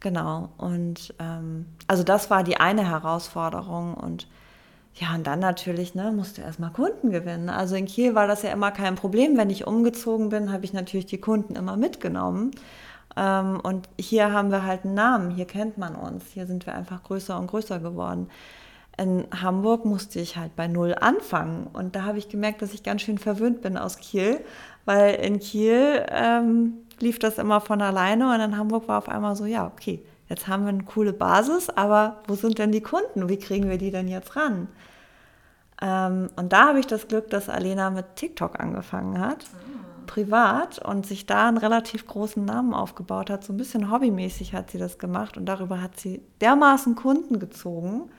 Genau. 0.00 0.50
Und 0.58 1.14
ähm, 1.18 1.66
also 1.86 2.02
das 2.02 2.30
war 2.30 2.44
die 2.44 2.58
eine 2.58 2.88
Herausforderung 2.88 3.94
und 3.94 4.28
ja, 4.94 5.14
und 5.14 5.26
dann 5.26 5.38
natürlich, 5.38 5.94
ne, 5.94 6.10
musst 6.10 6.38
du 6.38 6.42
erstmal 6.42 6.72
Kunden 6.72 7.10
gewinnen. 7.10 7.50
Also 7.50 7.76
in 7.76 7.86
Kiel 7.86 8.16
war 8.16 8.26
das 8.26 8.42
ja 8.42 8.50
immer 8.50 8.72
kein 8.72 8.96
Problem. 8.96 9.36
Wenn 9.36 9.50
ich 9.50 9.66
umgezogen 9.66 10.28
bin, 10.28 10.52
habe 10.52 10.64
ich 10.64 10.72
natürlich 10.72 11.06
die 11.06 11.20
Kunden 11.20 11.54
immer 11.54 11.76
mitgenommen. 11.76 12.50
Ähm, 13.16 13.60
und 13.62 13.88
hier 13.98 14.32
haben 14.32 14.50
wir 14.50 14.64
halt 14.64 14.84
einen 14.84 14.94
Namen, 14.94 15.30
hier 15.30 15.46
kennt 15.46 15.78
man 15.78 15.94
uns, 15.94 16.24
hier 16.32 16.46
sind 16.46 16.66
wir 16.66 16.74
einfach 16.74 17.02
größer 17.04 17.38
und 17.38 17.46
größer 17.46 17.78
geworden. 17.78 18.28
In 18.96 19.26
Hamburg 19.30 19.84
musste 19.84 20.18
ich 20.18 20.36
halt 20.36 20.56
bei 20.56 20.66
Null 20.66 20.96
anfangen. 21.00 21.68
Und 21.72 21.94
da 21.94 22.02
habe 22.02 22.18
ich 22.18 22.28
gemerkt, 22.28 22.62
dass 22.62 22.74
ich 22.74 22.82
ganz 22.82 23.02
schön 23.02 23.18
verwöhnt 23.18 23.62
bin 23.62 23.76
aus 23.76 23.98
Kiel, 23.98 24.40
weil 24.84 25.14
in 25.14 25.38
Kiel 25.38 26.04
ähm, 26.10 26.74
lief 27.00 27.18
das 27.18 27.38
immer 27.38 27.60
von 27.60 27.82
alleine 27.82 28.32
und 28.34 28.40
in 28.40 28.56
Hamburg 28.56 28.88
war 28.88 28.98
auf 28.98 29.08
einmal 29.08 29.36
so, 29.36 29.44
ja, 29.44 29.66
okay, 29.66 30.02
jetzt 30.28 30.48
haben 30.48 30.64
wir 30.64 30.70
eine 30.70 30.84
coole 30.84 31.12
Basis, 31.12 31.70
aber 31.70 32.20
wo 32.26 32.34
sind 32.34 32.58
denn 32.58 32.72
die 32.72 32.82
Kunden? 32.82 33.28
Wie 33.28 33.38
kriegen 33.38 33.68
wir 33.68 33.78
die 33.78 33.90
denn 33.90 34.08
jetzt 34.08 34.36
ran? 34.36 34.68
Ähm, 35.80 36.28
und 36.36 36.52
da 36.52 36.68
habe 36.68 36.80
ich 36.80 36.86
das 36.86 37.08
Glück, 37.08 37.30
dass 37.30 37.48
Alena 37.48 37.90
mit 37.90 38.16
TikTok 38.16 38.58
angefangen 38.58 39.20
hat, 39.20 39.44
mhm. 39.44 40.06
privat, 40.06 40.78
und 40.78 41.06
sich 41.06 41.26
da 41.26 41.48
einen 41.48 41.58
relativ 41.58 42.06
großen 42.06 42.44
Namen 42.44 42.74
aufgebaut 42.74 43.30
hat. 43.30 43.44
So 43.44 43.52
ein 43.52 43.56
bisschen 43.56 43.90
hobbymäßig 43.90 44.54
hat 44.54 44.70
sie 44.70 44.78
das 44.78 44.98
gemacht 44.98 45.36
und 45.36 45.46
darüber 45.46 45.80
hat 45.80 45.98
sie 45.98 46.22
dermaßen 46.40 46.96
Kunden 46.96 47.38
gezogen, 47.38 48.10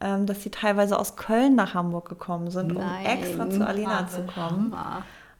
ähm, 0.00 0.26
dass 0.26 0.42
sie 0.42 0.50
teilweise 0.50 0.98
aus 0.98 1.16
Köln 1.16 1.56
nach 1.56 1.74
Hamburg 1.74 2.08
gekommen 2.08 2.50
sind, 2.50 2.74
Nein. 2.74 3.00
um 3.00 3.06
extra 3.06 3.50
zu 3.50 3.66
Alena 3.66 4.06
zu 4.06 4.22
kommen. 4.26 4.74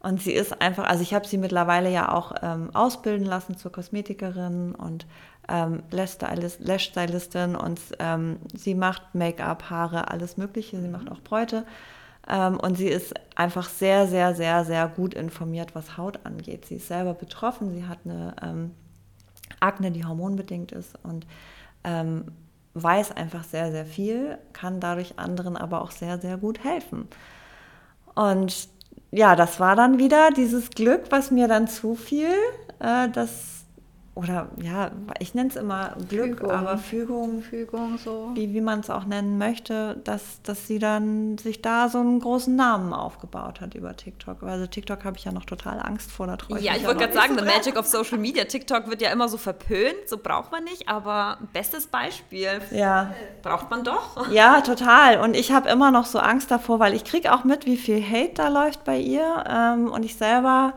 Und 0.03 0.21
sie 0.21 0.33
ist 0.33 0.61
einfach, 0.61 0.85
also 0.85 1.03
ich 1.03 1.15
habe 1.15 1.27
sie 1.27 1.39
mittlerweile 1.39 1.91
ja 1.91 2.13
auch 2.13 2.35
ähm, 2.43 2.71
ausbilden 2.75 3.25
lassen 3.25 3.57
zur 3.57 3.71
Kosmetikerin 3.71 4.75
und 4.75 5.07
ähm, 5.49 5.83
Lash-Stylistin 5.91 7.55
und 7.55 7.81
ähm, 8.01 8.39
sie 8.53 8.75
macht 8.75 9.15
Make-up, 9.15 9.71
Haare, 9.71 10.11
alles 10.11 10.37
Mögliche. 10.37 10.81
Sie 10.81 10.89
macht 10.89 11.11
auch 11.11 11.21
Bräute. 11.21 11.65
Ähm, 12.29 12.59
und 12.59 12.77
sie 12.77 12.89
ist 12.89 13.15
einfach 13.37 13.69
sehr, 13.69 14.09
sehr, 14.09 14.35
sehr, 14.35 14.65
sehr 14.65 14.89
gut 14.89 15.15
informiert, 15.15 15.75
was 15.75 15.97
Haut 15.97 16.21
angeht. 16.25 16.67
Sie 16.67 16.77
ist 16.77 16.89
selber 16.89 17.15
betroffen. 17.15 17.73
Sie 17.73 17.87
hat 17.87 17.99
eine 18.05 18.35
ähm, 18.43 18.71
Akne, 19.61 19.93
die 19.93 20.05
hormonbedingt 20.05 20.73
ist 20.73 20.99
und 21.05 21.27
ähm, 21.85 22.25
weiß 22.75 23.13
einfach 23.13 23.45
sehr, 23.45 23.71
sehr 23.71 23.87
viel, 23.87 24.39
kann 24.53 24.81
dadurch 24.81 25.19
anderen 25.19 25.57
aber 25.57 25.83
auch 25.83 25.91
sehr, 25.91 26.19
sehr 26.19 26.39
gut 26.39 26.65
helfen. 26.65 27.09
Und 28.15 28.69
ja, 29.13 29.37
das 29.37 29.61
war 29.61 29.77
dann 29.77 29.99
wieder 29.99 30.31
dieses 30.31 30.71
Glück, 30.71 31.03
was 31.11 31.31
mir 31.31 31.47
dann 31.47 31.69
zufiel, 31.69 32.33
äh, 32.81 33.09
dass 33.11 33.62
oder 34.15 34.49
ja, 34.61 34.91
ich 35.21 35.33
nenne 35.33 35.49
es 35.49 35.57
immer 35.57 35.97
Glück, 36.11 36.39
Fügung. 36.39 36.51
aber 36.51 36.77
Fügung, 36.77 37.41
Fügung 37.41 37.97
so. 37.97 38.31
wie, 38.35 38.53
wie 38.53 38.61
man 38.61 38.81
es 38.81 38.91
auch 38.91 39.07
nennen 39.07 39.39
möchte, 39.39 39.97
dass, 40.05 40.43
dass 40.43 40.67
sie 40.67 40.79
dann 40.79 41.39
sich 41.39 41.63
da 41.63 41.89
so 41.89 41.99
einen 41.99 42.21
großen 42.21 42.55
Namen 42.55 42.93
aufgebaut 42.93 43.63
hat 43.63 43.75
über 43.75 43.97
TikTok. 43.97 44.43
Also 44.43 44.67
TikTok 44.67 45.07
habe 45.07 45.17
ich 45.17 45.25
ja 45.25 45.33
noch 45.33 45.47
total 45.47 45.81
Angst 45.81 46.13
vor, 46.13 46.27
da 46.27 46.37
traue 46.37 46.61
Ja, 46.61 46.77
ich 46.77 46.85
wollte 46.85 47.01
gerade 47.01 47.15
sagen, 47.15 47.39
the 47.39 47.45
magic 47.45 47.79
of 47.79 47.87
Social 47.87 48.19
Media. 48.19 48.45
TikTok 48.45 48.91
wird 48.91 49.01
ja 49.01 49.11
immer 49.11 49.31
so 49.31 49.39
verpönt, 49.39 50.07
so 50.07 50.19
braucht 50.19 50.53
man 50.53 50.65
nicht, 50.65 50.91
aber 50.91 51.39
bestes 51.55 51.87
Beispiel. 51.87 52.61
Ja. 52.71 53.15
Braucht 53.41 53.71
man 53.71 53.83
doch. 53.85 54.31
Ja, 54.33 54.63
total. 54.63 55.21
Und 55.21 55.37
ich 55.37 55.53
habe 55.53 55.69
immer 55.69 55.91
noch 55.91 56.07
so 56.07 56.19
Angst 56.19 56.51
davor, 56.51 56.79
weil 56.79 56.95
ich 56.95 57.05
kriege 57.05 57.35
auch 57.35 57.45
mit, 57.45 57.67
wie 57.67 57.77
viel 57.77 58.03
Hate 58.03 58.33
da 58.35 58.49
läuft 58.49 58.85
bei 58.85 58.99
ihr. 58.99 59.45
Ähm, 59.47 59.91
und 59.91 60.05
ich 60.05 60.17
selber 60.17 60.75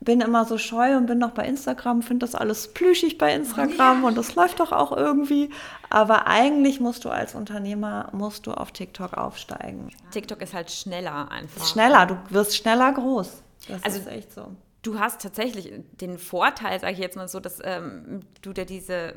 bin 0.00 0.20
immer 0.20 0.44
so 0.44 0.58
scheu 0.58 0.96
und 0.96 1.06
bin 1.06 1.18
noch 1.18 1.30
bei 1.30 1.46
Instagram, 1.46 2.02
finde 2.02 2.26
das 2.26 2.34
alles 2.34 2.72
plüschig 2.72 3.18
bei 3.18 3.34
Instagram 3.34 4.02
ja. 4.02 4.08
und 4.08 4.16
das 4.16 4.34
läuft 4.34 4.60
doch 4.60 4.72
auch 4.72 4.92
irgendwie. 4.92 5.50
Aber 5.90 6.26
eigentlich 6.26 6.80
musst 6.80 7.04
du 7.04 7.10
als 7.10 7.34
Unternehmer, 7.34 8.08
musst 8.12 8.46
du 8.46 8.52
auf 8.52 8.72
TikTok 8.72 9.14
aufsteigen. 9.14 9.90
TikTok 10.10 10.42
ist 10.42 10.54
halt 10.54 10.70
schneller 10.70 11.30
einfach. 11.30 11.66
Schneller, 11.66 12.06
du 12.06 12.18
wirst 12.30 12.56
schneller 12.56 12.92
groß. 12.92 13.42
Das 13.68 13.84
also, 13.84 13.98
ist 13.98 14.08
echt 14.08 14.32
so. 14.32 14.48
Du 14.82 14.98
hast 14.98 15.22
tatsächlich 15.22 15.72
den 16.00 16.18
Vorteil, 16.18 16.78
sage 16.80 16.92
ich 16.92 16.98
jetzt 16.98 17.16
mal 17.16 17.28
so, 17.28 17.40
dass 17.40 17.58
ähm, 17.62 18.20
du 18.42 18.52
dir 18.52 18.66
diese 18.66 19.14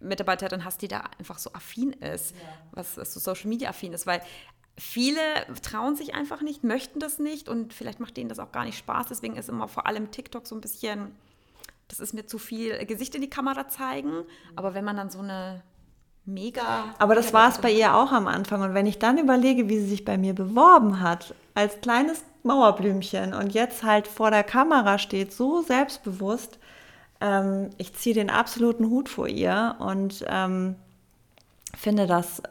Mitarbeiterin 0.00 0.64
hast, 0.64 0.82
die 0.82 0.88
da 0.88 1.04
einfach 1.18 1.38
so 1.38 1.52
affin 1.54 1.92
ist, 1.92 2.32
ja. 2.32 2.42
was, 2.72 2.96
was 2.98 3.14
so 3.14 3.20
Social 3.20 3.48
Media 3.48 3.70
affin 3.70 3.94
ist, 3.94 4.06
weil 4.06 4.20
viele 4.78 5.20
trauen 5.62 5.96
sich 5.96 6.14
einfach 6.14 6.42
nicht, 6.42 6.64
möchten 6.64 7.00
das 7.00 7.18
nicht 7.18 7.48
und 7.48 7.72
vielleicht 7.72 8.00
macht 8.00 8.16
denen 8.16 8.28
das 8.28 8.38
auch 8.38 8.52
gar 8.52 8.64
nicht 8.64 8.78
Spaß. 8.78 9.06
Deswegen 9.08 9.36
ist 9.36 9.48
immer 9.48 9.68
vor 9.68 9.86
allem 9.86 10.10
TikTok 10.10 10.46
so 10.46 10.54
ein 10.54 10.60
bisschen, 10.60 11.12
das 11.88 12.00
ist 12.00 12.12
mir 12.12 12.26
zu 12.26 12.38
viel 12.38 12.84
Gesicht 12.86 13.14
in 13.14 13.22
die 13.22 13.30
Kamera 13.30 13.68
zeigen. 13.68 14.24
Aber 14.54 14.74
wenn 14.74 14.84
man 14.84 14.96
dann 14.96 15.10
so 15.10 15.20
eine 15.20 15.62
mega. 16.26 16.94
Aber 16.98 17.14
das 17.14 17.32
war 17.32 17.48
es 17.48 17.58
bei 17.58 17.70
ihr 17.70 17.94
auch 17.94 18.12
am 18.12 18.26
Anfang. 18.26 18.60
Und 18.62 18.74
wenn 18.74 18.86
ich 18.86 18.98
dann 18.98 19.18
überlege, 19.18 19.68
wie 19.68 19.78
sie 19.78 19.88
sich 19.88 20.04
bei 20.04 20.18
mir 20.18 20.34
beworben 20.34 21.00
hat, 21.00 21.34
als 21.54 21.80
kleines 21.80 22.22
Mauerblümchen 22.42 23.32
und 23.32 23.54
jetzt 23.54 23.82
halt 23.82 24.06
vor 24.06 24.30
der 24.30 24.44
Kamera 24.44 24.98
steht, 24.98 25.32
so 25.32 25.62
selbstbewusst, 25.62 26.58
ähm, 27.20 27.70
ich 27.78 27.94
ziehe 27.94 28.14
den 28.14 28.28
absoluten 28.28 28.90
Hut 28.90 29.08
vor 29.08 29.26
ihr 29.28 29.76
und 29.78 30.24
ähm, 30.28 30.76
finde 31.76 32.06
das 32.06 32.42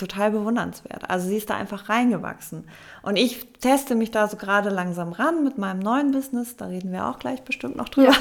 total 0.00 0.30
bewundernswert. 0.30 1.08
Also 1.08 1.28
sie 1.28 1.36
ist 1.36 1.50
da 1.50 1.56
einfach 1.56 1.88
reingewachsen. 1.88 2.64
Und 3.02 3.16
ich 3.16 3.46
teste 3.60 3.94
mich 3.94 4.10
da 4.10 4.26
so 4.28 4.36
gerade 4.36 4.70
langsam 4.70 5.12
ran 5.12 5.44
mit 5.44 5.58
meinem 5.58 5.80
neuen 5.80 6.12
Business, 6.12 6.56
da 6.56 6.66
reden 6.66 6.92
wir 6.92 7.06
auch 7.06 7.18
gleich 7.18 7.42
bestimmt 7.42 7.76
noch 7.76 7.88
drüber, 7.88 8.12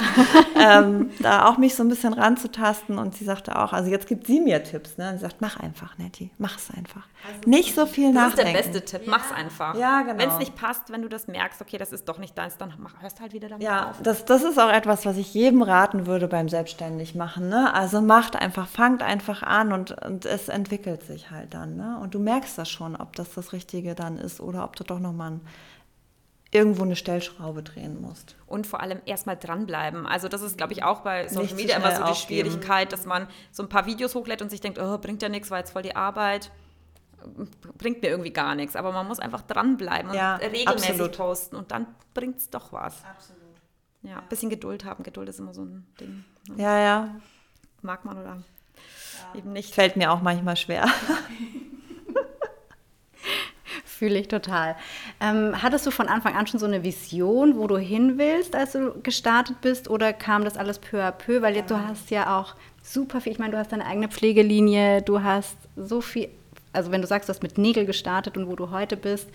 ja. 0.55 0.79
ähm, 0.79 1.11
da 1.19 1.47
auch 1.47 1.57
mich 1.57 1.75
so 1.75 1.83
ein 1.83 1.89
bisschen 1.89 2.13
ranzutasten. 2.13 2.97
Und 2.97 3.15
sie 3.15 3.25
sagte 3.25 3.57
auch, 3.57 3.73
also 3.73 3.89
jetzt 3.89 4.07
gibt 4.07 4.27
sie 4.27 4.39
mir 4.39 4.63
Tipps. 4.63 4.97
Ne? 4.97 5.13
sie 5.13 5.19
sagt, 5.19 5.41
mach 5.41 5.59
einfach, 5.59 5.97
Nettie, 5.97 6.31
mach 6.37 6.57
es 6.57 6.69
einfach. 6.75 7.07
Also 7.27 7.49
nicht 7.49 7.75
so 7.75 7.85
viel 7.85 8.13
das 8.13 8.23
nachdenken. 8.23 8.53
Das 8.53 8.65
ist 8.65 8.73
der 8.73 8.79
beste 8.79 8.97
Tipp, 8.97 9.07
ja. 9.07 9.17
es 9.17 9.35
einfach. 9.35 9.75
Ja, 9.75 10.01
genau. 10.01 10.19
Wenn 10.19 10.29
es 10.29 10.37
nicht 10.37 10.55
passt, 10.55 10.91
wenn 10.91 11.01
du 11.01 11.09
das 11.09 11.27
merkst, 11.27 11.61
okay, 11.61 11.77
das 11.77 11.91
ist 11.91 12.07
doch 12.07 12.17
nicht 12.17 12.37
deins, 12.37 12.57
dann 12.57 12.73
mach, 12.77 13.01
hörst 13.01 13.19
halt 13.19 13.33
wieder 13.33 13.49
damit 13.49 13.63
ja, 13.63 13.89
auf. 13.89 13.97
Ja, 13.97 14.03
das, 14.03 14.25
das 14.25 14.43
ist 14.43 14.59
auch 14.59 14.71
etwas, 14.71 15.05
was 15.05 15.17
ich 15.17 15.33
jedem 15.33 15.61
raten 15.61 16.05
würde 16.05 16.27
beim 16.27 16.49
Selbstständigmachen. 16.49 17.49
Ne? 17.49 17.73
Also 17.73 18.01
macht 18.01 18.35
einfach, 18.35 18.67
fangt 18.67 19.03
einfach 19.03 19.43
an 19.43 19.71
und, 19.71 19.91
und 20.03 20.25
es 20.25 20.49
entwickelt 20.49 21.03
sich 21.03 21.31
halt 21.31 21.53
dann. 21.53 21.68
Ne? 21.75 21.99
Und 21.99 22.13
du 22.13 22.19
merkst 22.19 22.57
das 22.57 22.69
schon, 22.69 22.95
ob 22.95 23.15
das 23.15 23.33
das 23.33 23.53
Richtige 23.53 23.95
dann 23.95 24.17
ist 24.17 24.41
oder 24.41 24.63
ob 24.63 24.75
du 24.75 24.83
doch 24.83 24.99
nochmal 24.99 25.39
irgendwo 26.51 26.83
eine 26.83 26.95
Stellschraube 26.95 27.61
drehen 27.61 28.01
musst. 28.01 28.35
Und 28.47 28.65
vor 28.65 28.81
allem 28.81 29.01
erstmal 29.05 29.37
dranbleiben. 29.37 30.07
Also 30.07 30.27
das 30.27 30.41
ist, 30.41 30.57
glaube 30.57 30.73
ich, 30.73 30.83
auch 30.83 31.01
bei 31.01 31.27
Social 31.27 31.55
Media 31.55 31.77
immer 31.77 31.91
so 31.91 32.03
die 32.03 32.09
aufgeben. 32.09 32.49
Schwierigkeit, 32.49 32.91
dass 32.91 33.05
man 33.05 33.27
so 33.51 33.63
ein 33.63 33.69
paar 33.69 33.85
Videos 33.85 34.15
hochlädt 34.15 34.41
und 34.41 34.49
sich 34.49 34.61
denkt, 34.61 34.79
oh, 34.79 34.97
bringt 34.97 35.21
ja 35.21 35.29
nichts, 35.29 35.51
war 35.51 35.59
jetzt 35.59 35.71
voll 35.71 35.83
die 35.83 35.95
Arbeit, 35.95 36.51
bringt 37.77 38.01
mir 38.01 38.09
irgendwie 38.09 38.31
gar 38.31 38.55
nichts. 38.55 38.75
Aber 38.75 38.91
man 38.91 39.07
muss 39.07 39.19
einfach 39.19 39.43
dranbleiben 39.43 40.09
und 40.09 40.17
ja, 40.17 40.37
regelmäßig 40.37 40.89
absolut. 40.89 41.17
posten 41.17 41.55
und 41.55 41.71
dann 41.71 41.85
bringt 42.13 42.37
es 42.37 42.49
doch 42.49 42.73
was. 42.73 43.03
Absolut. 43.05 43.39
Ja, 44.01 44.19
ein 44.19 44.27
bisschen 44.29 44.49
Geduld 44.49 44.85
haben. 44.85 45.03
Geduld 45.03 45.29
ist 45.29 45.39
immer 45.39 45.53
so 45.53 45.63
ein 45.63 45.85
Ding. 45.99 46.23
Ne? 46.47 46.63
Ja, 46.63 46.79
ja. 46.79 47.15
Mag 47.81 48.05
man 48.05 48.17
oder 48.17 48.41
ja. 49.33 49.39
eben 49.39 49.53
nicht. 49.53 49.73
Fällt 49.73 49.95
mir 49.95 50.11
auch 50.11 50.21
manchmal 50.21 50.57
schwer. 50.57 50.87
Fühle 53.85 54.17
ich 54.19 54.29
total. 54.29 54.75
Ähm, 55.19 55.61
hattest 55.61 55.85
du 55.85 55.91
von 55.91 56.07
Anfang 56.07 56.33
an 56.35 56.47
schon 56.47 56.59
so 56.59 56.65
eine 56.65 56.83
Vision, 56.83 57.57
wo 57.57 57.67
du 57.67 57.77
hin 57.77 58.17
willst, 58.17 58.55
als 58.55 58.71
du 58.71 59.01
gestartet 59.01 59.59
bist, 59.59 59.89
oder 59.89 60.13
kam 60.13 60.45
das 60.45 60.55
alles 60.55 60.79
peu 60.79 61.03
à 61.03 61.11
peu? 61.11 61.41
Weil 61.41 61.55
jetzt, 61.55 61.69
du 61.69 61.77
hast 61.77 62.09
ja 62.09 62.39
auch 62.39 62.55
super 62.81 63.19
viel, 63.19 63.33
ich 63.33 63.39
meine, 63.39 63.51
du 63.51 63.57
hast 63.57 63.73
deine 63.73 63.85
eigene 63.85 64.07
Pflegelinie, 64.07 65.01
du 65.01 65.21
hast 65.21 65.57
so 65.75 65.99
viel, 65.99 66.29
also 66.71 66.91
wenn 66.91 67.01
du 67.01 67.07
sagst, 67.07 67.27
du 67.27 67.33
hast 67.33 67.43
mit 67.43 67.57
Nägel 67.57 67.85
gestartet 67.85 68.37
und 68.37 68.47
wo 68.47 68.55
du 68.55 68.71
heute 68.71 68.95
bist, 68.95 69.27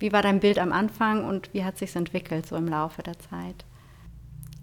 wie 0.00 0.12
war 0.12 0.22
dein 0.22 0.40
Bild 0.40 0.58
am 0.58 0.72
Anfang 0.72 1.24
und 1.24 1.52
wie 1.52 1.64
hat 1.64 1.78
sich 1.78 1.94
entwickelt 1.94 2.46
so 2.46 2.56
im 2.56 2.66
Laufe 2.66 3.02
der 3.02 3.18
Zeit? 3.18 3.64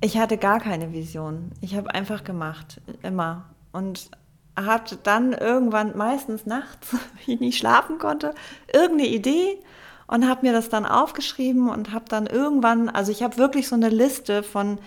Ich 0.01 0.17
hatte 0.17 0.37
gar 0.37 0.59
keine 0.59 0.91
Vision. 0.93 1.51
Ich 1.61 1.75
habe 1.75 1.93
einfach 1.93 2.23
gemacht, 2.23 2.81
immer. 3.01 3.45
Und 3.71 4.09
hatte 4.55 4.97
dann 4.97 5.33
irgendwann 5.33 5.95
meistens 5.95 6.45
nachts, 6.45 6.91
wenn 6.91 7.35
ich 7.35 7.39
nicht 7.39 7.57
schlafen 7.57 7.99
konnte, 7.99 8.33
irgendeine 8.73 9.09
Idee 9.09 9.59
und 10.07 10.27
habe 10.27 10.45
mir 10.45 10.53
das 10.53 10.69
dann 10.69 10.85
aufgeschrieben 10.85 11.69
und 11.69 11.91
habe 11.93 12.05
dann 12.07 12.27
irgendwann, 12.27 12.89
also 12.89 13.11
ich 13.11 13.23
habe 13.23 13.37
wirklich 13.37 13.67
so 13.67 13.75
eine 13.75 13.89
Liste 13.89 14.41
von 14.41 14.79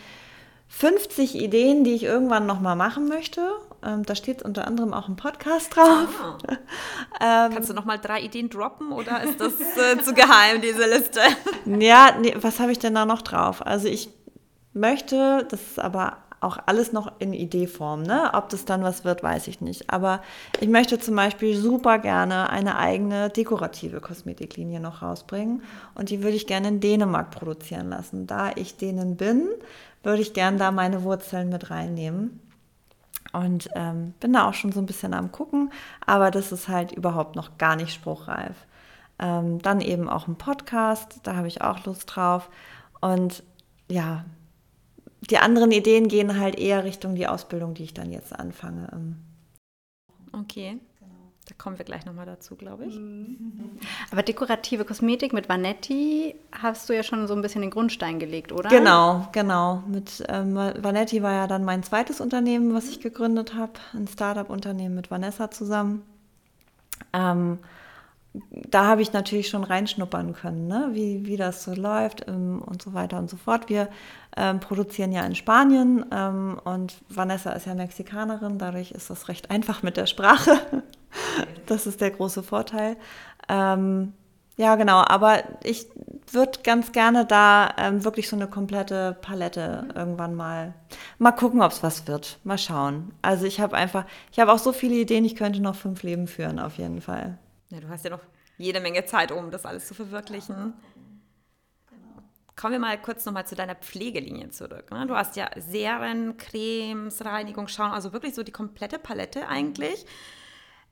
50 0.68 1.34
Ideen, 1.34 1.84
die 1.84 1.94
ich 1.94 2.04
irgendwann 2.04 2.46
noch 2.46 2.60
mal 2.60 2.76
machen 2.76 3.08
möchte. 3.08 3.52
Ähm, 3.82 4.04
da 4.04 4.14
steht 4.14 4.42
unter 4.42 4.66
anderem 4.66 4.94
auch 4.94 5.08
ein 5.08 5.16
Podcast 5.16 5.74
drauf. 5.74 6.08
Oh. 6.22 6.46
ähm, 7.20 7.52
Kannst 7.52 7.68
du 7.68 7.74
noch 7.74 7.84
mal 7.84 7.98
drei 7.98 8.20
Ideen 8.20 8.48
droppen 8.48 8.92
oder 8.92 9.22
ist 9.22 9.40
das 9.40 9.54
äh, 9.76 10.00
zu 10.02 10.14
geheim, 10.14 10.60
diese 10.62 10.88
Liste? 10.88 11.20
ja, 11.66 12.14
nee, 12.20 12.34
was 12.40 12.60
habe 12.60 12.72
ich 12.72 12.78
denn 12.78 12.94
da 12.94 13.04
noch 13.04 13.22
drauf? 13.22 13.66
Also 13.66 13.88
ich 13.88 14.10
möchte, 14.72 15.46
das 15.50 15.60
ist 15.60 15.80
aber 15.80 16.18
auch 16.40 16.58
alles 16.66 16.92
noch 16.92 17.12
in 17.18 17.32
Ideeform. 17.32 18.02
Ne? 18.02 18.30
Ob 18.32 18.48
das 18.48 18.64
dann 18.64 18.82
was 18.82 19.04
wird, 19.04 19.22
weiß 19.22 19.46
ich 19.48 19.60
nicht. 19.60 19.90
Aber 19.90 20.22
ich 20.58 20.68
möchte 20.68 20.98
zum 20.98 21.14
Beispiel 21.14 21.56
super 21.56 21.98
gerne 21.98 22.48
eine 22.50 22.76
eigene 22.78 23.28
dekorative 23.28 24.00
Kosmetiklinie 24.00 24.80
noch 24.80 25.02
rausbringen. 25.02 25.62
Und 25.94 26.08
die 26.08 26.22
würde 26.22 26.36
ich 26.36 26.46
gerne 26.46 26.68
in 26.68 26.80
Dänemark 26.80 27.30
produzieren 27.30 27.90
lassen. 27.90 28.26
Da 28.26 28.52
ich 28.56 28.76
denen 28.78 29.16
bin, 29.16 29.48
würde 30.02 30.22
ich 30.22 30.32
gerne 30.32 30.56
da 30.56 30.70
meine 30.70 31.02
Wurzeln 31.02 31.50
mit 31.50 31.70
reinnehmen. 31.70 32.40
Und 33.32 33.68
ähm, 33.74 34.14
bin 34.18 34.32
da 34.32 34.48
auch 34.48 34.54
schon 34.54 34.72
so 34.72 34.80
ein 34.80 34.86
bisschen 34.86 35.14
am 35.14 35.30
Gucken, 35.30 35.70
aber 36.04 36.32
das 36.32 36.50
ist 36.50 36.66
halt 36.66 36.90
überhaupt 36.90 37.36
noch 37.36 37.58
gar 37.58 37.76
nicht 37.76 37.94
spruchreif. 37.94 38.56
Ähm, 39.20 39.60
dann 39.62 39.80
eben 39.80 40.08
auch 40.08 40.26
ein 40.26 40.34
Podcast, 40.34 41.20
da 41.22 41.36
habe 41.36 41.46
ich 41.46 41.62
auch 41.62 41.84
Lust 41.84 42.16
drauf. 42.16 42.48
Und 43.00 43.44
ja, 43.88 44.24
die 45.20 45.38
anderen 45.38 45.70
Ideen 45.70 46.08
gehen 46.08 46.38
halt 46.38 46.58
eher 46.58 46.84
Richtung 46.84 47.14
die 47.14 47.26
Ausbildung, 47.26 47.74
die 47.74 47.84
ich 47.84 47.94
dann 47.94 48.10
jetzt 48.10 48.34
anfange. 48.38 48.88
Ähm. 48.92 49.16
Okay. 50.32 50.78
Da 51.50 51.56
kommen 51.58 51.78
wir 51.78 51.84
gleich 51.84 52.06
nochmal 52.06 52.26
dazu, 52.26 52.54
glaube 52.54 52.84
ich. 52.86 52.96
Aber 54.12 54.22
dekorative 54.22 54.84
Kosmetik 54.84 55.32
mit 55.32 55.48
Vanetti 55.48 56.36
hast 56.52 56.88
du 56.88 56.94
ja 56.94 57.02
schon 57.02 57.26
so 57.26 57.34
ein 57.34 57.42
bisschen 57.42 57.62
den 57.62 57.72
Grundstein 57.72 58.20
gelegt, 58.20 58.52
oder? 58.52 58.70
Genau, 58.70 59.26
genau. 59.32 59.82
Mit 59.88 60.22
ähm, 60.28 60.54
Vanetti 60.54 61.24
war 61.24 61.32
ja 61.32 61.46
dann 61.48 61.64
mein 61.64 61.82
zweites 61.82 62.20
Unternehmen, 62.20 62.72
was 62.72 62.88
ich 62.88 63.00
gegründet 63.00 63.54
habe. 63.54 63.72
Ein 63.94 64.06
Startup-Unternehmen 64.06 64.94
mit 64.94 65.10
Vanessa 65.10 65.50
zusammen. 65.50 66.02
Ähm, 67.12 67.58
da 68.32 68.86
habe 68.86 69.02
ich 69.02 69.12
natürlich 69.12 69.48
schon 69.48 69.64
reinschnuppern 69.64 70.34
können, 70.34 70.68
ne? 70.68 70.90
wie, 70.92 71.26
wie 71.26 71.36
das 71.36 71.64
so 71.64 71.74
läuft 71.74 72.28
ähm, 72.28 72.62
und 72.64 72.80
so 72.80 72.94
weiter 72.94 73.18
und 73.18 73.28
so 73.28 73.36
fort. 73.36 73.68
Wir 73.68 73.88
ähm, 74.36 74.60
produzieren 74.60 75.10
ja 75.10 75.24
in 75.24 75.34
Spanien 75.34 76.06
ähm, 76.12 76.60
und 76.62 76.94
Vanessa 77.08 77.50
ist 77.52 77.66
ja 77.66 77.74
Mexikanerin, 77.74 78.58
dadurch 78.58 78.92
ist 78.92 79.10
das 79.10 79.28
recht 79.28 79.50
einfach 79.50 79.82
mit 79.82 79.96
der 79.96 80.06
Sprache. 80.06 80.52
das 81.66 81.86
ist 81.88 82.00
der 82.00 82.12
große 82.12 82.44
Vorteil. 82.44 82.96
Ähm, 83.48 84.12
ja, 84.56 84.76
genau, 84.76 85.02
aber 85.06 85.42
ich 85.64 85.86
würde 86.30 86.60
ganz 86.62 86.92
gerne 86.92 87.24
da 87.24 87.74
ähm, 87.78 88.04
wirklich 88.04 88.28
so 88.28 88.36
eine 88.36 88.46
komplette 88.46 89.16
Palette 89.22 89.88
irgendwann 89.94 90.34
mal 90.34 90.74
mal 91.18 91.32
gucken, 91.32 91.62
ob 91.62 91.72
es 91.72 91.82
was 91.82 92.06
wird. 92.06 92.38
Mal 92.44 92.58
schauen. 92.58 93.10
Also 93.22 93.46
ich 93.46 93.58
habe 93.60 93.76
einfach, 93.76 94.04
ich 94.30 94.38
habe 94.38 94.52
auch 94.52 94.58
so 94.58 94.72
viele 94.72 94.96
Ideen, 94.96 95.24
ich 95.24 95.34
könnte 95.34 95.60
noch 95.60 95.74
fünf 95.74 96.02
Leben 96.02 96.28
führen, 96.28 96.60
auf 96.60 96.76
jeden 96.76 97.00
Fall. 97.00 97.38
Ja, 97.70 97.80
du 97.80 97.88
hast 97.88 98.04
ja 98.04 98.10
noch 98.10 98.22
jede 98.58 98.80
Menge 98.80 99.04
Zeit, 99.04 99.32
um 99.32 99.50
das 99.50 99.64
alles 99.64 99.86
zu 99.86 99.94
verwirklichen. 99.94 100.74
Kommen 102.56 102.72
wir 102.72 102.80
mal 102.80 103.00
kurz 103.00 103.24
nochmal 103.24 103.46
zu 103.46 103.54
deiner 103.54 103.74
Pflegelinie 103.74 104.50
zurück. 104.50 104.90
Ne? 104.90 105.06
Du 105.06 105.16
hast 105.16 105.36
ja 105.36 105.48
Serien, 105.56 106.36
Cremes, 106.36 107.24
Reinigungsschauen, 107.24 107.92
also 107.92 108.12
wirklich 108.12 108.34
so 108.34 108.42
die 108.42 108.52
komplette 108.52 108.98
Palette 108.98 109.48
eigentlich. 109.48 110.04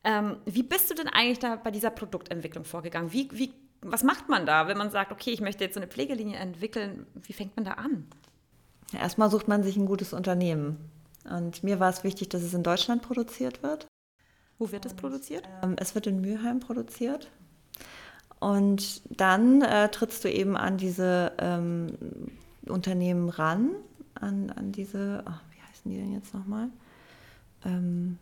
Ähm, 0.05 0.39
wie 0.47 0.63
bist 0.63 0.89
du 0.91 0.95
denn 0.95 1.09
eigentlich 1.09 1.41
da 1.41 1.57
bei 1.57 1.71
dieser 1.71 1.91
Produktentwicklung 1.91 2.65
vorgegangen? 2.65 3.13
Wie, 3.13 3.29
wie, 3.33 3.53
was 3.83 4.03
macht 4.03 4.29
man 4.29 4.47
da, 4.47 4.69
wenn 4.69 4.79
man 4.79 4.91
sagt, 4.91 5.13
okay, 5.13 5.31
ich 5.31 5.41
möchte 5.41 5.65
jetzt 5.65 5.75
so 5.75 5.81
eine 5.81 5.89
Pflegelinie 5.89 6.39
entwickeln? 6.39 7.07
Wie 7.15 7.33
fängt 7.33 7.57
man 7.57 7.65
da 7.65 7.73
an? 7.73 8.07
Erstmal 8.93 9.31
sucht 9.31 9.49
man 9.49 9.63
sich 9.63 9.77
ein 9.77 9.87
gutes 9.87 10.13
Unternehmen. 10.13 10.91
Und 11.29 11.63
mir 11.63 11.81
war 11.81 11.91
es 11.91 12.05
wichtig, 12.05 12.31
dass 12.31 12.43
es 12.43 12.55
in 12.55 12.63
Deutschland 12.63 13.03
produziert 13.03 13.63
wird. 13.63 13.88
Wo 14.59 14.73
wird 14.73 14.87
es 14.87 14.95
produziert? 14.95 15.49
Ähm, 15.63 15.77
es 15.79 15.95
wird 15.95 16.07
in 16.07 16.21
Mülheim 16.21 16.61
produziert. 16.61 17.31
Und 18.41 19.03
dann 19.21 19.63
äh, 19.63 19.89
trittst 19.89 20.25
du 20.25 20.31
eben 20.31 20.57
an 20.57 20.77
diese 20.77 21.33
ähm, 21.39 21.93
Unternehmen 22.67 23.29
ran, 23.29 23.71
an, 24.15 24.51
an 24.51 24.73
diese, 24.73 25.25
oh, 25.27 25.33
wie 25.51 25.63
heißen 25.63 25.91
die 25.91 25.97
denn 25.97 26.13
jetzt 26.13 26.35
nochmal? 26.35 26.69
Ähm, 27.65 28.19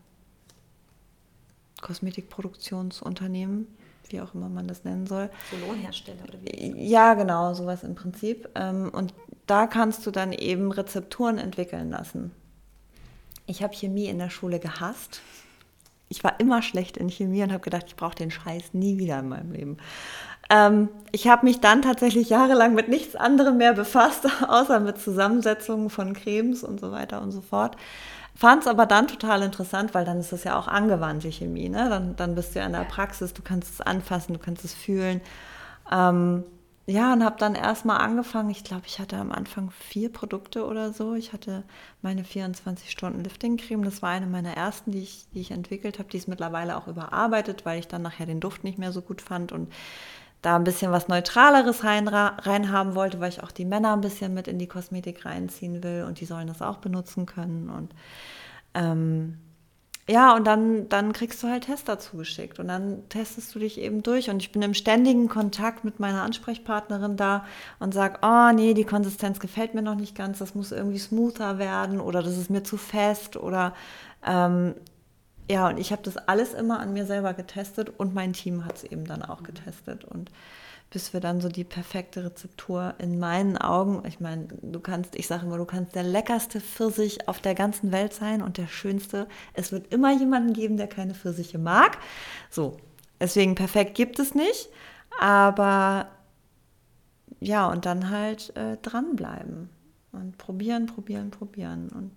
Kosmetikproduktionsunternehmen, 1.83 3.67
wie 4.09 4.21
auch 4.21 4.35
immer 4.35 4.49
man 4.49 4.67
das 4.67 4.85
nennen 4.85 5.07
soll. 5.07 5.31
So 5.51 5.67
Lohnhersteller 5.67 6.23
oder 6.23 6.39
wie? 6.43 6.89
Ja, 6.89 7.15
genau, 7.15 7.53
sowas 7.53 7.83
im 7.83 7.95
Prinzip. 7.95 8.49
Ähm, 8.55 8.91
und 8.91 9.13
da 9.47 9.67
kannst 9.67 10.07
du 10.07 10.11
dann 10.11 10.33
eben 10.33 10.73
Rezepturen 10.73 11.39
entwickeln 11.39 11.91
lassen. 11.91 12.33
Ich 13.47 13.63
habe 13.63 13.75
Chemie 13.75 14.07
in 14.07 14.19
der 14.19 14.31
Schule 14.31 14.59
gehasst 14.59 15.21
ich 16.09 16.23
war 16.23 16.39
immer 16.39 16.63
schlecht 16.63 16.97
in 16.97 17.09
Chemie 17.09 17.43
und 17.43 17.53
habe 17.53 17.63
gedacht, 17.63 17.85
ich 17.89 17.97
brauche 17.97 18.15
den 18.15 18.31
Scheiß 18.31 18.75
nie 18.75 18.99
wieder 18.99 19.19
in 19.19 19.29
meinem 19.29 19.53
Leben. 19.53 19.77
Ähm, 20.49 20.89
ich 21.11 21.29
habe 21.29 21.45
mich 21.45 21.61
dann 21.61 21.83
tatsächlich 21.83 22.29
jahrelang 22.29 22.75
mit 22.75 22.89
nichts 22.89 23.17
anderem 23.17 23.57
mehr 23.57 23.73
befasst, 23.73 24.27
außer 24.49 24.81
mit 24.81 24.99
Zusammensetzungen 24.99 25.91
von 25.91 26.13
Cremes 26.15 26.63
und 26.63 26.81
so 26.81 26.93
weiter 26.93 27.21
und 27.23 27.33
so 27.33 27.41
fort. 27.41 27.77
Fand 28.37 28.63
es 28.63 28.69
aber 28.69 28.85
dann 28.85 29.09
total 29.09 29.43
interessant, 29.43 29.95
weil 29.95 30.05
dann 30.05 30.21
ist 30.21 30.33
es 30.33 30.45
ja 30.45 30.59
auch 30.59 30.69
angewandte 30.69 31.33
Chemie. 31.33 31.71
Ne? 31.71 31.89
Dann, 31.89 32.17
dann 32.17 32.35
bist 32.35 32.55
du 32.55 32.59
ja 32.59 32.67
in 32.67 32.73
der 32.73 32.81
Praxis, 32.81 33.33
du 33.33 33.43
kannst 33.43 33.73
es 33.73 33.81
anfassen, 33.81 34.35
du 34.35 34.39
kannst 34.39 34.65
es 34.65 34.75
fühlen. 34.75 35.23
Ähm, 35.91 36.45
ja, 36.89 37.13
und 37.13 37.25
habe 37.25 37.37
dann 37.39 37.57
erstmal 37.57 37.99
angefangen. 37.99 38.51
Ich 38.51 38.63
glaube, 38.63 38.85
ich 38.87 39.01
hatte 39.01 39.17
am 39.17 39.33
Anfang 39.33 39.71
vier 39.73 40.13
Produkte 40.13 40.65
oder 40.65 40.93
so. 40.93 41.15
Ich 41.15 41.33
hatte 41.33 41.65
meine 42.01 42.23
24 42.23 42.93
Stunden 42.93 43.25
Lifting-Creme. 43.25 43.83
Das 43.83 44.03
war 44.03 44.11
eine 44.11 44.27
meiner 44.27 44.57
ersten, 44.57 44.93
die 44.93 45.03
ich, 45.03 45.27
die 45.35 45.41
ich 45.41 45.51
entwickelt 45.51 45.99
habe. 45.99 46.09
Die 46.11 46.17
ist 46.17 46.29
mittlerweile 46.29 46.77
auch 46.77 46.87
überarbeitet, 46.87 47.65
weil 47.65 47.81
ich 47.81 47.89
dann 47.89 48.03
nachher 48.03 48.27
den 48.27 48.39
Duft 48.39 48.63
nicht 48.63 48.79
mehr 48.79 48.93
so 48.93 49.03
gut 49.03 49.21
fand 49.21 49.51
und 49.51 49.73
da 50.43 50.55
ein 50.55 50.65
bisschen 50.65 50.93
was 50.93 51.09
Neutraleres 51.09 51.83
rein, 51.83 52.07
rein 52.07 52.71
haben 52.71 52.95
wollte, 52.95 53.19
weil 53.19 53.31
ich 53.31 53.43
auch 53.43 53.51
die 53.51 53.65
Männer 53.65 53.93
ein 53.93 54.01
bisschen 54.01 54.33
mit 54.33 54.47
in 54.47 54.61
die 54.61 54.69
Kosmetik 54.69 55.25
reinziehen 55.25 55.83
will 55.83 56.05
und 56.07 56.21
die 56.21 56.27
sollen 56.27 56.47
das 56.47 56.63
auch 56.63 56.77
benutzen 56.77 57.27
können. 57.27 57.69
Und 57.69 57.95
ähm, 58.75 59.39
ja, 60.09 60.37
und 60.37 60.47
dann, 60.47 60.89
dann 60.89 61.13
kriegst 61.13 61.43
du 61.43 61.49
halt 61.49 61.65
Tester 61.65 61.99
zugeschickt 61.99 62.61
und 62.61 62.69
dann 62.69 63.09
testest 63.09 63.53
du 63.55 63.59
dich 63.59 63.81
eben 63.81 64.05
durch. 64.05 64.31
Und 64.31 64.41
ich 64.41 64.53
bin 64.53 64.63
im 64.63 64.75
ständigen 64.75 65.29
Kontakt 65.29 65.83
mit 65.85 65.99
meiner 65.99 66.23
Ansprechpartnerin 66.23 67.17
da 67.17 67.45
und 67.81 67.93
sage, 67.93 68.19
oh 68.23 68.53
nee, 68.55 68.73
die 68.75 68.85
Konsistenz 68.85 69.41
gefällt 69.41 69.75
mir 69.75 69.83
noch 69.83 69.97
nicht 69.97 70.15
ganz, 70.15 70.39
das 70.39 70.55
muss 70.55 70.71
irgendwie 70.71 70.99
smoother 70.99 71.59
werden 71.59 72.01
oder 72.01 72.23
das 72.23 72.37
ist 72.37 72.51
mir 72.51 72.63
zu 72.63 72.77
fest 72.77 73.37
oder 73.37 73.75
ähm, 74.25 74.75
ja, 75.51 75.69
und 75.69 75.79
ich 75.79 75.93
habe 75.93 76.03
das 76.03 76.17
alles 76.17 76.55
immer 76.55 76.81
an 76.81 76.93
mir 76.93 77.07
selber 77.07 77.35
getestet 77.35 77.91
und 77.91 78.15
mein 78.15 78.33
Team 78.33 78.65
hat 78.65 78.77
es 78.77 78.85
eben 78.85 79.05
dann 79.07 79.23
auch 79.23 79.43
getestet. 79.43 80.05
Und 80.05 80.31
bis 80.91 81.13
wir 81.13 81.21
dann 81.21 81.41
so 81.41 81.49
die 81.49 81.65
perfekte 81.65 82.25
Rezeptur 82.25 82.95
in 82.99 83.19
meinen 83.19 83.57
Augen, 83.57 84.03
ich 84.07 84.21
meine, 84.21 84.47
du 84.63 84.81
kannst, 84.81 85.17
ich 85.17 85.27
sage 85.27 85.45
immer, 85.45 85.59
du 85.59 85.65
kannst 85.65 85.95
der 85.95 86.05
leckerste 86.05 86.61
Pfirsich 86.61 87.29
auf 87.29 87.41
der 87.41 87.55
ganzen 87.55 87.93
Welt 87.93 88.15
sein 88.15 88.41
und 88.41 88.57
der 88.57 88.69
schönste. 88.69 89.27
Es 89.53 89.73
wird 89.73 89.93
immer 89.93 90.13
jemanden 90.13 90.53
geben, 90.53 90.77
der 90.77 90.87
keine 90.87 91.15
Pfirsiche 91.15 91.59
mag. 91.59 91.99
So, 92.51 92.77
deswegen 93.21 93.57
perfekt 93.57 93.95
gibt 93.95 94.19
es 94.19 94.35
nicht, 94.35 94.69
aber 95.19 96.09
ja, 97.41 97.69
und 97.69 97.85
dann 97.85 98.11
halt 98.11 98.57
äh, 98.57 98.77
dranbleiben 98.79 99.69
und 100.13 100.39
probieren, 100.39 100.87
probieren, 100.87 101.31
probieren 101.31 101.89
und 101.91 102.13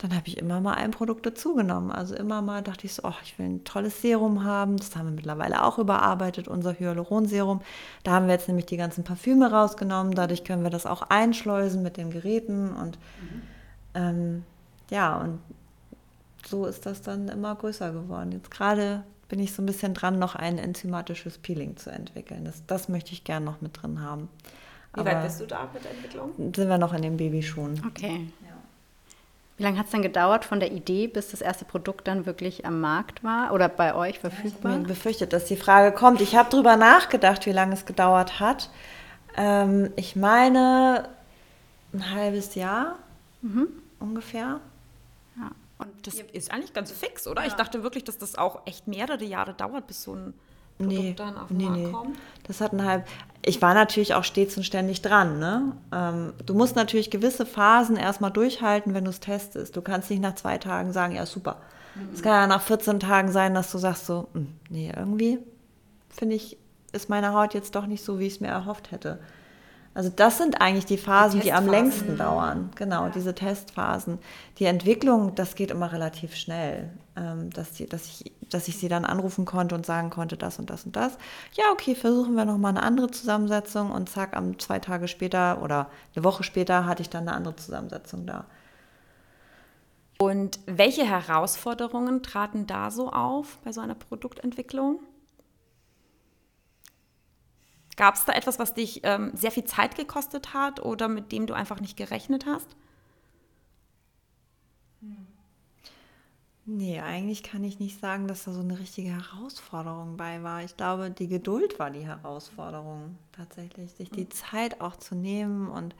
dann 0.00 0.14
habe 0.14 0.28
ich 0.28 0.38
immer 0.38 0.62
mal 0.62 0.74
ein 0.74 0.92
Produkt 0.92 1.26
dazugenommen. 1.26 1.92
Also 1.92 2.14
immer 2.14 2.40
mal 2.40 2.62
dachte 2.62 2.86
ich 2.86 2.94
so, 2.94 3.02
oh, 3.04 3.12
ich 3.22 3.38
will 3.38 3.46
ein 3.46 3.64
tolles 3.64 4.00
Serum 4.00 4.44
haben. 4.44 4.78
Das 4.78 4.96
haben 4.96 5.08
wir 5.08 5.12
mittlerweile 5.12 5.62
auch 5.62 5.78
überarbeitet, 5.78 6.48
unser 6.48 6.72
Hyaluronserum. 6.72 7.60
Da 8.02 8.12
haben 8.12 8.26
wir 8.26 8.32
jetzt 8.32 8.48
nämlich 8.48 8.64
die 8.64 8.78
ganzen 8.78 9.04
Parfüme 9.04 9.50
rausgenommen. 9.50 10.14
Dadurch 10.14 10.42
können 10.44 10.62
wir 10.62 10.70
das 10.70 10.86
auch 10.86 11.02
einschleusen 11.02 11.82
mit 11.82 11.98
den 11.98 12.10
Geräten. 12.10 12.70
Und 12.74 12.98
mhm. 13.20 13.42
ähm, 13.94 14.44
ja, 14.88 15.18
und 15.18 15.38
so 16.46 16.64
ist 16.64 16.86
das 16.86 17.02
dann 17.02 17.28
immer 17.28 17.54
größer 17.54 17.92
geworden. 17.92 18.32
Jetzt 18.32 18.50
gerade 18.50 19.04
bin 19.28 19.38
ich 19.38 19.52
so 19.52 19.60
ein 19.60 19.66
bisschen 19.66 19.92
dran, 19.92 20.18
noch 20.18 20.34
ein 20.34 20.56
enzymatisches 20.56 21.36
Peeling 21.36 21.76
zu 21.76 21.90
entwickeln. 21.90 22.46
Das, 22.46 22.64
das 22.66 22.88
möchte 22.88 23.12
ich 23.12 23.22
gerne 23.22 23.44
noch 23.44 23.60
mit 23.60 23.82
drin 23.82 24.00
haben. 24.00 24.30
Wie 24.94 25.00
Aber 25.00 25.10
weit 25.10 25.24
bist 25.24 25.40
du 25.42 25.46
da 25.46 25.68
mit 25.74 25.84
der 25.84 25.90
Entwicklung? 25.90 26.32
Sind 26.36 26.56
wir 26.56 26.78
noch 26.78 26.94
in 26.94 27.02
den 27.02 27.18
Babyschuhen. 27.18 27.82
Okay. 27.86 28.28
Wie 29.60 29.64
lange 29.64 29.78
hat 29.78 29.86
es 29.86 29.92
dann 29.92 30.00
gedauert 30.00 30.46
von 30.46 30.58
der 30.58 30.72
Idee, 30.72 31.06
bis 31.06 31.32
das 31.32 31.42
erste 31.42 31.66
Produkt 31.66 32.08
dann 32.08 32.24
wirklich 32.24 32.64
am 32.64 32.80
Markt 32.80 33.22
war 33.22 33.52
oder 33.52 33.68
bei 33.68 33.94
euch 33.94 34.18
verfügbar? 34.18 34.72
Ich 34.72 34.78
habe 34.78 34.88
befürchtet, 34.88 35.34
dass 35.34 35.44
die 35.44 35.56
Frage 35.58 35.94
kommt. 35.94 36.22
Ich 36.22 36.34
habe 36.34 36.48
darüber 36.50 36.76
nachgedacht, 36.76 37.44
wie 37.44 37.52
lange 37.52 37.74
es 37.74 37.84
gedauert 37.84 38.40
hat. 38.40 38.70
Ähm, 39.36 39.92
ich 39.96 40.16
meine 40.16 41.10
ein 41.92 42.10
halbes 42.10 42.54
Jahr 42.54 43.00
mhm. 43.42 43.68
ungefähr. 43.98 44.60
Ja. 45.36 45.50
Und 45.76 46.06
das 46.06 46.14
ist 46.14 46.50
eigentlich 46.50 46.72
ganz 46.72 46.90
fix, 46.90 47.26
oder? 47.26 47.42
Ja. 47.42 47.48
Ich 47.48 47.52
dachte 47.52 47.82
wirklich, 47.82 48.04
dass 48.04 48.16
das 48.16 48.36
auch 48.36 48.62
echt 48.64 48.88
mehrere 48.88 49.24
Jahre 49.24 49.52
dauert, 49.52 49.86
bis 49.86 50.04
so 50.04 50.14
ein 50.14 50.32
Produkt 50.80 51.02
nee, 51.02 51.14
dann 51.14 51.36
auf 51.36 51.48
den 51.48 51.56
nee, 51.56 51.64
Markt 51.64 51.78
nee. 51.78 51.90
kommt. 51.90 52.18
Das 52.46 52.60
hat 52.60 52.72
ein 52.72 52.84
halb. 52.84 53.06
Ich 53.42 53.62
war 53.62 53.74
natürlich 53.74 54.14
auch 54.14 54.24
stets 54.24 54.56
und 54.56 54.64
ständig 54.64 55.00
dran. 55.02 55.38
Ne? 55.38 55.72
Ähm, 55.92 56.32
du 56.44 56.54
musst 56.54 56.76
natürlich 56.76 57.10
gewisse 57.10 57.46
Phasen 57.46 57.96
erstmal 57.96 58.30
durchhalten, 58.30 58.92
wenn 58.92 59.04
du 59.04 59.10
es 59.10 59.20
testest. 59.20 59.76
Du 59.76 59.82
kannst 59.82 60.10
nicht 60.10 60.20
nach 60.20 60.34
zwei 60.34 60.58
Tagen 60.58 60.92
sagen, 60.92 61.14
ja, 61.14 61.24
super. 61.24 61.56
Mhm. 61.94 62.08
Es 62.14 62.22
kann 62.22 62.32
ja 62.32 62.46
nach 62.46 62.62
14 62.62 63.00
Tagen 63.00 63.32
sein, 63.32 63.54
dass 63.54 63.70
du 63.72 63.78
sagst 63.78 64.06
so, 64.06 64.28
hm, 64.34 64.48
nee, 64.68 64.92
irgendwie 64.94 65.38
finde 66.08 66.36
ich, 66.36 66.58
ist 66.92 67.08
meine 67.08 67.32
Haut 67.32 67.54
jetzt 67.54 67.74
doch 67.74 67.86
nicht 67.86 68.04
so, 68.04 68.18
wie 68.18 68.26
ich 68.26 68.34
es 68.34 68.40
mir 68.40 68.48
erhofft 68.48 68.90
hätte. 68.90 69.20
Also 69.92 70.08
das 70.08 70.38
sind 70.38 70.60
eigentlich 70.60 70.86
die 70.86 70.98
Phasen, 70.98 71.40
die, 71.40 71.46
die 71.46 71.52
am 71.52 71.66
längsten 71.66 72.16
dauern. 72.16 72.70
Genau, 72.76 73.06
ja. 73.06 73.10
diese 73.10 73.34
Testphasen. 73.34 74.18
Die 74.58 74.66
Entwicklung, 74.66 75.34
das 75.34 75.56
geht 75.56 75.72
immer 75.72 75.92
relativ 75.92 76.36
schnell, 76.36 76.90
ähm, 77.16 77.50
dass, 77.50 77.72
die, 77.72 77.86
dass, 77.86 78.06
ich, 78.06 78.32
dass 78.48 78.68
ich 78.68 78.78
sie 78.78 78.88
dann 78.88 79.04
anrufen 79.04 79.44
konnte 79.44 79.74
und 79.74 79.84
sagen 79.84 80.10
konnte, 80.10 80.36
das 80.36 80.60
und 80.60 80.70
das 80.70 80.84
und 80.84 80.94
das. 80.94 81.18
Ja, 81.54 81.64
okay, 81.72 81.96
versuchen 81.96 82.36
wir 82.36 82.44
nochmal 82.44 82.70
eine 82.70 82.84
andere 82.84 83.10
Zusammensetzung 83.10 83.90
und 83.90 84.08
zack, 84.08 84.36
am 84.36 84.60
zwei 84.60 84.78
Tage 84.78 85.08
später 85.08 85.60
oder 85.60 85.90
eine 86.14 86.24
Woche 86.24 86.44
später 86.44 86.86
hatte 86.86 87.02
ich 87.02 87.10
dann 87.10 87.26
eine 87.26 87.36
andere 87.36 87.56
Zusammensetzung 87.56 88.26
da. 88.26 88.44
Und 90.18 90.60
welche 90.66 91.04
Herausforderungen 91.04 92.22
traten 92.22 92.66
da 92.66 92.90
so 92.92 93.10
auf 93.10 93.58
bei 93.64 93.72
so 93.72 93.80
einer 93.80 93.94
Produktentwicklung? 93.94 95.00
Gab 98.00 98.14
es 98.14 98.24
da 98.24 98.32
etwas, 98.32 98.58
was 98.58 98.72
dich 98.72 99.02
ähm, 99.02 99.30
sehr 99.34 99.50
viel 99.50 99.64
Zeit 99.64 99.94
gekostet 99.94 100.54
hat 100.54 100.80
oder 100.80 101.06
mit 101.06 101.32
dem 101.32 101.46
du 101.46 101.52
einfach 101.52 101.80
nicht 101.80 101.98
gerechnet 101.98 102.46
hast? 102.46 102.66
Nee, 106.64 106.98
eigentlich 106.98 107.42
kann 107.42 107.62
ich 107.62 107.78
nicht 107.78 108.00
sagen, 108.00 108.26
dass 108.26 108.44
da 108.44 108.52
so 108.52 108.60
eine 108.60 108.78
richtige 108.78 109.10
Herausforderung 109.10 110.16
bei 110.16 110.42
war. 110.42 110.64
Ich 110.64 110.78
glaube, 110.78 111.10
die 111.10 111.28
Geduld 111.28 111.78
war 111.78 111.90
die 111.90 112.06
Herausforderung 112.06 113.18
tatsächlich, 113.32 113.92
sich 113.92 114.10
die 114.10 114.22
hm. 114.22 114.30
Zeit 114.30 114.80
auch 114.80 114.96
zu 114.96 115.14
nehmen 115.14 115.68
und 115.68 115.94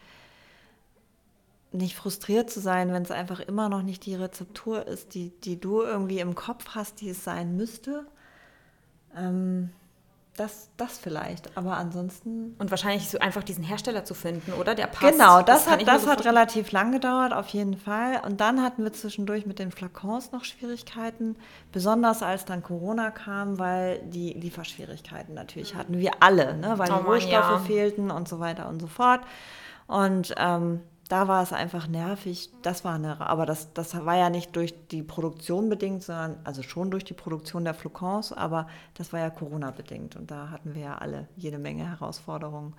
nicht 1.71 1.97
frustriert 1.97 2.49
zu 2.49 2.61
sein, 2.61 2.95
wenn 2.95 3.03
es 3.03 3.11
einfach 3.11 3.41
immer 3.41 3.69
noch 3.69 3.83
nicht 3.83 4.07
die 4.07 4.15
Rezeptur 4.15 4.87
ist, 4.87 5.13
die, 5.15 5.39
die 5.45 5.61
du 5.61 5.83
irgendwie 5.83 6.21
im 6.21 6.35
Kopf 6.35 6.71
hast, 6.71 7.03
die 7.03 7.11
es 7.11 7.25
sein 7.25 7.59
müsste. 7.59 8.07
Ähm, 9.15 9.69
das, 10.41 10.71
das 10.79 10.99
vielleicht, 10.99 11.55
aber 11.59 11.77
ansonsten. 11.77 12.57
Und 12.59 12.71
wahrscheinlich 12.71 13.11
so 13.11 13.19
einfach 13.19 13.43
diesen 13.43 13.63
Hersteller 13.63 14.07
zu 14.07 14.15
finden, 14.15 14.55
oder? 14.55 14.75
Der 14.75 14.87
passt. 14.87 15.13
Genau, 15.13 15.43
das, 15.43 15.67
kann 15.67 15.81
hat, 15.81 15.87
das 15.87 16.05
so 16.05 16.09
hat 16.09 16.25
relativ 16.25 16.73
lang 16.73 16.93
gedauert, 16.93 17.35
auf 17.35 17.49
jeden 17.49 17.77
Fall. 17.77 18.23
Und 18.25 18.41
dann 18.41 18.63
hatten 18.63 18.83
wir 18.83 18.93
zwischendurch 18.95 19.45
mit 19.45 19.59
den 19.59 19.71
Flakons 19.71 20.33
noch 20.33 20.45
Schwierigkeiten, 20.45 21.37
besonders 21.73 22.23
als 22.23 22.47
dann 22.47 22.63
Corona 22.63 23.11
kam, 23.11 23.59
weil 23.59 24.01
die 24.07 24.33
Lieferschwierigkeiten 24.33 25.35
natürlich 25.35 25.75
hatten. 25.75 25.99
Wir 25.99 26.13
alle, 26.21 26.57
ne? 26.57 26.79
weil 26.79 26.91
Oh 26.91 26.97
die 26.97 27.07
Rohstoffe 27.07 27.33
ja. 27.33 27.59
fehlten 27.59 28.11
und 28.11 28.27
so 28.27 28.41
weiter 28.41 28.67
und 28.71 28.81
so 28.81 28.87
fort. 28.87 29.21
Und 29.89 30.35
ähm, 30.39 30.81
da 31.11 31.27
war 31.27 31.43
es 31.43 31.53
einfach 31.53 31.89
nervig. 31.89 32.51
Das 32.63 32.85
war 32.85 32.95
eine, 32.95 33.21
aber 33.21 33.45
das, 33.45 33.73
das 33.75 34.07
war 34.07 34.17
ja 34.17 34.31
nicht 34.31 34.55
durch 34.55 34.75
die 34.89 35.03
Produktion 35.03 35.69
bedingt, 35.69 36.05
sondern 36.05 36.39
also 36.45 36.63
schon 36.63 36.91
durch 36.91 37.05
die 37.05 37.15
Produktion 37.15 37.65
der 37.65 37.75
Flocons, 37.75 38.33
aber 38.33 38.69
das 38.95 39.13
war 39.13 39.19
ja 39.19 39.29
Corona 39.29 39.73
bedingt 39.73 40.15
und 40.15 40.31
da 40.31 40.51
hatten 40.51 40.75
wir 40.75 40.83
ja 40.83 40.99
alle 40.99 41.29
jede 41.37 41.59
Menge 41.59 41.91
Herausforderungen. 41.91 42.75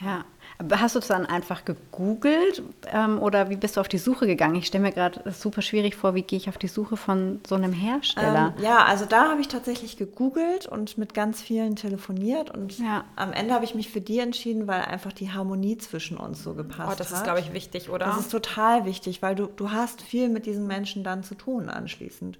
Ja, 0.00 0.24
aber 0.58 0.80
hast 0.80 0.94
du 0.94 1.00
es 1.00 1.08
dann 1.08 1.26
einfach 1.26 1.64
gegoogelt 1.64 2.62
ähm, 2.92 3.20
oder 3.20 3.50
wie 3.50 3.56
bist 3.56 3.76
du 3.76 3.80
auf 3.80 3.88
die 3.88 3.98
Suche 3.98 4.26
gegangen? 4.26 4.54
Ich 4.56 4.66
stelle 4.66 4.82
mir 4.84 4.92
gerade 4.92 5.30
super 5.32 5.62
schwierig 5.62 5.96
vor, 5.96 6.14
wie 6.14 6.22
gehe 6.22 6.36
ich 6.36 6.48
auf 6.48 6.58
die 6.58 6.68
Suche 6.68 6.96
von 6.96 7.40
so 7.46 7.54
einem 7.54 7.72
Hersteller? 7.72 8.54
Ähm, 8.56 8.62
ja, 8.62 8.84
also 8.84 9.04
da 9.06 9.30
habe 9.30 9.40
ich 9.40 9.48
tatsächlich 9.48 9.96
gegoogelt 9.96 10.66
und 10.66 10.98
mit 10.98 11.14
ganz 11.14 11.42
vielen 11.42 11.76
telefoniert 11.76 12.50
und 12.50 12.78
Ja. 12.78 13.04
am 13.16 13.32
Ende 13.32 13.54
habe 13.54 13.64
ich 13.64 13.74
mich 13.74 13.90
für 13.90 14.00
die 14.00 14.18
entschieden, 14.20 14.66
weil 14.66 14.82
einfach 14.82 15.12
die 15.12 15.32
Harmonie 15.32 15.78
zwischen 15.78 16.16
uns 16.16 16.42
so 16.42 16.54
gepasst 16.54 16.80
Oh, 16.88 16.90
hat. 16.92 17.00
das 17.00 17.12
ist, 17.12 17.24
glaube 17.24 17.40
ich, 17.40 17.52
wichtig, 17.52 17.88
oder? 17.88 18.06
Das 18.06 18.18
ist 18.18 18.30
total 18.30 18.84
wichtig, 18.84 19.22
weil 19.22 19.34
du, 19.34 19.46
du 19.46 19.70
hast 19.72 20.02
viel 20.02 20.28
mit 20.28 20.46
diesen 20.46 20.66
Menschen 20.66 21.02
dann 21.04 21.22
zu 21.24 21.34
tun 21.34 21.68
anschließend. 21.68 22.38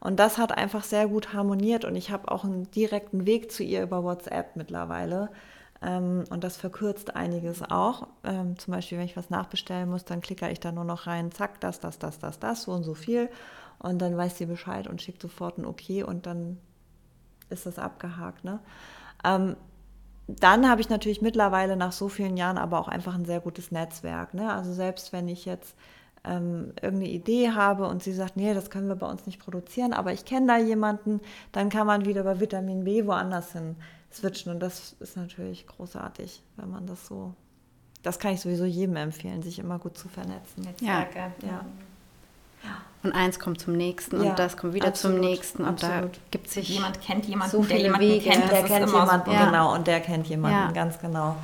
Und 0.00 0.18
das 0.18 0.38
hat 0.38 0.56
einfach 0.56 0.82
sehr 0.82 1.08
gut 1.08 1.34
harmoniert 1.34 1.84
und 1.84 1.94
ich 1.94 2.10
habe 2.10 2.30
auch 2.30 2.44
einen 2.44 2.70
direkten 2.70 3.26
Weg 3.26 3.52
zu 3.52 3.62
ihr 3.62 3.82
über 3.82 4.02
WhatsApp 4.02 4.56
mittlerweile. 4.56 5.28
Ähm, 5.82 6.24
und 6.30 6.44
das 6.44 6.56
verkürzt 6.56 7.16
einiges 7.16 7.62
auch. 7.62 8.08
Ähm, 8.24 8.58
zum 8.58 8.72
Beispiel, 8.72 8.98
wenn 8.98 9.06
ich 9.06 9.16
was 9.16 9.30
nachbestellen 9.30 9.88
muss, 9.88 10.04
dann 10.04 10.20
klicke 10.20 10.48
ich 10.50 10.60
da 10.60 10.72
nur 10.72 10.84
noch 10.84 11.06
rein, 11.06 11.32
zack, 11.32 11.60
das, 11.60 11.80
das, 11.80 11.98
das, 11.98 12.18
das, 12.18 12.38
das, 12.38 12.62
so 12.62 12.72
und 12.72 12.84
so 12.84 12.94
viel. 12.94 13.30
Und 13.78 14.00
dann 14.00 14.16
weiß 14.16 14.36
sie 14.36 14.46
Bescheid 14.46 14.86
und 14.86 15.00
schickt 15.00 15.22
sofort 15.22 15.58
ein 15.58 15.64
Okay 15.64 16.02
und 16.02 16.26
dann 16.26 16.58
ist 17.48 17.64
das 17.64 17.78
abgehakt. 17.78 18.44
Ne? 18.44 18.60
Ähm, 19.24 19.56
dann 20.26 20.68
habe 20.68 20.80
ich 20.80 20.90
natürlich 20.90 21.22
mittlerweile 21.22 21.76
nach 21.76 21.92
so 21.92 22.08
vielen 22.08 22.36
Jahren 22.36 22.58
aber 22.58 22.78
auch 22.78 22.88
einfach 22.88 23.14
ein 23.14 23.24
sehr 23.24 23.40
gutes 23.40 23.70
Netzwerk. 23.70 24.34
Ne? 24.34 24.52
Also 24.52 24.72
selbst 24.72 25.12
wenn 25.12 25.28
ich 25.28 25.46
jetzt 25.46 25.74
ähm, 26.24 26.74
irgendeine 26.80 27.08
Idee 27.08 27.52
habe 27.52 27.88
und 27.88 28.02
sie 28.02 28.12
sagt, 28.12 28.36
nee, 28.36 28.52
das 28.52 28.68
können 28.68 28.88
wir 28.88 28.96
bei 28.96 29.08
uns 29.08 29.24
nicht 29.24 29.40
produzieren, 29.40 29.94
aber 29.94 30.12
ich 30.12 30.26
kenne 30.26 30.46
da 30.46 30.58
jemanden, 30.58 31.20
dann 31.52 31.70
kann 31.70 31.86
man 31.86 32.04
wieder 32.04 32.22
bei 32.22 32.38
Vitamin 32.38 32.84
B 32.84 33.06
woanders 33.06 33.52
hin 33.52 33.76
switchen. 34.12 34.52
Und 34.52 34.60
das 34.60 34.94
ist 35.00 35.16
natürlich 35.16 35.66
großartig, 35.66 36.42
wenn 36.56 36.70
man 36.70 36.86
das 36.86 37.06
so. 37.06 37.34
Das 38.02 38.18
kann 38.18 38.32
ich 38.32 38.40
sowieso 38.40 38.64
jedem 38.64 38.96
empfehlen, 38.96 39.42
sich 39.42 39.58
immer 39.58 39.78
gut 39.78 39.98
zu 39.98 40.08
vernetzen. 40.08 40.62
Netzwerke. 40.62 41.32
Ja. 41.46 41.64
Und 43.02 43.12
eins 43.12 43.38
kommt 43.38 43.60
zum 43.60 43.74
nächsten 43.74 44.22
Ja, 44.22 44.30
und 44.30 44.38
das 44.38 44.56
kommt 44.58 44.74
wieder 44.74 44.88
absolut, 44.88 45.16
zum 45.18 45.24
nächsten 45.26 45.62
und 45.62 45.68
absolut. 45.82 46.16
da 46.16 46.20
gibt 46.30 46.48
sich 46.50 46.68
Jemand 46.68 47.00
kennt 47.00 47.24
jemanden, 47.24 47.50
so 47.52 47.58
der 47.62 47.68
viele 47.68 47.82
jemanden 47.84 48.06
Wege. 48.08 48.28
kennt. 48.30 48.42
Das 48.44 48.50
Der 48.50 48.60
ist 48.60 48.66
kennt 48.66 48.88
immer 48.90 49.00
jemanden, 49.00 49.30
Ja. 49.30 49.44
genau, 49.46 49.74
und 49.74 49.86
der 49.86 50.00
kennt 50.00 50.26
jemanden, 50.26 50.58
Ja. 50.58 50.70
ganz 50.72 50.98
genau. 50.98 51.36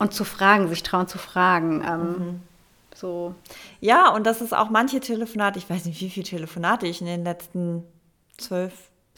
und 0.00 0.12
zu 0.12 0.24
fragen, 0.24 0.66
sich 0.68 0.82
trauen 0.82 1.06
zu 1.06 1.18
fragen. 1.18 1.84
Ähm, 1.86 2.00
Mhm. 2.18 2.40
So 2.96 3.34
Ja, 3.80 4.10
und 4.12 4.24
das 4.26 4.40
ist 4.40 4.52
auch 4.52 4.68
manche 4.70 4.98
Telefonate, 5.00 5.58
ich 5.60 5.70
weiß 5.70 5.84
nicht, 5.84 6.00
wie 6.00 6.10
viele 6.10 6.26
Telefonate 6.26 6.86
ich 6.88 7.00
in 7.00 7.06
den 7.06 7.22
letzten 7.24 7.84
12, 8.38 8.72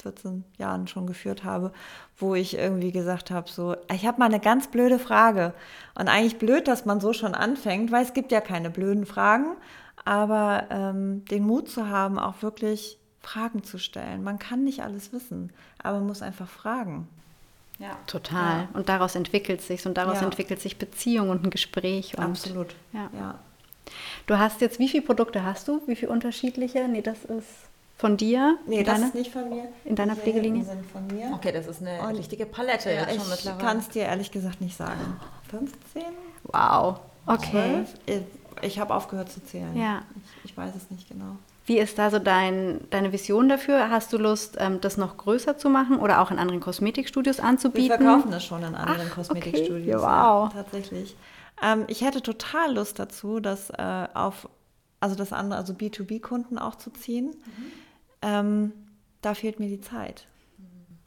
14 0.05 0.45
Jahren 0.59 0.87
schon 0.87 1.07
geführt 1.07 1.43
habe, 1.45 1.73
wo 2.17 2.35
ich 2.35 2.57
irgendwie 2.57 2.93
gesagt 2.93 3.31
habe, 3.31 3.51
so, 3.51 3.75
ich 3.93 4.07
habe 4.07 4.19
mal 4.21 4.27
eine 4.27 4.39
ganz 4.41 4.69
blöde 4.69 4.99
Frage. 4.99 5.53
Und 5.99 6.09
eigentlich 6.09 6.39
blöd, 6.39 6.69
dass 6.69 6.85
man 6.85 7.01
so 7.01 7.13
schon 7.13 7.35
anfängt, 7.35 7.91
weil 7.91 8.05
es 8.05 8.15
gibt 8.15 8.31
ja 8.31 8.41
keine 8.41 8.71
blöden 8.71 9.07
Fragen, 9.07 9.57
aber 10.05 10.67
ähm, 10.71 11.25
den 11.27 11.45
Mut 11.45 11.69
zu 11.69 11.89
haben, 11.89 12.19
auch 12.19 12.43
wirklich 12.43 12.99
Fragen 13.21 13.65
zu 13.65 13.79
stellen. 13.79 14.23
Man 14.23 14.39
kann 14.39 14.63
nicht 14.65 14.83
alles 14.83 15.13
wissen, 15.13 15.53
aber 15.83 15.99
man 15.99 16.07
muss 16.07 16.23
einfach 16.23 16.49
fragen. 16.49 17.09
Ja. 17.81 17.97
total. 18.07 18.61
Ja. 18.61 18.69
Und 18.75 18.89
daraus 18.89 19.17
entwickelt 19.17 19.61
sich 19.61 19.85
und 19.85 19.97
daraus 19.97 20.21
Ja. 20.21 20.27
entwickelt 20.27 20.61
sich 20.61 20.79
Beziehung 20.79 21.31
und 21.31 21.45
ein 21.45 21.51
Gespräch. 21.51 22.17
Und 22.17 22.23
Absolut. 22.25 22.77
Ja. 22.93 23.11
ja. 23.19 23.35
Du 24.29 24.39
hast 24.39 24.61
jetzt, 24.61 24.79
wie 24.79 24.89
viele 24.89 25.03
Produkte 25.03 25.43
hast 25.45 25.67
du? 25.67 25.83
Wie 25.87 25.97
viele 25.97 26.13
unterschiedliche? 26.13 26.87
Nee, 26.89 27.03
das 27.03 27.25
ist 27.25 27.49
von 27.97 28.17
dir? 28.17 28.59
Nee, 28.67 28.81
In 28.81 28.85
das 28.85 28.95
deiner- 28.95 29.07
ist 29.09 29.15
nicht 29.15 29.33
von 29.33 29.49
mir. 29.49 29.69
in 29.85 29.95
deiner 29.97 30.15
Die 30.15 30.21
Pflegelinie? 30.21 30.65
sind 30.65 30.85
von 30.87 31.07
mir. 31.07 31.31
Okay, 31.35 31.53
das 31.53 31.67
ist 31.67 31.81
eine 31.81 32.01
Und- 32.03 32.17
richtige 32.17 32.47
Palette 32.47 32.91
Ja, 32.91 33.03
jetzt 33.09 33.15
schon 33.25 33.53
ich 33.53 33.59
kann 33.59 33.79
es 33.79 33.89
dir 33.89 34.03
ehrlich 34.05 34.31
gesagt 34.31 34.61
nicht 34.61 34.77
sagen. 34.77 35.21
15? 35.51 36.03
Wow. 36.45 37.01
Okay. 37.27 37.85
12? 37.87 37.95
Ich, 38.07 38.65
ich 38.73 38.79
habe 38.79 38.95
aufgehört 38.95 39.31
zu 39.31 39.43
zählen. 39.45 39.77
Ja. 39.77 40.03
Ich, 40.45 40.51
ich 40.51 40.57
weiß 40.57 40.75
es 40.75 40.91
nicht 40.91 41.09
genau. 41.09 41.37
Wie 41.67 41.79
ist 41.79 41.99
da 41.99 42.11
so 42.11 42.19
dein, 42.19 42.81
deine 42.91 43.11
Vision 43.13 43.49
dafür? 43.49 43.89
Hast 43.89 44.13
du 44.13 44.19
Lust, 44.19 44.57
ähm, 44.61 44.83
das 44.83 44.99
noch 44.99 45.17
größer 45.17 45.57
zu 45.57 45.71
machen 45.71 45.99
oder 45.99 46.21
auch 46.21 46.31
in 46.31 46.39
anderen 46.39 46.61
Kosmetikstudios 46.61 47.39
Wir 47.39 47.45
anzubieten? 47.45 47.97
verkaufen 47.97 48.31
das 48.31 48.45
schon 48.45 48.63
in 48.63 48.75
anderen 48.75 49.09
Ach, 49.11 49.15
Kosmetikstudios. 49.15 50.03
okay. 50.03 50.13
Wow. 50.13 50.53
Ja, 50.53 50.63
tatsächlich. 50.63 51.17
Ähm, 51.63 51.85
ich 51.87 52.03
hätte 52.03 52.21
total 52.21 52.75
Lust 52.75 52.99
dazu, 52.99 53.41
das 53.41 53.71
äh, 53.71 54.09
auf, 54.13 54.47
also 55.01 55.15
das 55.15 55.33
andere, 55.33 55.59
also 55.59 55.73
B2B-Kunden 55.73 56.59
auch 56.59 56.75
zu 56.75 56.91
ziehen. 56.91 57.27
Mhm. 57.29 57.73
Ähm, 58.25 58.73
da 59.23 59.35
fehlt 59.35 59.61
mir 59.61 59.69
die 59.69 59.81
Zeit. 59.81 60.27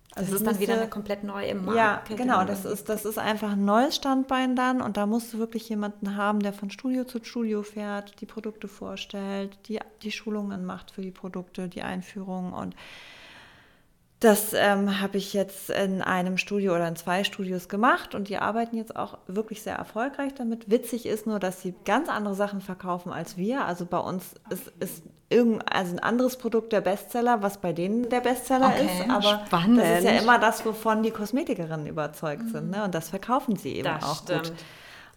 das 0.09 0.23
Also 0.23 0.35
ist 0.35 0.41
ich 0.41 0.47
dann 0.47 0.55
wieder 0.59 0.67
müsste- 0.73 0.81
eine 0.81 0.89
komplett 0.89 1.23
neue 1.23 1.47
Ja, 1.49 1.53
Marke. 1.55 2.15
genau. 2.15 2.43
Das 2.45 2.65
ist, 2.65 2.89
das 2.89 3.05
ist 3.05 3.17
einfach 3.19 3.51
ein 3.51 3.65
neues 3.65 3.95
Standbein 3.95 4.55
dann 4.55 4.81
und 4.81 4.97
da 4.97 5.05
musst 5.05 5.33
du 5.33 5.37
wirklich 5.39 5.69
jemanden 5.69 6.15
haben, 6.15 6.39
der 6.41 6.53
von 6.53 6.71
Studio 6.71 7.03
zu 7.03 7.23
Studio 7.23 7.61
fährt, 7.63 8.19
die 8.21 8.25
Produkte 8.25 8.67
vorstellt, 8.67 9.57
die, 9.67 9.79
die 10.01 10.11
Schulungen 10.11 10.65
macht 10.65 10.91
für 10.91 11.01
die 11.01 11.11
Produkte, 11.11 11.67
die 11.69 11.81
Einführung 11.83 12.53
und 12.53 12.75
das 14.19 14.53
ähm, 14.53 14.99
habe 14.99 15.17
ich 15.17 15.33
jetzt 15.33 15.69
in 15.69 16.01
einem 16.01 16.37
Studio 16.37 16.73
oder 16.75 16.87
in 16.87 16.95
zwei 16.95 17.23
Studios 17.23 17.69
gemacht 17.69 18.15
und 18.15 18.29
die 18.29 18.37
arbeiten 18.37 18.75
jetzt 18.75 18.95
auch 18.95 19.19
wirklich 19.27 19.61
sehr 19.61 19.75
erfolgreich 19.75 20.33
damit. 20.33 20.71
Witzig 20.71 21.05
ist 21.05 21.27
nur, 21.27 21.39
dass 21.39 21.61
sie 21.61 21.75
ganz 21.85 22.09
andere 22.09 22.33
Sachen 22.33 22.59
verkaufen 22.61 23.11
als 23.11 23.37
wir. 23.37 23.65
Also 23.65 23.85
bei 23.85 23.99
uns 23.99 24.25
ist, 24.49 24.71
ist 24.79 25.03
irgend, 25.29 25.61
also 25.71 25.93
ein 25.93 25.99
anderes 25.99 26.37
Produkt 26.37 26.73
der 26.73 26.81
Bestseller, 26.81 27.43
was 27.43 27.59
bei 27.59 27.73
denen 27.73 28.09
der 28.09 28.21
Bestseller 28.21 28.69
Okay, 28.69 28.85
ist. 29.03 29.09
Aber 29.09 29.45
spannend. 29.45 29.79
das 29.81 29.99
ist 29.99 30.05
ja 30.05 30.11
immer 30.19 30.39
das, 30.39 30.65
wovon 30.65 31.03
die 31.03 31.11
Kosmetikerinnen 31.11 31.85
überzeugt 31.85 32.49
sind. 32.49 32.71
Ne? 32.71 32.83
Und 32.83 32.95
das 32.95 33.09
verkaufen 33.09 33.55
sie 33.55 33.73
eben 33.75 33.83
Das 33.83 34.03
auch 34.03 34.23
stimmt. 34.23 34.43
gut. 34.45 34.53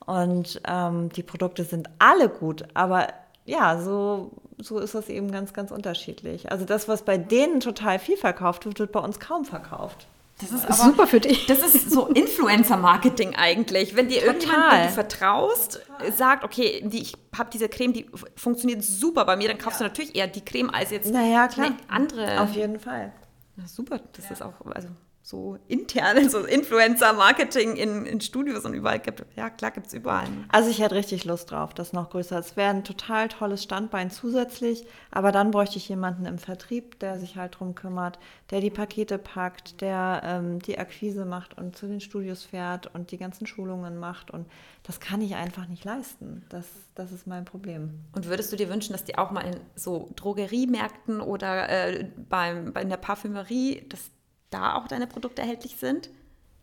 Und 0.06 0.60
ähm, 0.68 1.08
die 1.10 1.22
Produkte 1.22 1.64
sind 1.64 1.88
alle 1.98 2.28
gut, 2.28 2.64
aber 2.74 3.06
ja, 3.50 3.80
so, 3.80 4.30
so 4.58 4.78
ist 4.78 4.94
das 4.94 5.08
eben 5.08 5.30
ganz, 5.32 5.52
ganz 5.52 5.70
unterschiedlich. 5.70 6.50
Also 6.50 6.64
das, 6.64 6.88
was 6.88 7.02
bei 7.04 7.18
denen 7.18 7.60
total 7.60 7.98
viel 7.98 8.16
verkauft 8.16 8.64
wird, 8.64 8.78
wird 8.78 8.92
bei 8.92 9.00
uns 9.00 9.18
kaum 9.18 9.44
verkauft. 9.44 10.06
Das 10.40 10.52
ist 10.52 10.64
Ist 10.66 10.82
super 10.82 11.06
für 11.06 11.20
dich. 11.20 11.44
Das 11.46 11.58
ist 11.58 11.90
so 11.90 12.06
Influencer-Marketing 12.06 13.34
eigentlich. 13.36 13.94
Wenn 13.94 14.08
dir 14.08 14.24
irgendjemand, 14.24 14.72
den 14.72 14.82
du 14.86 14.92
vertraust, 14.92 15.80
sagt, 16.16 16.44
okay, 16.44 16.82
die, 16.86 17.02
ich 17.02 17.14
habe 17.36 17.50
diese 17.52 17.68
Creme, 17.68 17.92
die 17.92 18.06
funktioniert 18.36 18.82
super 18.82 19.26
bei 19.26 19.36
mir, 19.36 19.48
dann 19.48 19.58
kaufst 19.58 19.80
du 19.80 19.84
natürlich 19.84 20.16
eher 20.16 20.28
die 20.28 20.42
Creme 20.42 20.70
als 20.70 20.92
jetzt 20.92 21.12
Naja, 21.12 21.46
klar. 21.48 21.66
eine 21.66 21.76
andere. 21.88 22.40
Auf 22.40 22.52
jeden 22.54 22.80
Fall. 22.80 23.12
Ja, 23.58 23.66
super, 23.66 24.00
das 24.16 24.30
ist 24.30 24.42
auch 24.42 24.54
also 24.74 24.88
so 25.22 25.58
intern, 25.68 26.28
so 26.30 26.44
Influencer-Marketing 26.44 27.76
in, 27.76 28.06
in 28.06 28.20
Studios 28.20 28.64
und 28.64 28.74
überall 28.74 28.98
gibt. 28.98 29.24
Ja, 29.36 29.50
klar, 29.50 29.70
gibt 29.70 29.88
es 29.88 29.94
überall. 29.94 30.26
Also 30.48 30.70
ich 30.70 30.80
hätte 30.80 30.94
richtig 30.94 31.24
Lust 31.24 31.50
drauf, 31.50 31.74
das 31.74 31.92
noch 31.92 32.10
größer. 32.10 32.38
Es 32.38 32.56
wäre 32.56 32.70
ein 32.70 32.84
total 32.84 33.28
tolles 33.28 33.62
Standbein 33.62 34.10
zusätzlich, 34.10 34.84
aber 35.10 35.30
dann 35.32 35.50
bräuchte 35.50 35.76
ich 35.76 35.88
jemanden 35.88 36.26
im 36.26 36.38
Vertrieb, 36.38 36.98
der 37.00 37.18
sich 37.18 37.36
halt 37.36 37.58
drum 37.58 37.74
kümmert, 37.74 38.18
der 38.50 38.60
die 38.60 38.70
Pakete 38.70 39.18
packt, 39.18 39.80
der 39.80 40.22
ähm, 40.24 40.58
die 40.60 40.78
Akquise 40.78 41.24
macht 41.24 41.56
und 41.58 41.76
zu 41.76 41.86
den 41.86 42.00
Studios 42.00 42.44
fährt 42.44 42.92
und 42.94 43.10
die 43.10 43.18
ganzen 43.18 43.46
Schulungen 43.46 43.98
macht. 43.98 44.30
Und 44.30 44.46
das 44.82 45.00
kann 45.00 45.20
ich 45.20 45.34
einfach 45.34 45.68
nicht 45.68 45.84
leisten. 45.84 46.44
Das, 46.48 46.66
das 46.94 47.12
ist 47.12 47.26
mein 47.26 47.44
Problem. 47.44 48.00
Und 48.12 48.26
würdest 48.26 48.52
du 48.52 48.56
dir 48.56 48.70
wünschen, 48.70 48.92
dass 48.92 49.04
die 49.04 49.18
auch 49.18 49.30
mal 49.30 49.42
in 49.42 49.60
so 49.76 50.08
Drogeriemärkten 50.16 51.20
oder 51.20 51.68
äh, 51.68 52.08
beim, 52.28 52.72
bei 52.72 52.82
der 52.84 52.96
Parfümerie, 52.96 53.86
dass 53.88 54.10
da 54.50 54.74
auch 54.74 54.88
deine 54.88 55.06
Produkte 55.06 55.42
erhältlich 55.42 55.76
sind? 55.76 56.10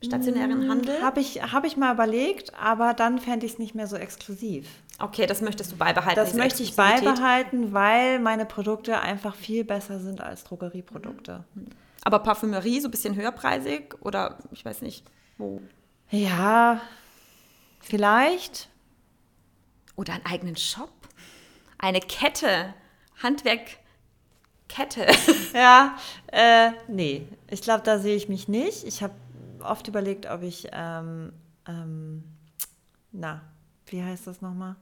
stationären 0.04 0.70
Handel? 0.70 1.02
Habe 1.02 1.20
ich, 1.20 1.42
hab 1.42 1.66
ich 1.66 1.78
mal 1.78 1.94
überlegt, 1.94 2.54
aber 2.54 2.94
dann 2.94 3.20
fände 3.20 3.46
ich 3.46 3.54
es 3.54 3.60
nicht 3.60 3.76
mehr 3.76 3.88
so 3.88 3.96
exklusiv. 3.96 4.68
Okay, 5.00 5.26
das 5.26 5.42
möchtest 5.42 5.72
du 5.72 5.78
beibehalten. 5.78 6.16
Das 6.16 6.34
möchte 6.34 6.64
ich 6.64 6.76
beibehalten, 6.76 7.74
weil 7.74 8.20
meine 8.20 8.46
Produkte 8.46 9.00
einfach 9.00 9.36
viel 9.36 9.64
besser 9.64 10.00
sind 10.00 10.22
als 10.22 10.44
Drogerieprodukte. 10.44 11.44
Aber 12.04 12.20
Parfümerie 12.20 12.80
so 12.80 12.88
ein 12.88 12.92
bisschen 12.92 13.16
höherpreisig 13.16 13.96
oder 14.02 14.38
ich 14.52 14.64
weiß 14.64 14.82
nicht, 14.82 15.06
wo. 15.38 15.62
Ja, 16.10 16.82
vielleicht. 17.80 18.70
Oder 19.96 20.14
einen 20.14 20.26
eigenen 20.26 20.56
Shop? 20.56 20.92
Eine 21.80 22.00
Kette. 22.00 22.74
Handwerk 23.22 23.62
Kette. 24.68 25.08
Ja, 25.54 25.98
äh, 26.28 26.72
nee, 26.88 27.28
ich 27.50 27.62
glaube, 27.62 27.84
da 27.84 27.98
sehe 28.00 28.16
ich 28.16 28.30
mich 28.30 28.48
nicht. 28.48 28.84
Ich 28.84 29.02
habe 29.02 29.14
oft 29.64 29.88
überlegt, 29.88 30.30
ob 30.30 30.44
ich, 30.44 30.68
ähm, 30.72 31.34
ähm, 31.68 32.24
na, 33.12 33.42
wie 33.88 34.04
heißt 34.04 34.28
das 34.28 34.42
nochmal? 34.42 34.76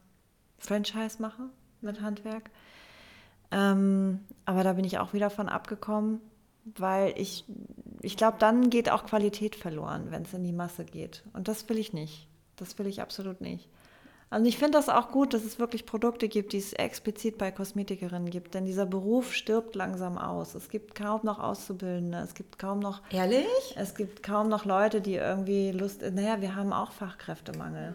Franchise 0.58 1.22
mache 1.22 1.44
mit 1.82 2.02
Handwerk. 2.02 2.50
Ähm, 3.52 4.20
aber 4.46 4.64
da 4.64 4.74
bin 4.74 4.86
ich 4.86 4.98
auch 4.98 5.14
wieder 5.14 5.30
von 5.30 5.48
abgekommen, 5.48 6.20
weil 6.66 7.14
ich, 7.18 7.46
ich 8.02 8.18
glaube, 8.18 8.38
dann 8.40 8.70
geht 8.70 8.90
auch 8.90 9.06
Qualität 9.06 9.56
verloren, 9.56 10.08
wenn 10.10 10.24
es 10.24 10.34
in 10.34 10.44
die 10.44 10.52
Masse 10.52 10.84
geht. 10.84 11.24
Und 11.34 11.48
das 11.48 11.70
will 11.70 11.78
ich 11.78 11.94
nicht. 11.94 12.28
Das 12.56 12.78
will 12.80 12.88
ich 12.88 13.02
absolut 13.02 13.42
nicht. 13.42 13.70
Und 14.36 14.46
ich 14.46 14.58
finde 14.58 14.78
das 14.78 14.90
auch 14.90 15.12
gut, 15.12 15.34
dass 15.34 15.46
es 15.46 15.60
wirklich 15.60 15.86
Produkte 15.86 16.28
gibt, 16.28 16.52
die 16.52 16.58
es 16.58 16.74
explizit 16.74 17.38
bei 17.38 17.52
Kosmetikerinnen 17.52 18.30
gibt. 18.30 18.54
Denn 18.54 18.66
dieser 18.66 18.86
Beruf 18.86 19.34
stirbt 19.34 19.76
langsam 19.76 20.18
aus. 20.18 20.56
Es 20.56 20.68
gibt 20.68 20.94
kaum 20.94 21.22
noch 21.24 21.40
Auszubildende. 21.40 22.18
Es 22.18 22.34
gibt 22.34 22.60
kaum 22.60 22.80
noch, 22.80 23.02
Ehrlich? 23.12 23.46
es 23.78 23.96
gibt 23.96 24.24
kaum 24.24 24.50
noch 24.50 24.66
Leute, 24.66 25.00
die 25.00 25.16
irgendwie 25.16 25.72
Lust. 25.72 26.02
Naja, 26.02 26.42
wir 26.42 26.54
haben 26.54 26.74
auch 26.74 26.92
Fachkräftemangel. 26.92 27.94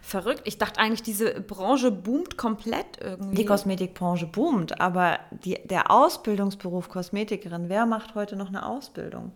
Verrückt. 0.00 0.42
Ich 0.44 0.58
dachte 0.58 0.78
eigentlich, 0.78 1.02
diese 1.02 1.40
Branche 1.40 1.90
boomt 1.90 2.38
komplett 2.38 3.00
irgendwie. 3.00 3.34
Die 3.34 3.44
Kosmetikbranche 3.44 4.26
boomt, 4.28 4.80
aber 4.80 5.18
die, 5.44 5.58
der 5.64 5.90
Ausbildungsberuf 5.90 6.88
Kosmetikerin, 6.88 7.68
wer 7.68 7.86
macht 7.86 8.14
heute 8.14 8.36
noch 8.36 8.48
eine 8.48 8.64
Ausbildung? 8.64 9.32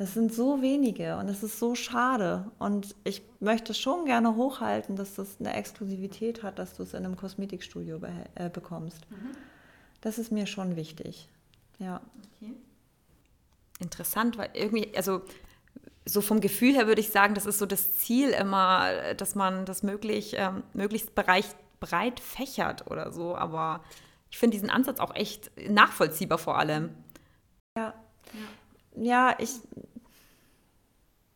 Das 0.00 0.14
sind 0.14 0.32
so 0.32 0.62
wenige 0.62 1.18
und 1.18 1.28
es 1.28 1.42
ist 1.42 1.58
so 1.58 1.74
schade. 1.74 2.50
Und 2.58 2.96
ich 3.04 3.20
möchte 3.38 3.74
schon 3.74 4.06
gerne 4.06 4.34
hochhalten, 4.34 4.96
dass 4.96 5.16
das 5.16 5.36
eine 5.38 5.52
Exklusivität 5.52 6.42
hat, 6.42 6.58
dass 6.58 6.72
du 6.74 6.84
es 6.84 6.94
in 6.94 7.04
einem 7.04 7.16
Kosmetikstudio 7.18 7.98
behä- 7.98 8.30
äh, 8.34 8.48
bekommst. 8.48 9.02
Das 10.00 10.16
ist 10.16 10.32
mir 10.32 10.46
schon 10.46 10.74
wichtig. 10.74 11.28
Ja. 11.78 12.00
Interessant, 13.78 14.38
weil 14.38 14.48
irgendwie, 14.54 14.90
also 14.96 15.20
so 16.06 16.22
vom 16.22 16.40
Gefühl 16.40 16.72
her 16.74 16.86
würde 16.86 17.02
ich 17.02 17.10
sagen, 17.10 17.34
das 17.34 17.44
ist 17.44 17.58
so 17.58 17.66
das 17.66 17.98
Ziel 17.98 18.30
immer, 18.30 19.12
dass 19.18 19.34
man 19.34 19.66
das 19.66 19.82
möglich, 19.82 20.32
ähm, 20.34 20.62
möglichst 20.72 21.14
bereich, 21.14 21.44
breit 21.78 22.20
fächert 22.20 22.90
oder 22.90 23.12
so. 23.12 23.36
Aber 23.36 23.84
ich 24.30 24.38
finde 24.38 24.54
diesen 24.56 24.70
Ansatz 24.70 24.98
auch 24.98 25.14
echt 25.14 25.50
nachvollziehbar 25.68 26.38
vor 26.38 26.56
allem. 26.58 26.88
Ja. 27.76 27.92
Ja, 28.96 29.36
ich. 29.38 29.50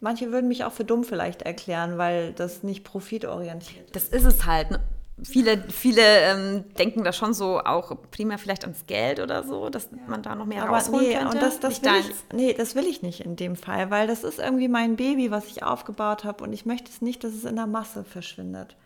Manche 0.05 0.31
würden 0.33 0.49
mich 0.49 0.65
auch 0.65 0.73
für 0.73 0.85
dumm 0.85 1.03
vielleicht 1.03 1.41
erklären, 1.41 1.97
weil 1.97 2.35
das 2.35 2.63
nicht 2.63 2.85
profitorientiert 2.85 3.87
ist. 3.87 3.97
Das 3.97 4.09
ist 4.09 4.25
es 4.27 4.45
halt. 4.45 4.71
ne? 4.71 4.81
Viele, 5.23 5.65
viele 5.71 6.03
ähm, 6.03 6.65
denken 6.77 7.05
da 7.05 7.13
schon 7.15 7.33
so 7.33 7.61
auch 7.61 7.97
primär 8.11 8.37
vielleicht 8.37 8.65
ans 8.65 8.85
Geld 8.87 9.19
oder 9.19 9.45
so, 9.45 9.71
dass 9.71 9.89
man 10.07 10.23
da 10.23 10.35
noch 10.35 10.45
mehr 10.45 10.65
Aber 10.65 10.77
rausholen 10.77 11.07
nee, 11.07 11.15
könnte. 11.15 11.29
und 11.29 11.41
das, 11.41 11.59
das 11.59 11.81
will 11.81 11.89
deins. 11.89 12.09
ich, 12.09 12.15
nee, 12.35 12.53
das 12.53 12.75
will 12.75 12.85
ich 12.85 13.01
nicht 13.01 13.21
in 13.21 13.37
dem 13.37 13.57
Fall, 13.57 13.91
weil 13.91 14.07
das 14.07 14.25
ist 14.25 14.39
irgendwie 14.41 14.69
mein 14.69 14.97
Baby, 14.97 15.31
was 15.31 15.47
ich 15.47 15.63
aufgebaut 15.63 16.25
habe 16.25 16.45
und 16.45 16.53
ich 16.53 16.67
möchte 16.67 16.91
es 16.91 17.01
nicht, 17.01 17.25
dass 17.25 17.33
es 17.33 17.45
in 17.45 17.57
der 17.57 17.67
Masse 17.67 18.05
verschwindet. 18.05 18.77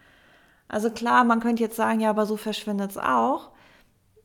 Also 0.68 0.88
klar, 0.90 1.24
man 1.24 1.40
könnte 1.40 1.64
jetzt 1.64 1.76
sagen, 1.76 1.98
ja, 1.98 2.10
aber 2.10 2.26
so 2.26 2.36
verschwindet 2.36 2.92
es 2.92 2.98
auch. 2.98 3.50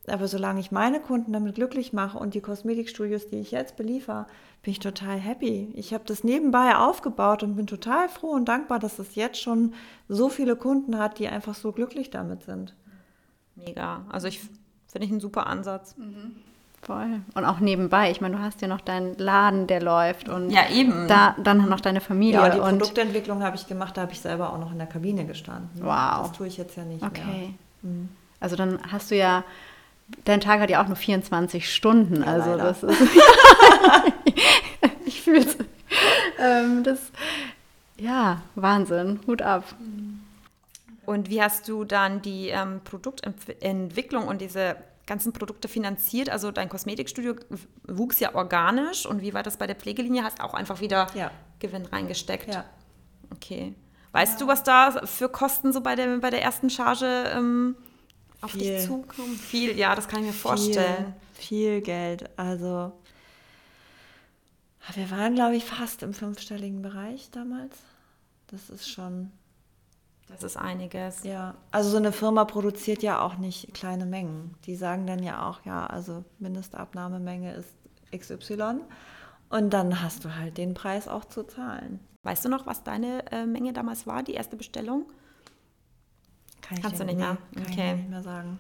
Aber 0.07 0.27
solange 0.27 0.59
ich 0.59 0.71
meine 0.71 0.99
Kunden 0.99 1.31
damit 1.31 1.55
glücklich 1.55 1.93
mache 1.93 2.17
und 2.17 2.33
die 2.33 2.41
Kosmetikstudios, 2.41 3.27
die 3.29 3.37
ich 3.39 3.51
jetzt 3.51 3.77
beliefer, 3.77 4.27
bin 4.61 4.71
ich 4.71 4.79
total 4.79 5.17
happy. 5.17 5.71
Ich 5.75 5.93
habe 5.93 6.03
das 6.05 6.25
nebenbei 6.25 6.75
aufgebaut 6.75 7.41
und 7.41 7.55
bin 7.55 7.67
total 7.67 8.09
froh 8.09 8.31
und 8.31 8.45
dankbar, 8.49 8.79
dass 8.79 8.99
es 8.99 9.15
jetzt 9.15 9.41
schon 9.41 9.73
so 10.09 10.27
viele 10.27 10.57
Kunden 10.57 10.97
hat, 10.99 11.19
die 11.19 11.27
einfach 11.29 11.53
so 11.55 11.71
glücklich 11.71 12.09
damit 12.09 12.43
sind. 12.43 12.75
Mega. 13.55 14.01
Also 14.09 14.27
ich 14.27 14.41
finde 14.87 15.05
ich 15.05 15.11
einen 15.11 15.21
super 15.21 15.47
Ansatz. 15.47 15.95
Voll. 16.81 17.21
Und 17.33 17.45
auch 17.45 17.61
nebenbei. 17.61 18.11
Ich 18.11 18.19
meine, 18.19 18.35
du 18.35 18.41
hast 18.43 18.61
ja 18.61 18.67
noch 18.67 18.81
deinen 18.81 19.17
Laden, 19.17 19.67
der 19.67 19.81
läuft 19.81 20.27
und 20.27 20.49
Ja, 20.49 20.69
eben. 20.69 21.07
da 21.07 21.33
dann 21.41 21.69
noch 21.69 21.79
deine 21.79 22.01
Familie 22.01 22.41
Ja, 22.41 22.49
die 22.49 22.59
und 22.59 22.77
Produktentwicklung 22.79 23.41
habe 23.41 23.55
ich 23.55 23.67
gemacht, 23.67 23.95
da 23.95 24.01
habe 24.01 24.11
ich 24.11 24.19
selber 24.19 24.51
auch 24.51 24.59
noch 24.59 24.71
in 24.73 24.79
der 24.79 24.87
Kabine 24.87 25.25
gestanden. 25.25 25.69
Wow. 25.81 26.23
Das 26.23 26.31
tue 26.33 26.47
ich 26.47 26.57
jetzt 26.57 26.75
ja 26.75 26.83
nicht 26.83 26.99
mehr. 27.01 27.09
okay. 27.09 27.53
Also 28.41 28.57
dann 28.57 28.79
hast 28.91 29.11
du 29.11 29.15
ja 29.15 29.45
dein 30.25 30.41
Tag 30.41 30.59
hat 30.59 30.69
ja 30.69 30.83
auch 30.83 30.87
nur 30.87 30.95
24 30.95 31.73
Stunden, 31.73 32.23
also 32.23 32.51
leider. 32.51 32.63
das 32.63 32.83
ist 32.83 33.01
ich 35.05 35.21
fühle 35.21 35.39
es. 35.39 35.57
Ähm, 36.39 36.83
das 36.83 36.99
ja, 37.97 38.41
Wahnsinn, 38.55 39.19
Hut 39.27 39.41
ab. 39.41 39.63
Und 41.05 41.29
wie 41.29 41.41
hast 41.41 41.67
du 41.67 41.83
dann 41.83 42.21
die 42.21 42.49
ähm, 42.49 42.81
Produktentwicklung 42.83 44.27
und 44.27 44.41
diese 44.41 44.75
ganzen 45.05 45.33
Produkte 45.33 45.67
finanziert? 45.67 46.29
Also 46.29 46.51
dein 46.51 46.69
Kosmetikstudio 46.69 47.35
wuchs 47.87 48.19
ja 48.19 48.35
organisch 48.35 49.05
und 49.05 49.21
wie 49.21 49.33
war 49.33 49.43
das 49.43 49.57
bei 49.57 49.67
der 49.67 49.75
Pflegelinie? 49.75 50.23
Hast 50.23 50.41
auch 50.41 50.53
einfach 50.53 50.81
wieder 50.81 51.07
Ja. 51.13 51.31
Gewinn 51.59 51.85
reingesteckt? 51.85 52.53
Ja. 52.53 52.65
Okay. 53.31 53.73
Weißt 54.11 54.39
du, 54.39 54.47
was 54.47 54.63
da 54.63 54.91
für 55.05 55.27
Kosten 55.27 55.73
so 55.73 55.81
bei 55.81 55.95
der, 55.95 56.17
bei 56.17 56.29
der 56.29 56.41
ersten 56.41 56.69
Charge 56.69 57.25
ähm, 57.35 57.75
auf 58.43 58.51
Viel. 58.51 58.61
dich 58.77 58.85
zukommen? 58.85 59.35
Viel, 59.35 59.77
ja, 59.77 59.95
das 59.95 60.07
kann 60.07 60.21
ich 60.21 60.27
mir 60.27 60.33
vorstellen. 60.33 61.13
Viel, 61.33 61.71
viel 61.73 61.81
Geld. 61.81 62.29
Also 62.37 62.91
wir 64.93 65.09
waren, 65.11 65.33
glaube 65.35 65.55
ich, 65.55 65.63
fast 65.63 66.03
im 66.03 66.13
fünfstelligen 66.13 66.81
Bereich 66.81 67.31
damals. 67.31 67.77
Das 68.47 68.69
ist 68.69 68.89
schon, 68.89 69.31
Das 70.27 70.43
ist 70.43 70.57
einiges. 70.57 71.23
ja. 71.23 71.55
Also 71.71 71.89
so 71.89 71.97
eine 71.97 72.11
Firma 72.11 72.45
produziert 72.45 73.01
ja 73.01 73.21
auch 73.21 73.37
nicht 73.37 73.73
kleine 73.73 74.05
Mengen. 74.05 74.55
Die 74.65 74.75
sagen 74.75 75.07
dann 75.07 75.23
ja 75.23 75.49
auch, 75.49 75.65
ja, 75.65 75.85
also 75.85 76.23
Mindestabnahmemenge 76.39 77.53
ist 77.53 77.69
XY. 78.15 78.81
Und 79.49 79.69
dann 79.71 80.01
hast 80.01 80.25
du 80.25 80.35
halt 80.35 80.57
den 80.57 80.73
Preis 80.73 81.07
auch 81.07 81.25
zu 81.25 81.43
zahlen. 81.43 81.99
Weißt 82.23 82.43
du 82.45 82.49
noch, 82.49 82.65
was 82.65 82.83
deine 82.83 83.31
äh, 83.31 83.45
Menge 83.45 83.73
damals 83.73 84.05
war, 84.05 84.23
die 84.23 84.33
erste 84.33 84.55
Bestellung? 84.55 85.05
Kann 86.67 86.77
ich 86.77 86.83
Kannst 86.83 86.99
du 86.99 87.05
nicht 87.05 87.17
mehr? 87.19 87.37
Kann 87.53 87.63
ich 87.63 87.71
Okay. 87.73 87.89
dir 87.91 87.95
nicht 87.95 88.09
mehr 88.09 88.23
sagen. 88.23 88.59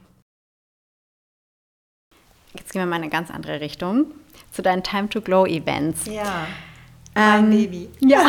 Jetzt 2.55 2.71
gehen 2.71 2.81
wir 2.81 2.85
mal 2.85 2.97
in 2.97 3.03
eine 3.03 3.11
ganz 3.11 3.31
andere 3.31 3.61
Richtung 3.61 4.05
zu 4.51 4.61
deinen 4.61 4.83
Time 4.83 5.09
to 5.09 5.21
Glow 5.21 5.45
Events. 5.45 6.05
Ja, 6.05 6.47
Ähm, 7.15 7.49
mein 7.49 7.49
Baby. 7.51 7.89
Ja, 7.99 8.25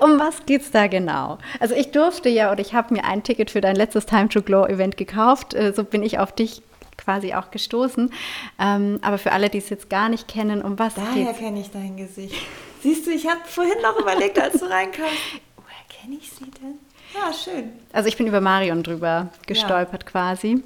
um 0.00 0.18
was 0.18 0.44
geht's 0.46 0.70
da 0.70 0.86
genau? 0.86 1.38
Also 1.60 1.74
ich 1.74 1.90
durfte 1.92 2.28
ja 2.28 2.50
oder 2.52 2.60
ich 2.60 2.74
habe 2.74 2.94
mir 2.94 3.04
ein 3.04 3.22
Ticket 3.22 3.50
für 3.50 3.60
dein 3.60 3.76
letztes 3.76 4.06
Time 4.06 4.28
to 4.28 4.42
Glow 4.42 4.64
Event 4.66 4.96
gekauft. 4.96 5.54
Äh, 5.54 5.72
So 5.74 5.84
bin 5.84 6.02
ich 6.02 6.18
auf 6.18 6.32
dich 6.32 6.62
quasi 6.96 7.34
auch 7.34 7.50
gestoßen. 7.50 8.12
Ähm, 8.58 8.98
aber 9.02 9.18
für 9.18 9.32
alle, 9.32 9.50
die 9.50 9.58
es 9.58 9.68
jetzt 9.68 9.90
gar 9.90 10.08
nicht 10.08 10.26
kennen, 10.28 10.62
um 10.62 10.78
was 10.78 10.94
Daher 10.94 11.26
geht's? 11.26 11.38
kenne 11.38 11.60
ich 11.60 11.70
dein 11.70 11.96
Gesicht. 11.96 12.34
Siehst 12.82 13.06
du, 13.06 13.10
ich 13.10 13.26
habe 13.28 13.40
vorhin 13.44 13.80
noch 13.82 13.98
überlegt, 14.00 14.38
als 14.40 14.58
du 14.60 14.64
reinkamst. 14.70 15.12
Woher 15.56 16.00
kenne 16.02 16.16
ich 16.16 16.30
sie 16.32 16.50
denn? 16.50 16.78
Ja, 17.16 17.32
schön. 17.32 17.70
Also 17.92 18.08
ich 18.08 18.16
bin 18.16 18.26
über 18.26 18.40
Marion 18.40 18.82
drüber 18.82 19.28
gestolpert 19.46 20.06
quasi. 20.06 20.62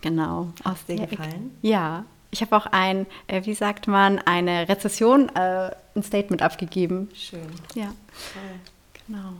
Genau. 0.00 0.48
Hat's 0.64 0.86
dir 0.86 0.96
der 0.96 1.04
Ecke. 1.04 1.16
gefallen? 1.16 1.56
Ja. 1.62 2.04
Ich 2.30 2.42
habe 2.42 2.54
auch 2.56 2.66
ein, 2.66 3.06
äh, 3.26 3.44
wie 3.46 3.54
sagt 3.54 3.86
man, 3.88 4.18
eine 4.18 4.68
Rezession, 4.68 5.30
äh, 5.34 5.70
ein 5.96 6.02
Statement 6.02 6.42
abgegeben. 6.42 7.08
Schön. 7.14 7.40
Ja, 7.74 7.86
Toll. 7.86 8.60
genau. 9.06 9.32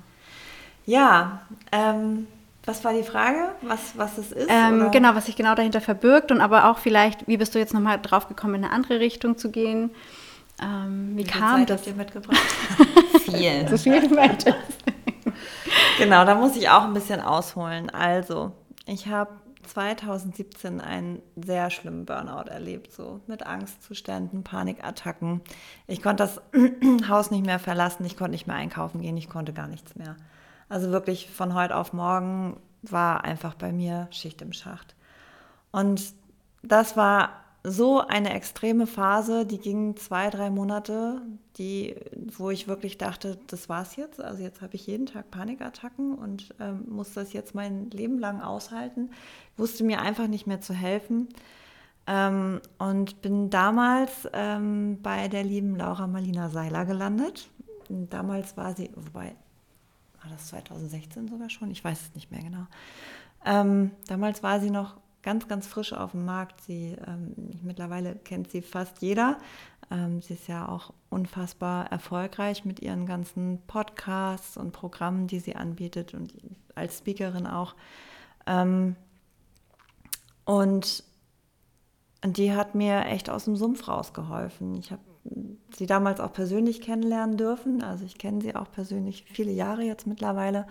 Ja, 0.87 1.43
ähm, 1.71 2.27
was 2.65 2.83
war 2.85 2.95
die 2.95 3.03
Frage? 3.03 3.51
Was, 3.63 3.97
was 3.97 4.17
es 4.19 4.33
ist? 4.33 4.49
Ähm, 4.51 4.91
genau, 4.91 5.15
was 5.15 5.27
sich 5.27 5.37
genau 5.37 5.55
dahinter 5.55 5.81
verbirgt 5.83 6.33
und 6.33 6.41
aber 6.41 6.71
auch 6.71 6.79
vielleicht, 6.79 7.29
wie 7.29 7.37
bist 7.37 7.55
du 7.55 7.59
jetzt 7.59 7.75
nochmal 7.75 8.01
drauf 8.01 8.27
gekommen, 8.29 8.55
in 8.57 8.65
eine 8.65 8.73
andere 8.73 9.01
Richtung 9.01 9.37
zu 9.37 9.51
gehen? 9.51 9.91
Ähm, 10.61 11.13
wie, 11.15 11.25
Wie 11.25 11.25
kam 11.25 11.59
Zeit 11.61 11.71
das? 11.71 11.81
habt 11.81 11.87
ihr 11.89 11.95
mitgebracht? 11.95 12.41
Viel. 13.23 13.69
So 13.69 13.77
viel 13.77 14.01
du 14.01 14.15
meintest. 14.15 14.57
Genau, 15.99 16.25
da 16.25 16.35
muss 16.35 16.57
ich 16.57 16.69
auch 16.69 16.85
ein 16.85 16.95
bisschen 16.95 17.21
ausholen. 17.21 17.91
Also, 17.91 18.53
ich 18.87 19.09
habe 19.09 19.31
2017 19.69 20.81
einen 20.81 21.23
sehr 21.37 21.71
schlimmen 21.71 22.07
Burnout 22.07 22.49
erlebt, 22.49 22.93
so 22.93 23.21
mit 23.27 23.47
Angstzuständen, 23.47 24.43
Panikattacken. 24.43 25.43
Ich 25.87 26.03
konnte 26.03 26.25
das 26.25 26.41
Haus 27.09 27.31
nicht 27.31 27.45
mehr 27.45 27.59
verlassen, 27.59 28.05
ich 28.05 28.17
konnte 28.17 28.33
nicht 28.33 28.47
mehr 28.47 28.57
einkaufen 28.57 29.01
gehen, 29.01 29.17
ich 29.17 29.29
konnte 29.29 29.53
gar 29.53 29.69
nichts 29.69 29.95
mehr. 29.95 30.17
Also 30.69 30.91
wirklich 30.91 31.31
von 31.31 31.55
heute 31.55 31.77
auf 31.77 31.93
morgen 31.93 32.59
war 32.83 33.25
einfach 33.25 33.55
bei 33.55 33.73
mir 33.73 34.09
Schicht 34.11 34.43
im 34.43 34.53
Schacht. 34.53 34.95
Und 35.71 36.03
das 36.63 36.97
war 36.97 37.31
so 37.71 38.01
eine 38.01 38.33
extreme 38.35 38.87
Phase, 38.87 39.47
die 39.47 39.59
ging 39.59 39.97
zwei, 39.97 40.31
drei 40.31 40.51
Monate, 40.51 41.23
die, 41.57 41.97
wo 42.37 42.51
ich 42.51 42.69
wirklich 42.69 42.99
dachte, 42.99 43.39
das 43.47 43.69
war's 43.69 43.97
jetzt. 43.97 44.21
Also 44.21 44.43
jetzt 44.43 44.61
habe 44.61 44.75
ich 44.77 44.87
jeden 44.87 45.07
Tag 45.07 45.31
Panikattacken 45.31 46.15
und 46.15 46.55
ähm, 46.61 46.85
muss 46.89 47.15
das 47.15 47.33
jetzt 47.33 47.55
mein 47.55 47.91
Leben 47.91 48.19
lang 48.19 48.41
aushalten. 48.41 49.11
Wusste 49.57 49.85
mir 49.85 50.01
einfach 50.01 50.29
nicht 50.29 50.47
mehr 50.47 50.61
zu 50.61 50.73
helfen. 50.73 51.29
Ähm, 52.07 52.61
und 52.79 53.21
bin 53.21 53.51
damals 53.51 54.29
ähm, 54.33 54.99
bei 55.03 55.29
der 55.29 55.45
lieben 55.45 55.77
Laura 55.77 56.07
Marlina 56.07 56.49
Seiler 56.49 56.87
gelandet. 56.87 57.51
Und 57.89 58.13
damals 58.13 58.57
war 58.57 58.75
sie, 58.75 58.91
wobei, 58.95 59.35
war 60.23 60.31
das 60.31 60.49
2016 60.49 61.29
sogar 61.29 61.51
schon? 61.51 61.71
Ich 61.71 61.85
weiß 61.85 62.01
es 62.01 62.15
nicht 62.15 62.31
mehr 62.31 62.43
genau. 62.43 62.67
Ähm, 63.45 63.91
damals 64.07 64.43
war 64.43 64.61
sie 64.61 64.71
noch 64.71 64.97
ganz, 65.23 65.49
ganz 65.49 65.67
frisch 65.67 65.93
auf 65.93 66.13
dem 66.13 66.25
Markt. 66.25 66.61
Sie, 66.63 66.97
ähm, 67.07 67.35
mittlerweile 67.63 68.15
kennt 68.15 68.51
sie 68.51 68.63
fast 68.63 69.03
jeder. 69.03 69.39
Ähm, 69.91 70.21
sie 70.23 70.35
ist 70.35 70.49
ja 70.49 70.69
auch 70.69 70.93
unfassbar 71.11 71.91
erfolgreich 71.91 72.65
mit 72.65 72.81
ihren 72.81 73.07
ganzen 73.07 73.61
Podcasts 73.67 74.57
und 74.57 74.73
Programmen, 74.73 75.27
die 75.27 75.41
sie 75.41 75.57
anbietet 75.57 76.15
und 76.15 76.35
als 76.75 76.99
Speakerin 76.99 77.47
auch. 77.47 77.75
Ähm, 78.47 78.97
und 80.45 81.05
die 82.25 82.53
hat 82.53 82.75
mir 82.75 83.05
echt 83.07 83.31
aus 83.31 83.45
dem 83.45 83.57
Sumpf 83.57 83.87
rausgeholfen. 83.87 84.77
Ich 84.77 84.91
habe 84.91 85.03
sie 85.77 85.87
damals 85.87 86.21
auch 86.21 86.33
persönlich 86.33 86.81
kennenlernen 86.81 87.37
dürfen. 87.37 87.83
Also 87.83 88.05
ich 88.05 88.19
kenne 88.19 88.41
sie 88.41 88.55
auch 88.55 88.71
persönlich 88.71 89.25
viele 89.25 89.53
Jahre 89.53 89.83
jetzt 89.83 90.07
mittlerweile. 90.07 90.67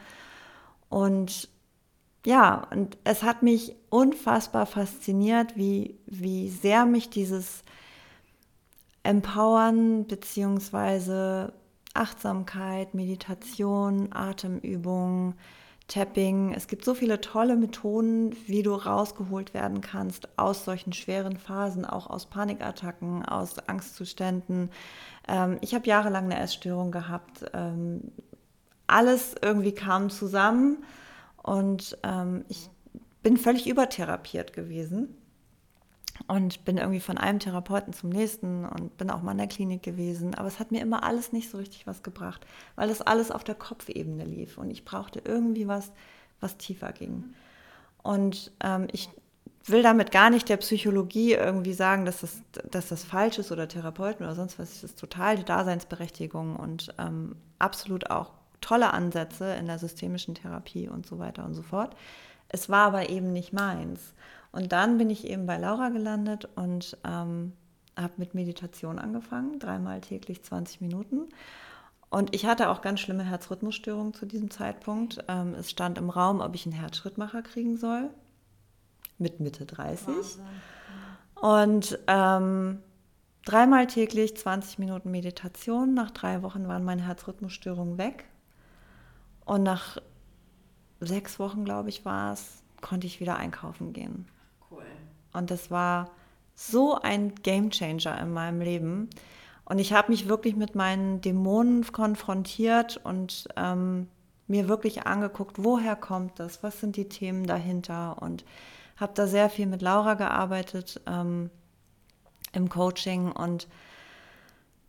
Und 0.89 1.49
ja, 2.27 2.67
und 2.71 2.97
es 3.05 3.23
hat 3.23 3.41
mich 3.41 3.73
unfassbar 3.89 4.65
fasziniert, 4.65 5.55
wie, 5.55 5.97
wie 6.07 6.49
sehr 6.49 6.85
mich 6.85 7.09
dieses 7.09 7.63
Empowern 9.01 10.03
bzw. 10.07 11.53
Achtsamkeit, 11.93 12.93
Meditation, 12.93 14.09
Atemübungen, 14.11 15.35
Tapping. 15.87 16.53
Es 16.53 16.67
gibt 16.67 16.83
so 16.83 16.95
viele 16.95 17.21
tolle 17.21 17.55
Methoden, 17.55 18.35
wie 18.45 18.61
du 18.61 18.73
rausgeholt 18.73 19.53
werden 19.53 19.79
kannst 19.79 20.27
aus 20.37 20.65
solchen 20.65 20.91
schweren 20.91 21.37
Phasen, 21.37 21.85
auch 21.85 22.09
aus 22.09 22.25
Panikattacken, 22.25 23.23
aus 23.23 23.57
Angstzuständen. 23.69 24.69
Ähm, 25.29 25.59
ich 25.61 25.73
habe 25.73 25.87
jahrelang 25.87 26.25
eine 26.25 26.41
Essstörung 26.41 26.91
gehabt. 26.91 27.45
Ähm, 27.53 28.11
alles 28.85 29.33
irgendwie 29.41 29.71
kam 29.71 30.09
zusammen 30.09 30.83
und 31.47 31.97
ähm, 32.03 32.43
ich 32.49 32.69
bin 33.23 33.37
völlig 33.37 33.67
übertherapiert 33.67 34.51
gewesen 34.51 35.15
und 36.27 36.65
bin 36.65 36.77
irgendwie 36.77 36.99
von 36.99 37.17
einem 37.17 37.39
Therapeuten 37.39 37.93
zum 37.93 38.09
nächsten 38.09 38.65
und 38.65 38.97
bin 38.97 39.09
auch 39.09 39.21
mal 39.21 39.31
in 39.31 39.37
der 39.37 39.47
Klinik 39.47 39.81
gewesen. 39.81 40.35
Aber 40.35 40.49
es 40.49 40.59
hat 40.59 40.73
mir 40.73 40.81
immer 40.81 41.03
alles 41.03 41.31
nicht 41.31 41.49
so 41.49 41.57
richtig 41.57 41.87
was 41.87 42.03
gebracht, 42.03 42.45
weil 42.75 42.89
das 42.89 43.01
alles 43.01 43.31
auf 43.31 43.45
der 43.45 43.55
Kopfebene 43.55 44.25
lief 44.25 44.57
und 44.57 44.69
ich 44.69 44.83
brauchte 44.83 45.21
irgendwie 45.23 45.69
was, 45.69 45.93
was 46.41 46.57
tiefer 46.57 46.91
ging. 46.91 47.23
Und 48.03 48.51
ähm, 48.61 48.89
ich 48.91 49.09
will 49.63 49.83
damit 49.83 50.11
gar 50.11 50.29
nicht 50.29 50.49
der 50.49 50.57
Psychologie 50.57 51.31
irgendwie 51.31 51.73
sagen, 51.73 52.03
dass 52.03 52.19
das, 52.19 52.41
dass 52.69 52.89
das 52.89 53.05
falsch 53.05 53.39
ist 53.39 53.53
oder 53.53 53.69
Therapeuten 53.69 54.25
oder 54.25 54.35
sonst 54.35 54.59
was. 54.59 54.73
Es 54.73 54.83
ist 54.83 54.99
total 54.99 55.37
die 55.37 55.45
Daseinsberechtigung 55.45 56.57
und 56.57 56.93
ähm, 56.97 57.37
absolut 57.57 58.11
auch 58.11 58.36
tolle 58.61 58.93
Ansätze 58.93 59.53
in 59.55 59.67
der 59.67 59.79
systemischen 59.79 60.35
Therapie 60.35 60.89
und 60.89 61.05
so 61.05 61.19
weiter 61.19 61.45
und 61.45 61.53
so 61.53 61.61
fort. 61.61 61.95
Es 62.49 62.69
war 62.69 62.87
aber 62.87 63.09
eben 63.09 63.33
nicht 63.33 63.53
meins. 63.53 64.13
Und 64.51 64.71
dann 64.71 64.97
bin 64.97 65.09
ich 65.09 65.27
eben 65.27 65.45
bei 65.45 65.57
Laura 65.57 65.89
gelandet 65.89 66.47
und 66.55 66.97
ähm, 67.05 67.53
habe 67.95 68.13
mit 68.17 68.33
Meditation 68.33 68.99
angefangen, 68.99 69.59
dreimal 69.59 70.01
täglich 70.01 70.43
20 70.43 70.81
Minuten. 70.81 71.27
Und 72.09 72.33
ich 72.33 72.45
hatte 72.45 72.69
auch 72.69 72.81
ganz 72.81 73.01
schlimme 73.01 73.23
Herzrhythmusstörungen 73.23 74.13
zu 74.13 74.25
diesem 74.25 74.49
Zeitpunkt. 74.49 75.23
Ähm, 75.27 75.53
es 75.55 75.69
stand 75.69 75.97
im 75.97 76.09
Raum, 76.09 76.39
ob 76.39 76.55
ich 76.55 76.65
einen 76.65 76.75
Herzschrittmacher 76.75 77.41
kriegen 77.41 77.75
soll, 77.75 78.09
mit 79.17 79.39
Mitte 79.39 79.65
30. 79.65 80.07
Wahnsinn. 80.07 80.43
Und 81.35 81.99
ähm, 82.07 82.79
dreimal 83.45 83.87
täglich 83.87 84.37
20 84.37 84.79
Minuten 84.79 85.11
Meditation. 85.11 85.93
Nach 85.93 86.11
drei 86.11 86.41
Wochen 86.43 86.67
waren 86.67 86.85
meine 86.85 87.05
Herzrhythmusstörungen 87.05 87.97
weg. 87.97 88.25
Und 89.47 89.63
nach 89.63 89.97
sechs 90.99 91.39
Wochen, 91.39 91.63
glaube 91.65 91.89
ich, 91.89 92.05
war 92.05 92.33
es, 92.33 92.63
konnte 92.81 93.07
ich 93.07 93.19
wieder 93.19 93.37
einkaufen 93.37 93.93
gehen. 93.93 94.27
Cool. 94.69 94.83
Und 95.33 95.51
das 95.51 95.71
war 95.71 96.11
so 96.53 96.99
ein 96.99 97.33
Gamechanger 97.35 98.19
in 98.19 98.33
meinem 98.33 98.59
Leben. 98.59 99.09
Und 99.63 99.79
ich 99.79 99.93
habe 99.93 100.11
mich 100.11 100.27
wirklich 100.27 100.55
mit 100.55 100.75
meinen 100.75 101.21
Dämonen 101.21 101.89
konfrontiert 101.91 102.97
und 102.97 103.47
ähm, 103.55 104.07
mir 104.47 104.67
wirklich 104.67 105.07
angeguckt, 105.07 105.63
woher 105.63 105.95
kommt 105.95 106.39
das, 106.39 106.61
was 106.61 106.79
sind 106.81 106.97
die 106.97 107.09
Themen 107.09 107.45
dahinter 107.45 108.21
und 108.21 108.43
habe 108.97 109.13
da 109.15 109.27
sehr 109.27 109.49
viel 109.49 109.67
mit 109.67 109.81
Laura 109.81 110.15
gearbeitet 110.15 111.01
ähm, 111.05 111.49
im 112.53 112.69
Coaching 112.69 113.31
und 113.31 113.67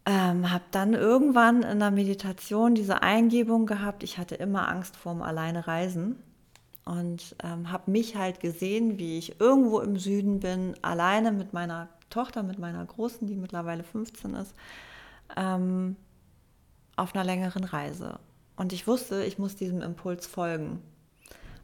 ähm, 0.09 0.51
habe 0.51 0.65
dann 0.71 0.95
irgendwann 0.95 1.63
in 1.63 1.81
der 1.81 1.91
Meditation 1.91 2.75
diese 2.75 3.03
Eingebung 3.03 3.67
gehabt, 3.67 4.03
ich 4.03 4.17
hatte 4.17 4.37
immer 4.37 4.67
Angst 4.67 4.97
vorm 4.97 5.21
Alleine 5.21 5.67
reisen 5.67 6.17
und 6.87 7.37
ähm, 7.45 7.71
habe 7.71 7.91
mich 7.91 8.17
halt 8.17 8.41
gesehen, 8.41 8.99
wie 8.99 9.19
ich 9.19 9.39
irgendwo 9.39 9.81
im 9.81 9.99
Süden 9.99 10.41
bin, 10.41 10.75
alleine 10.81 11.31
mit 11.31 11.53
meiner 11.53 11.91
Tochter, 12.09 12.43
mit 12.43 12.59
meiner 12.59 12.87
Großen, 12.87 13.29
die 13.29 13.37
mittlerweile 13.37 13.85
15 13.85 14.35
ist, 14.35 14.55
ähm, 15.37 15.97
auf 16.97 17.15
einer 17.15 17.25
längeren 17.25 17.65
Reise. 17.65 18.19
Und 18.57 18.73
ich 18.73 18.87
wusste, 18.87 19.25
ich 19.25 19.39
muss 19.39 19.57
diesem 19.57 19.83
Impuls 19.83 20.27
folgen. 20.27 20.83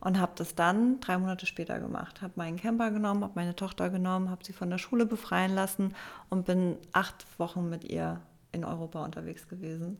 Und 0.01 0.21
habe 0.21 0.33
das 0.37 0.55
dann 0.55 1.01
drei 1.01 1.17
Monate 1.17 1.47
später 1.47 1.81
gemacht. 1.81 2.21
Habe 2.21 2.35
meinen 2.37 2.59
Camper 2.59 2.91
genommen, 2.91 3.25
habe 3.25 3.33
meine 3.37 3.57
Tochter 3.57 3.89
genommen, 3.89 4.29
habe 4.29 4.45
sie 4.45 4.53
von 4.53 4.69
der 4.69 4.77
Schule 4.77 5.07
befreien 5.07 5.55
lassen 5.55 5.95
und 6.29 6.45
bin 6.45 6.77
acht 6.93 7.25
Wochen 7.39 7.71
mit 7.71 7.85
ihr 7.85 8.21
in 8.55 8.65
Europa 8.65 9.05
unterwegs 9.05 9.49
gewesen. 9.49 9.99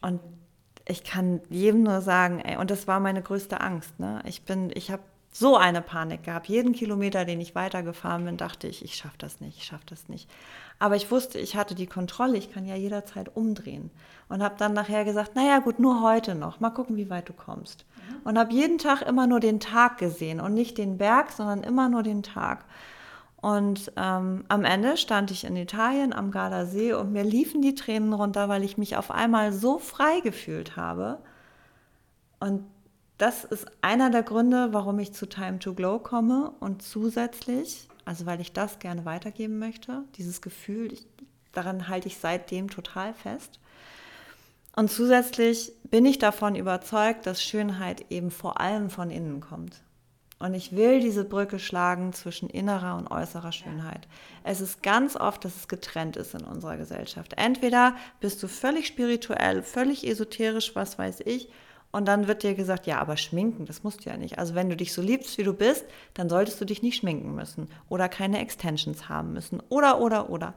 Und 0.00 0.20
ich 0.86 1.04
kann 1.04 1.40
jedem 1.48 1.82
nur 1.82 2.00
sagen, 2.00 2.40
ey, 2.40 2.56
und 2.56 2.70
das 2.70 2.88
war 2.88 3.00
meine 3.00 3.22
größte 3.22 3.60
Angst. 3.60 4.00
Ne? 4.00 4.22
Ich 4.24 4.42
bin, 4.42 4.70
ich 4.74 4.90
habe 4.90 5.02
so 5.32 5.56
eine 5.56 5.82
Panik 5.82 6.24
gehabt. 6.24 6.48
Jeden 6.48 6.72
Kilometer, 6.72 7.24
den 7.24 7.40
ich 7.40 7.54
weitergefahren 7.54 8.24
bin, 8.24 8.36
dachte 8.36 8.66
ich, 8.66 8.84
ich 8.84 8.96
schaffe 8.96 9.18
das 9.18 9.40
nicht, 9.40 9.58
ich 9.58 9.64
schaffe 9.64 9.84
das 9.86 10.08
nicht. 10.08 10.28
Aber 10.80 10.96
ich 10.96 11.10
wusste, 11.10 11.38
ich 11.38 11.56
hatte 11.56 11.74
die 11.74 11.86
Kontrolle, 11.86 12.36
ich 12.36 12.52
kann 12.52 12.66
ja 12.66 12.74
jederzeit 12.74 13.36
umdrehen. 13.36 13.90
Und 14.28 14.42
habe 14.42 14.56
dann 14.58 14.72
nachher 14.72 15.04
gesagt, 15.04 15.36
naja 15.36 15.58
gut, 15.60 15.78
nur 15.78 16.02
heute 16.02 16.34
noch, 16.34 16.58
mal 16.58 16.70
gucken, 16.70 16.96
wie 16.96 17.10
weit 17.10 17.28
du 17.28 17.32
kommst. 17.32 17.84
Mhm. 18.08 18.16
Und 18.24 18.38
habe 18.38 18.52
jeden 18.52 18.78
Tag 18.78 19.02
immer 19.02 19.26
nur 19.26 19.40
den 19.40 19.60
Tag 19.60 19.98
gesehen 19.98 20.40
und 20.40 20.54
nicht 20.54 20.78
den 20.78 20.98
Berg, 20.98 21.30
sondern 21.30 21.62
immer 21.62 21.88
nur 21.88 22.02
den 22.02 22.22
Tag. 22.22 22.64
Und 23.40 23.92
ähm, 23.96 24.44
am 24.48 24.64
Ende 24.64 24.96
stand 24.96 25.30
ich 25.30 25.44
in 25.44 25.56
Italien 25.56 26.12
am 26.12 26.30
Gardasee 26.30 26.92
und 26.92 27.12
mir 27.12 27.24
liefen 27.24 27.62
die 27.62 27.74
Tränen 27.74 28.12
runter, 28.12 28.48
weil 28.48 28.62
ich 28.62 28.76
mich 28.76 28.96
auf 28.96 29.10
einmal 29.10 29.52
so 29.52 29.78
frei 29.78 30.20
gefühlt 30.20 30.76
habe. 30.76 31.18
Und 32.38 32.64
das 33.16 33.44
ist 33.44 33.66
einer 33.80 34.10
der 34.10 34.22
Gründe, 34.22 34.72
warum 34.72 34.98
ich 34.98 35.12
zu 35.12 35.26
Time 35.26 35.58
to 35.58 35.74
Glow 35.74 35.98
komme 35.98 36.52
und 36.60 36.82
zusätzlich, 36.82 37.88
also 38.04 38.26
weil 38.26 38.40
ich 38.40 38.52
das 38.52 38.78
gerne 38.78 39.04
weitergeben 39.04 39.58
möchte, 39.58 40.04
dieses 40.16 40.42
Gefühl, 40.42 40.92
ich, 40.92 41.06
daran 41.52 41.88
halte 41.88 42.08
ich 42.08 42.18
seitdem 42.18 42.68
total 42.68 43.14
fest. 43.14 43.58
Und 44.76 44.90
zusätzlich 44.90 45.72
bin 45.84 46.04
ich 46.04 46.18
davon 46.18 46.54
überzeugt, 46.54 47.26
dass 47.26 47.42
Schönheit 47.42 48.06
eben 48.10 48.30
vor 48.30 48.60
allem 48.60 48.88
von 48.88 49.10
innen 49.10 49.40
kommt. 49.40 49.82
Und 50.40 50.54
ich 50.54 50.74
will 50.74 51.00
diese 51.00 51.24
Brücke 51.24 51.58
schlagen 51.58 52.12
zwischen 52.12 52.48
innerer 52.48 52.96
und 52.96 53.10
äußerer 53.10 53.52
Schönheit. 53.52 54.08
Es 54.42 54.60
ist 54.60 54.82
ganz 54.82 55.14
oft, 55.14 55.44
dass 55.44 55.54
es 55.54 55.68
getrennt 55.68 56.16
ist 56.16 56.34
in 56.34 56.44
unserer 56.44 56.78
Gesellschaft. 56.78 57.34
Entweder 57.36 57.94
bist 58.20 58.42
du 58.42 58.48
völlig 58.48 58.86
spirituell, 58.86 59.62
völlig 59.62 60.04
esoterisch, 60.04 60.74
was 60.74 60.98
weiß 60.98 61.20
ich, 61.26 61.50
und 61.92 62.06
dann 62.06 62.28
wird 62.28 62.42
dir 62.42 62.54
gesagt, 62.54 62.86
ja, 62.86 63.00
aber 63.00 63.16
schminken, 63.16 63.66
das 63.66 63.82
musst 63.82 64.04
du 64.04 64.10
ja 64.10 64.16
nicht. 64.16 64.38
Also 64.38 64.54
wenn 64.54 64.70
du 64.70 64.76
dich 64.76 64.92
so 64.92 65.02
liebst, 65.02 65.38
wie 65.38 65.42
du 65.42 65.52
bist, 65.52 65.84
dann 66.14 66.28
solltest 66.28 66.60
du 66.60 66.64
dich 66.64 66.82
nicht 66.82 66.96
schminken 66.98 67.34
müssen 67.34 67.68
oder 67.88 68.08
keine 68.08 68.40
Extensions 68.40 69.08
haben 69.08 69.32
müssen 69.32 69.60
oder, 69.68 70.00
oder, 70.00 70.30
oder. 70.30 70.54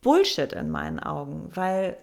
Bullshit 0.00 0.52
in 0.52 0.70
meinen 0.70 1.00
Augen, 1.00 1.50
weil 1.54 1.96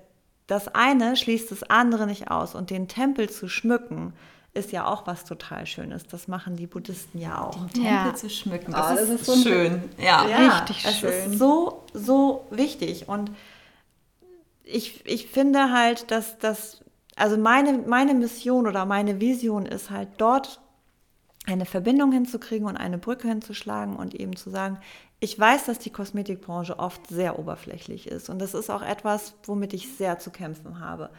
das 0.47 0.67
eine 0.67 1.15
schließt 1.15 1.49
das 1.49 1.63
andere 1.63 2.05
nicht 2.07 2.29
aus 2.29 2.55
und 2.55 2.69
den 2.69 2.87
Tempel 2.87 3.29
zu 3.29 3.47
schmücken, 3.47 4.13
ist 4.57 4.71
ja 4.71 4.85
auch 4.87 5.07
was 5.07 5.23
total 5.23 5.65
Schönes. 5.65 6.05
Das 6.07 6.27
machen 6.27 6.55
die 6.55 6.67
Buddhisten 6.67 7.19
ja 7.19 7.41
auch. 7.41 7.55
Den 7.55 7.69
Tempel 7.69 7.91
ja. 7.91 8.15
zu 8.15 8.29
schmücken, 8.29 8.71
das, 8.71 8.91
oh, 8.91 8.95
das 8.95 9.09
ist, 9.09 9.21
ist, 9.21 9.25
so 9.25 9.35
schön. 9.35 9.83
Ja, 9.97 10.27
ja 10.27 10.57
richtig 10.57 10.85
es 10.85 10.97
schön. 10.97 11.09
Es 11.09 11.27
ist 11.27 11.39
so, 11.39 11.83
so 11.93 12.45
wichtig. 12.49 13.07
Und 13.07 13.31
ich, 14.63 15.05
ich 15.05 15.27
finde 15.27 15.71
halt, 15.71 16.11
dass 16.11 16.37
das, 16.39 16.81
also 17.15 17.37
meine, 17.37 17.77
meine 17.87 18.13
Mission 18.13 18.67
oder 18.67 18.85
meine 18.85 19.21
Vision 19.21 19.65
ist 19.65 19.89
halt 19.89 20.09
dort 20.17 20.59
eine 21.45 21.65
Verbindung 21.65 22.11
hinzukriegen 22.11 22.67
und 22.67 22.75
eine 22.75 22.97
Brücke 22.97 23.27
hinzuschlagen 23.29 23.95
und 23.95 24.13
eben 24.13 24.35
zu 24.35 24.49
sagen, 24.49 24.79
ich 25.19 25.39
weiß, 25.39 25.65
dass 25.65 25.79
die 25.79 25.89
Kosmetikbranche 25.89 26.77
oft 26.77 27.07
sehr 27.07 27.39
oberflächlich 27.39 28.07
ist 28.07 28.29
und 28.29 28.39
das 28.39 28.53
ist 28.53 28.69
auch 28.69 28.83
etwas, 28.83 29.33
womit 29.45 29.73
ich 29.73 29.95
sehr 29.95 30.19
zu 30.19 30.29
kämpfen 30.29 30.79
habe. 30.79 31.09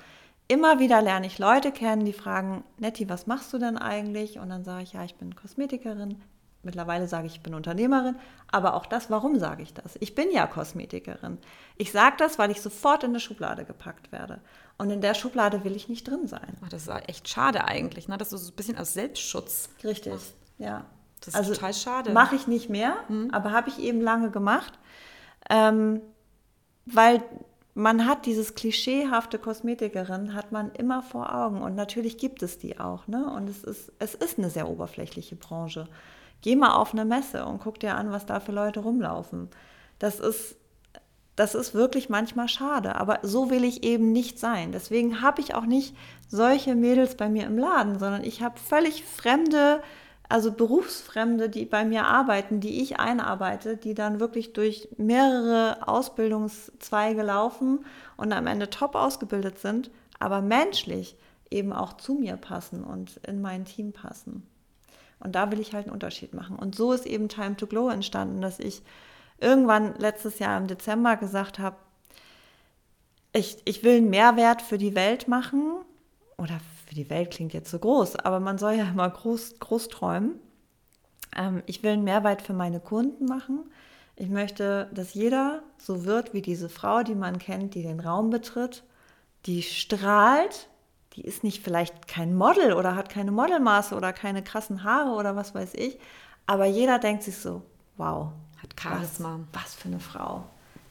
Immer 0.49 0.78
wieder 0.78 1.03
lerne 1.03 1.26
ich 1.26 1.38
Leute 1.38 1.72
kennen, 1.72 2.07
die 2.07 2.14
fragen, 2.14 2.64
Nettie, 2.78 3.09
was 3.09 3.26
machst 3.26 3.53
du 3.53 3.59
denn 3.59 3.76
eigentlich? 3.76 4.38
Und 4.38 4.49
dann 4.49 4.64
sage 4.64 4.82
ich, 4.82 4.94
ja, 4.94 5.05
ich 5.05 5.14
bin 5.14 5.36
Kosmetikerin. 5.36 6.22
Mittlerweile 6.62 7.07
sage 7.07 7.26
ich, 7.26 7.36
ich 7.36 7.42
bin 7.42 7.55
Unternehmerin. 7.55 8.16
Aber 8.51 8.74
auch 8.74 8.86
das, 8.86 9.11
warum 9.11 9.38
sage 9.38 9.62
ich 9.62 9.74
das? 9.74 9.96
Ich 10.01 10.14
bin 10.14 10.30
ja 10.32 10.46
Kosmetikerin. 10.46 11.36
Ich 11.76 11.92
sage 11.92 12.16
das, 12.18 12.38
weil 12.38 12.51
ich 12.51 12.62
sofort 12.62 13.05
in 13.05 13.11
eine 13.11 13.20
Schublade 13.20 13.66
gepackt 13.66 14.11
werde. 14.11 14.40
Und 14.78 14.90
in 14.90 15.03
der 15.03 15.12
Schublade 15.12 15.64
will 15.64 15.76
ich 15.76 15.90
nicht 15.90 16.09
drin 16.09 16.26
sein. 16.26 16.57
Ach, 16.64 16.68
das 16.70 16.88
ist 16.88 17.09
echt 17.09 17.28
schade 17.28 17.64
eigentlich, 17.64 18.09
ne? 18.09 18.16
dass 18.16 18.30
du 18.30 18.38
so 18.38 18.51
ein 18.51 18.57
bisschen 18.57 18.78
aus 18.78 18.94
Selbstschutz. 18.94 19.68
Richtig, 19.84 20.14
ja. 20.57 20.86
Das 21.20 21.28
ist 21.28 21.34
also, 21.34 21.53
total 21.53 21.74
schade. 21.74 22.12
Mache 22.12 22.36
ich 22.36 22.46
nicht 22.46 22.70
mehr, 22.70 22.96
mhm. 23.09 23.30
aber 23.32 23.53
habe 23.53 23.68
ich 23.68 23.78
eben 23.80 24.01
lange 24.01 24.30
gemacht. 24.30 24.78
Ähm, 25.51 26.01
weil 26.86 27.22
man 27.79 28.07
hat 28.07 28.26
dieses 28.26 28.57
klischeehafte 28.57 29.39
Kosmetikerin, 29.39 30.35
hat 30.35 30.51
man 30.51 30.72
immer 30.72 31.01
vor 31.01 31.33
Augen. 31.33 31.62
Und 31.62 31.76
natürlich 31.76 32.18
gibt 32.18 32.43
es 32.43 32.59
die 32.59 32.81
auch. 32.81 33.07
Ne? 33.07 33.33
Und 33.33 33.49
es 33.49 33.62
ist, 33.62 33.93
es 34.01 34.16
ist 34.16 34.37
eine 34.37 34.51
sehr 34.51 34.68
oberflächliche 34.68 35.37
Branche. 35.37 35.87
Geh 36.43 36.57
mal 36.57 36.74
auf 36.74 36.93
eine 36.93 37.05
Messe 37.05 37.47
und 37.47 37.61
guck 37.61 37.79
dir 37.79 37.95
an, 37.95 38.11
was 38.11 38.26
da 38.26 38.41
für 38.41 38.51
Leute 38.51 38.81
rumlaufen. 38.81 39.49
Das 40.01 40.18
ist, 40.18 40.57
das 41.37 41.55
ist 41.55 41.72
wirklich 41.72 42.09
manchmal 42.09 42.49
schade. 42.49 42.97
Aber 42.97 43.20
so 43.22 43.49
will 43.49 43.62
ich 43.62 43.85
eben 43.85 44.11
nicht 44.11 44.41
sein. 44.41 44.72
Deswegen 44.72 45.22
habe 45.22 45.41
ich 45.41 45.55
auch 45.55 45.66
nicht 45.66 45.95
solche 46.26 46.74
Mädels 46.74 47.16
bei 47.16 47.29
mir 47.29 47.47
im 47.47 47.59
Laden, 47.59 48.01
sondern 48.01 48.24
ich 48.24 48.43
habe 48.43 48.59
völlig 48.59 49.05
fremde 49.05 49.83
also 50.29 50.53
Berufsfremde, 50.53 51.49
die 51.49 51.64
bei 51.64 51.85
mir 51.85 52.07
arbeiten, 52.07 52.61
die 52.61 52.83
ich 52.83 52.99
einarbeite, 52.99 53.76
die 53.76 53.95
dann 53.95 54.20
wirklich 54.20 54.53
durch 54.53 54.89
mehrere 54.99 55.89
Ausbildungszweige 55.89 57.22
laufen 57.22 57.85
und 58.16 58.33
am 58.33 58.47
Ende 58.47 58.68
top 58.68 58.95
ausgebildet 58.95 59.59
sind, 59.59 59.91
aber 60.18 60.43
menschlich 60.43 61.16
eben 61.51 61.72
auch 61.72 61.95
zu 61.95 62.14
mir 62.14 62.37
passen 62.37 62.85
und 62.85 63.18
in 63.26 63.41
mein 63.41 63.64
Team 63.64 63.93
passen. 63.93 64.47
Und 65.20 65.35
da 65.35 65.51
will 65.51 65.61
ich 65.61 65.72
halt 65.72 65.87
einen 65.87 65.95
Unterschied 65.95 66.35
machen. 66.35 66.57
Und 66.57 66.74
so 66.74 66.93
ist 66.93 67.07
eben 67.07 67.29
Time 67.29 67.57
to 67.57 67.66
Glow 67.66 67.89
entstanden, 67.89 68.41
dass 68.41 68.59
ich 68.59 68.83
irgendwann 69.41 69.95
letztes 69.99 70.39
Jahr 70.39 70.59
im 70.59 70.66
Dezember 70.66 71.16
gesagt 71.16 71.59
habe, 71.59 71.76
ich, 73.33 73.59
ich 73.64 73.83
will 73.83 73.97
einen 73.97 74.11
Mehrwert 74.11 74.62
für 74.62 74.79
die 74.79 74.95
Welt 74.95 75.29
machen 75.29 75.72
oder 76.37 76.61
für 76.89 76.95
die 76.95 77.11
Welt 77.11 77.30
klingt 77.30 77.53
jetzt 77.53 77.70
so 77.70 77.78
groß, 77.78 78.16
aber 78.16 78.41
man 78.41 78.59
soll 78.59 78.74
ja 78.74 78.84
immer 78.89 79.09
groß, 79.09 79.59
groß 79.61 79.89
träumen. 79.89 80.41
Ähm, 81.36 81.62
ich 81.66 81.82
will 81.82 81.93
einen 81.93 82.05
Mehrwert 82.05 82.43
für 82.43 82.55
meine 82.55 82.80
Kunden 82.80 83.26
machen. 83.26 83.70
Ich 84.16 84.30
möchte, 84.30 84.91
dass 84.93 85.14
jeder 85.14 85.62
so 85.76 86.05
wird 86.05 86.34
wie 86.34 86.43
diese 86.43 86.68
Frau, 86.68 87.03
die 87.03 87.14
man 87.14 87.39
kennt, 87.39 87.74
die 87.74 87.82
den 87.82 88.01
Raum 88.01 88.30
betritt, 88.30 88.82
die 89.47 89.62
strahlt, 89.62 90.68
die 91.12 91.22
ist 91.22 91.45
nicht 91.45 91.62
vielleicht 91.62 92.09
kein 92.09 92.34
Model 92.34 92.72
oder 92.72 92.97
hat 92.97 93.11
keine 93.11 93.30
Modelmaße 93.30 93.95
oder 93.95 94.12
keine 94.12 94.43
krassen 94.43 94.82
Haare 94.82 95.11
oder 95.11 95.36
was 95.36 95.55
weiß 95.55 95.74
ich, 95.74 95.99
aber 96.47 96.66
jeder 96.66 96.99
denkt 96.99 97.22
sich 97.22 97.36
so, 97.36 97.62
wow, 97.97 98.32
hat 98.61 98.74
Charisma. 98.80 99.39
Was, 99.53 99.62
was 99.62 99.74
für 99.74 99.89
eine 99.89 100.01
Frau. 100.01 100.45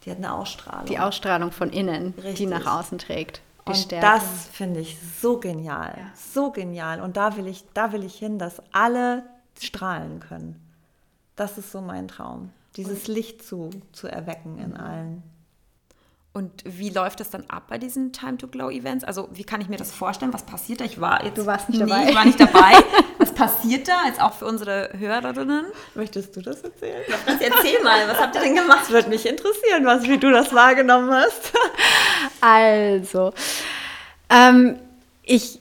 Die 0.05 0.11
hat 0.11 0.17
eine 0.17 0.33
Ausstrahlung. 0.33 0.85
Die 0.85 0.99
Ausstrahlung 0.99 1.51
von 1.51 1.69
innen, 1.69 2.13
Richtig. 2.17 2.35
die 2.35 2.45
nach 2.45 2.65
außen 2.65 2.97
trägt. 2.97 3.41
Und 3.69 3.77
Stärke. 3.77 4.05
das 4.05 4.47
finde 4.51 4.79
ich 4.79 4.97
so 5.21 5.39
genial, 5.39 5.93
ja. 5.97 6.11
so 6.15 6.51
genial. 6.51 7.01
Und 7.01 7.17
da 7.17 7.37
will 7.37 7.47
ich, 7.47 7.65
da 7.73 7.91
will 7.91 8.03
ich 8.03 8.15
hin, 8.15 8.39
dass 8.39 8.61
alle 8.71 9.23
strahlen 9.59 10.19
können. 10.19 10.61
Das 11.35 11.57
ist 11.57 11.71
so 11.71 11.81
mein 11.81 12.07
Traum, 12.07 12.51
dieses 12.75 13.07
Licht 13.07 13.43
zu, 13.43 13.69
zu 13.91 14.07
erwecken 14.07 14.57
in 14.57 14.71
mhm. 14.71 14.77
allen. 14.77 15.23
Und 16.37 16.51
wie 16.65 16.91
läuft 16.91 17.19
das 17.19 17.31
dann 17.31 17.45
ab 17.47 17.63
bei 17.67 17.79
diesen 17.79 18.13
Time 18.13 18.37
to 18.37 18.47
Glow 18.47 18.69
Events? 18.69 19.03
Also 19.03 19.27
wie 19.33 19.43
kann 19.43 19.59
ich 19.59 19.69
mir 19.69 19.77
das 19.77 19.91
vorstellen? 19.91 20.31
Was 20.33 20.43
passiert 20.43 20.81
da? 20.81 20.85
Ich 20.85 21.01
war 21.01 21.25
jetzt, 21.25 21.39
du 21.39 21.47
warst 21.47 21.67
nicht 21.67 21.81
dabei. 21.81 22.03
Nee, 22.03 22.09
ich 22.11 22.15
war 22.15 22.25
nicht 22.25 22.39
dabei. 22.39 22.73
Was 23.17 23.33
passiert 23.33 23.87
da? 23.87 24.05
Jetzt 24.05 24.21
auch 24.21 24.33
für 24.33 24.45
unsere 24.45 24.91
Hörerinnen. 24.95 25.65
Möchtest 25.95 26.35
du 26.35 26.41
das 26.41 26.61
erzählen? 26.61 27.01
Das 27.25 27.41
erzähl 27.41 27.83
mal. 27.83 28.07
Was 28.07 28.19
habt 28.19 28.35
ihr 28.35 28.41
denn 28.41 28.53
gemacht? 28.53 28.81
Das 28.81 28.91
würde 28.91 29.09
mich 29.09 29.25
interessieren, 29.25 29.83
was, 29.85 30.03
wie 30.03 30.19
du 30.19 30.29
das 30.29 30.53
wahrgenommen 30.53 31.09
hast. 31.09 31.53
Also, 32.39 33.33
ähm, 34.29 34.75
ich 35.23 35.59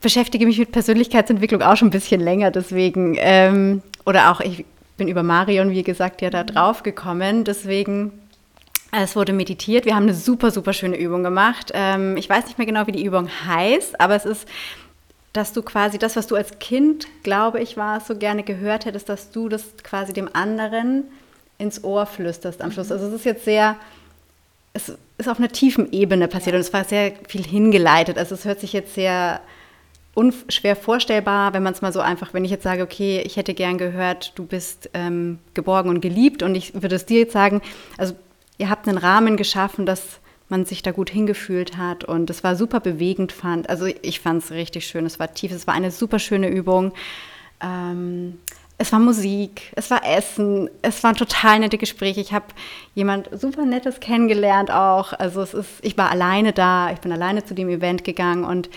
beschäftige 0.00 0.46
mich 0.46 0.58
mit 0.58 0.70
Persönlichkeitsentwicklung 0.70 1.62
auch 1.62 1.76
schon 1.76 1.88
ein 1.88 1.92
bisschen 1.92 2.20
länger, 2.20 2.52
deswegen 2.52 3.16
ähm, 3.18 3.82
oder 4.06 4.30
auch 4.30 4.40
ich 4.40 4.64
bin 4.96 5.08
über 5.08 5.24
Marion, 5.24 5.70
wie 5.70 5.82
gesagt, 5.82 6.22
ja 6.22 6.30
da 6.30 6.44
drauf 6.44 6.84
gekommen. 6.84 7.44
Deswegen 7.44 8.21
es 9.00 9.16
wurde 9.16 9.32
meditiert. 9.32 9.86
Wir 9.86 9.96
haben 9.96 10.04
eine 10.04 10.14
super, 10.14 10.50
super 10.50 10.72
schöne 10.72 10.98
Übung 10.98 11.22
gemacht. 11.22 11.72
Ähm, 11.74 12.16
ich 12.16 12.28
weiß 12.28 12.46
nicht 12.46 12.58
mehr 12.58 12.66
genau, 12.66 12.86
wie 12.86 12.92
die 12.92 13.04
Übung 13.04 13.28
heißt, 13.46 13.98
aber 14.00 14.14
es 14.14 14.26
ist, 14.26 14.46
dass 15.32 15.54
du 15.54 15.62
quasi 15.62 15.98
das, 15.98 16.14
was 16.14 16.26
du 16.26 16.36
als 16.36 16.58
Kind, 16.58 17.06
glaube 17.22 17.60
ich, 17.60 17.78
war, 17.78 18.00
so 18.00 18.16
gerne 18.16 18.42
gehört 18.42 18.84
hättest, 18.84 19.08
dass 19.08 19.30
du 19.30 19.48
das 19.48 19.64
quasi 19.82 20.12
dem 20.12 20.28
anderen 20.34 21.04
ins 21.56 21.82
Ohr 21.84 22.04
flüsterst 22.04 22.60
am 22.60 22.70
Schluss. 22.70 22.92
Also 22.92 23.06
es 23.06 23.14
ist 23.14 23.24
jetzt 23.24 23.46
sehr, 23.46 23.76
es 24.74 24.92
ist 25.16 25.28
auf 25.28 25.38
einer 25.38 25.48
tiefen 25.48 25.90
Ebene 25.92 26.28
passiert 26.28 26.52
ja. 26.52 26.58
und 26.58 26.60
es 26.60 26.72
war 26.74 26.84
sehr 26.84 27.12
viel 27.26 27.44
hingeleitet. 27.44 28.18
Also 28.18 28.34
es 28.34 28.44
hört 28.44 28.60
sich 28.60 28.74
jetzt 28.74 28.94
sehr 28.94 29.40
unschwer 30.14 30.76
vorstellbar, 30.76 31.54
wenn 31.54 31.62
man 31.62 31.72
es 31.72 31.80
mal 31.80 31.94
so 31.94 32.00
einfach, 32.00 32.34
wenn 32.34 32.44
ich 32.44 32.50
jetzt 32.50 32.64
sage, 32.64 32.82
okay, 32.82 33.22
ich 33.24 33.38
hätte 33.38 33.54
gern 33.54 33.78
gehört, 33.78 34.32
du 34.34 34.44
bist 34.44 34.90
ähm, 34.92 35.38
geborgen 35.54 35.88
und 35.88 36.02
geliebt 36.02 36.42
und 36.42 36.54
ich 36.54 36.74
würde 36.74 36.96
es 36.96 37.06
dir 37.06 37.20
jetzt 37.20 37.32
sagen, 37.32 37.62
also 37.96 38.14
ihr 38.58 38.70
habt 38.70 38.88
einen 38.88 38.98
Rahmen 38.98 39.36
geschaffen, 39.36 39.86
dass 39.86 40.20
man 40.48 40.64
sich 40.66 40.82
da 40.82 40.92
gut 40.92 41.10
hingefühlt 41.10 41.76
hat 41.76 42.04
und 42.04 42.28
es 42.30 42.44
war 42.44 42.56
super 42.56 42.80
bewegend 42.80 43.32
fand. 43.32 43.70
Also 43.70 43.86
ich 43.86 44.20
fand 44.20 44.44
es 44.44 44.50
richtig 44.50 44.86
schön, 44.86 45.06
es 45.06 45.18
war 45.18 45.32
tief, 45.32 45.50
es 45.50 45.66
war 45.66 45.74
eine 45.74 45.90
super 45.90 46.18
schöne 46.18 46.48
Übung. 46.48 46.92
Ähm, 47.60 48.38
es 48.78 48.92
war 48.92 48.98
Musik, 48.98 49.72
es 49.76 49.90
war 49.90 50.04
Essen, 50.04 50.68
es 50.82 51.02
waren 51.04 51.14
total 51.14 51.60
nette 51.60 51.78
Gespräche. 51.78 52.20
Ich 52.20 52.32
habe 52.32 52.46
jemand 52.94 53.28
super 53.38 53.64
Nettes 53.64 54.00
kennengelernt 54.00 54.70
auch. 54.70 55.12
Also 55.12 55.40
es 55.40 55.54
ist, 55.54 55.70
ich 55.82 55.96
war 55.96 56.10
alleine 56.10 56.52
da, 56.52 56.90
ich 56.92 56.98
bin 56.98 57.12
alleine 57.12 57.44
zu 57.44 57.54
dem 57.54 57.68
Event 57.68 58.04
gegangen 58.04 58.44
und 58.44 58.68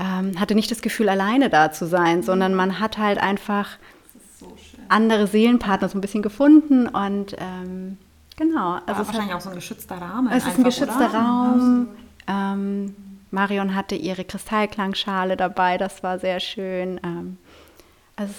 ähm, 0.00 0.40
hatte 0.40 0.54
nicht 0.54 0.70
das 0.70 0.80
Gefühl, 0.80 1.08
alleine 1.08 1.50
da 1.50 1.70
zu 1.70 1.86
sein, 1.86 2.22
sondern 2.22 2.54
man 2.54 2.80
hat 2.80 2.98
halt 2.98 3.18
einfach 3.18 3.76
so 4.40 4.56
andere 4.88 5.26
Seelenpartner 5.26 5.88
so 5.88 5.98
ein 5.98 6.00
bisschen 6.00 6.22
gefunden 6.22 6.88
und 6.88 7.36
ähm, 7.38 7.98
Genau. 8.42 8.72
Also 8.72 8.86
War 8.86 9.06
wahrscheinlich 9.06 9.30
hat, 9.30 9.36
auch 9.36 9.40
so 9.40 9.50
ein 9.50 9.54
geschützter 9.54 10.00
Rahmen. 10.00 10.32
Es 10.32 10.46
ist 10.46 10.58
ein 10.58 10.64
geschützter 10.64 11.10
oder? 11.10 11.18
Raum. 11.18 11.88
Ähm, 12.26 12.94
Marion 13.30 13.74
hatte 13.74 13.94
ihre 13.94 14.24
Kristallklangschale 14.24 15.36
dabei, 15.36 15.78
das 15.78 16.02
war 16.02 16.18
sehr 16.18 16.40
schön. 16.40 17.00
Ähm, 17.04 17.38
also 18.16 18.34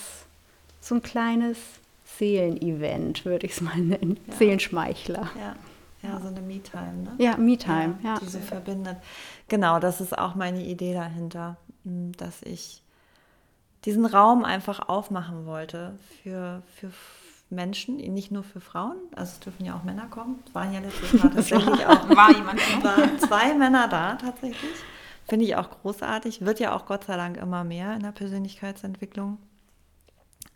so 0.81 0.95
ein 0.95 1.01
kleines 1.01 1.57
Seelenevent, 2.17 3.25
würde 3.25 3.45
ich 3.45 3.53
es 3.53 3.61
mal 3.61 3.77
nennen. 3.77 4.19
Ja. 4.27 4.33
Seelenschmeichler. 4.35 5.29
Ja. 5.39 5.55
Ja, 6.03 6.19
so 6.19 6.27
eine 6.27 6.41
Me-Time, 6.41 7.03
ne? 7.03 7.11
Ja, 7.17 7.37
Me-Time, 7.37 7.97
ja, 8.03 8.15
ja. 8.15 8.19
Die 8.19 8.27
so 8.27 8.39
verbindet. 8.39 8.97
Genau, 9.47 9.79
das 9.79 10.01
ist 10.01 10.17
auch 10.17 10.35
meine 10.35 10.61
Idee 10.61 10.93
dahinter, 10.93 11.55
dass 11.85 12.41
ich 12.41 12.83
diesen 13.85 14.05
Raum 14.05 14.43
einfach 14.43 14.89
aufmachen 14.89 15.45
wollte 15.45 15.97
für, 16.21 16.61
für 16.75 16.91
Menschen, 17.53 17.97
nicht 17.97 18.31
nur 18.31 18.43
für 18.43 18.59
Frauen, 18.59 18.97
also 19.15 19.31
es 19.33 19.39
dürfen 19.39 19.65
ja 19.65 19.75
auch 19.75 19.83
Männer 19.83 20.07
kommen. 20.07 20.43
Es 20.45 20.55
waren 20.55 20.73
ja 20.73 20.79
letztes 20.79 21.13
Mal 21.13 21.29
tatsächlich 21.33 21.85
auch 21.85 22.09
war 22.09 22.31
jemand 22.31 22.59
waren 22.83 23.19
zwei 23.19 23.53
Männer 23.53 23.87
da 23.87 24.15
tatsächlich. 24.15 24.71
Finde 25.27 25.45
ich 25.45 25.55
auch 25.55 25.69
großartig. 25.69 26.41
Wird 26.45 26.59
ja 26.59 26.75
auch 26.75 26.85
Gott 26.85 27.05
sei 27.05 27.15
Dank 27.15 27.37
immer 27.37 27.63
mehr 27.63 27.93
in 27.93 28.03
der 28.03 28.11
Persönlichkeitsentwicklung. 28.11 29.37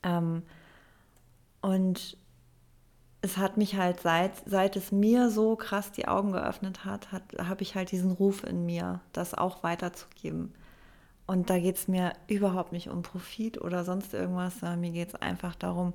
Ähm, 0.04 0.44
und 1.62 2.18
es 3.22 3.38
hat 3.38 3.58
mich 3.58 3.76
halt 3.76 4.02
seit, 4.02 4.32
seit 4.46 4.76
es 4.76 4.92
mir 4.92 5.30
so 5.30 5.56
krass 5.56 5.92
die 5.92 6.08
Augen 6.08 6.32
geöffnet 6.32 6.86
hat, 6.86 7.12
hat 7.12 7.24
habe 7.40 7.64
ich 7.64 7.76
halt 7.76 7.92
diesen 7.92 8.12
Ruf 8.12 8.44
in 8.44 8.66
mir, 8.66 9.02
das 9.14 9.34
auch 9.34 9.64
weiterzugeben. 9.64 10.54
Und 11.26 11.50
da 11.50 11.60
geht 11.60 11.76
es 11.76 11.88
mir 11.88 12.14
überhaupt 12.28 12.72
nicht 12.72 12.90
um 12.90 13.02
Profit 13.02 13.60
oder 13.62 13.84
sonst 13.84 14.14
irgendwas, 14.14 14.60
sondern 14.60 14.80
mir 14.80 14.92
geht 14.92 15.10
es 15.10 15.16
einfach 15.16 15.56
darum, 15.56 15.94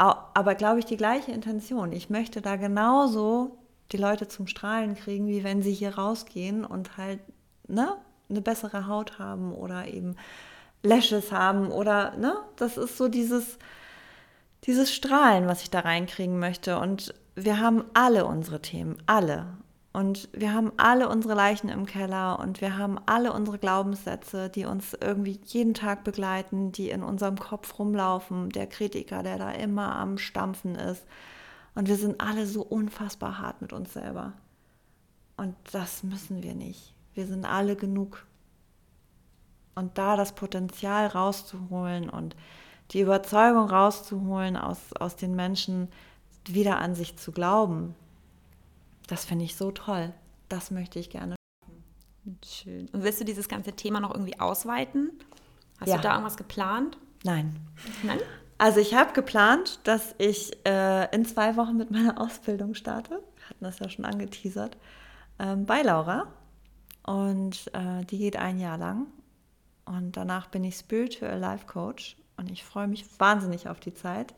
aber 0.00 0.54
glaube 0.54 0.78
ich 0.78 0.86
die 0.86 0.96
gleiche 0.96 1.32
Intention. 1.32 1.92
Ich 1.92 2.08
möchte 2.10 2.40
da 2.40 2.56
genauso 2.56 3.58
die 3.92 3.98
Leute 3.98 4.28
zum 4.28 4.46
Strahlen 4.46 4.94
kriegen, 4.94 5.26
wie 5.26 5.44
wenn 5.44 5.62
sie 5.62 5.72
hier 5.72 5.96
rausgehen 5.96 6.64
und 6.64 6.96
halt 6.96 7.20
ne, 7.68 7.96
eine 8.28 8.40
bessere 8.40 8.86
Haut 8.86 9.18
haben 9.18 9.52
oder 9.52 9.86
eben 9.88 10.16
Lashes 10.82 11.32
haben 11.32 11.70
oder 11.70 12.16
ne, 12.16 12.34
das 12.56 12.76
ist 12.78 12.96
so 12.96 13.08
dieses 13.08 13.58
dieses 14.64 14.92
Strahlen, 14.92 15.46
was 15.46 15.62
ich 15.62 15.70
da 15.70 15.80
reinkriegen 15.80 16.38
möchte 16.38 16.78
und 16.78 17.14
wir 17.34 17.60
haben 17.60 17.84
alle 17.94 18.26
unsere 18.26 18.60
Themen, 18.60 19.02
alle. 19.06 19.46
Und 19.92 20.28
wir 20.32 20.54
haben 20.54 20.70
alle 20.76 21.08
unsere 21.08 21.34
Leichen 21.34 21.68
im 21.68 21.84
Keller 21.84 22.38
und 22.38 22.60
wir 22.60 22.78
haben 22.78 22.98
alle 23.06 23.32
unsere 23.32 23.58
Glaubenssätze, 23.58 24.48
die 24.48 24.64
uns 24.64 24.94
irgendwie 24.94 25.40
jeden 25.44 25.74
Tag 25.74 26.04
begleiten, 26.04 26.70
die 26.70 26.90
in 26.90 27.02
unserem 27.02 27.36
Kopf 27.36 27.76
rumlaufen, 27.78 28.50
der 28.50 28.68
Kritiker, 28.68 29.24
der 29.24 29.36
da 29.36 29.50
immer 29.50 29.96
am 29.96 30.16
Stampfen 30.16 30.76
ist. 30.76 31.04
Und 31.74 31.88
wir 31.88 31.96
sind 31.96 32.20
alle 32.20 32.46
so 32.46 32.62
unfassbar 32.62 33.38
hart 33.38 33.62
mit 33.62 33.72
uns 33.72 33.92
selber. 33.92 34.34
Und 35.36 35.56
das 35.72 36.04
müssen 36.04 36.42
wir 36.44 36.54
nicht. 36.54 36.94
Wir 37.14 37.26
sind 37.26 37.44
alle 37.44 37.74
genug. 37.74 38.26
Und 39.74 39.98
da 39.98 40.16
das 40.16 40.34
Potenzial 40.34 41.08
rauszuholen 41.08 42.08
und 42.10 42.36
die 42.92 43.00
Überzeugung 43.00 43.68
rauszuholen 43.68 44.56
aus, 44.56 44.92
aus 44.98 45.16
den 45.16 45.34
Menschen, 45.34 45.88
wieder 46.46 46.78
an 46.78 46.94
sich 46.94 47.16
zu 47.16 47.32
glauben, 47.32 47.94
das 49.10 49.24
finde 49.24 49.44
ich 49.44 49.56
so 49.56 49.70
toll. 49.70 50.12
Das 50.48 50.70
möchte 50.70 50.98
ich 50.98 51.10
gerne. 51.10 51.36
Schön. 52.44 52.88
Und 52.92 53.02
willst 53.02 53.20
du 53.20 53.24
dieses 53.24 53.48
ganze 53.48 53.72
Thema 53.72 54.00
noch 54.00 54.12
irgendwie 54.14 54.38
ausweiten? 54.38 55.10
Hast 55.80 55.88
Ja. 55.88 55.96
du 55.96 56.02
da 56.02 56.10
irgendwas 56.12 56.36
geplant? 56.36 56.98
Nein. 57.24 57.56
Nein? 58.02 58.20
Also 58.58 58.78
ich 58.80 58.94
habe 58.94 59.12
geplant, 59.14 59.80
dass 59.84 60.14
ich 60.18 60.52
äh, 60.66 61.14
in 61.14 61.24
zwei 61.24 61.56
Wochen 61.56 61.76
mit 61.76 61.90
meiner 61.90 62.20
Ausbildung 62.20 62.74
starte. 62.74 63.22
Wir 63.36 63.48
hatten 63.48 63.64
das 63.64 63.78
ja 63.78 63.88
schon 63.88 64.04
angeteasert. 64.04 64.76
Ähm, 65.38 65.64
bei 65.66 65.82
Laura. 65.82 66.26
Und 67.04 67.70
äh, 67.74 68.04
die 68.04 68.18
geht 68.18 68.36
ein 68.36 68.58
Jahr 68.60 68.76
lang. 68.76 69.06
Und 69.86 70.16
danach 70.16 70.48
bin 70.48 70.62
ich 70.64 70.76
Spiritual 70.76 71.38
Life 71.38 71.66
Coach. 71.66 72.16
Und 72.36 72.50
ich 72.50 72.62
freue 72.64 72.86
mich 72.86 73.06
wahnsinnig 73.18 73.68
auf 73.68 73.80
die 73.80 73.94
Zeit. 73.94 74.34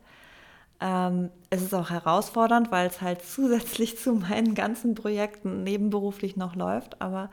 Ähm, 0.82 1.30
es 1.48 1.62
ist 1.62 1.74
auch 1.74 1.90
herausfordernd, 1.90 2.72
weil 2.72 2.88
es 2.88 3.00
halt 3.00 3.22
zusätzlich 3.26 3.98
zu 3.98 4.14
meinen 4.14 4.54
ganzen 4.54 4.94
Projekten 4.94 5.62
nebenberuflich 5.62 6.36
noch 6.36 6.56
läuft. 6.56 7.00
Aber 7.00 7.30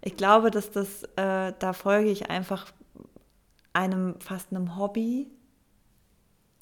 ich 0.00 0.16
glaube, 0.16 0.50
dass 0.52 0.70
das, 0.70 1.02
äh, 1.16 1.52
da 1.58 1.72
folge 1.72 2.10
ich 2.10 2.30
einfach 2.30 2.72
einem 3.72 4.20
fast 4.20 4.52
einem 4.52 4.76
Hobby. 4.76 5.30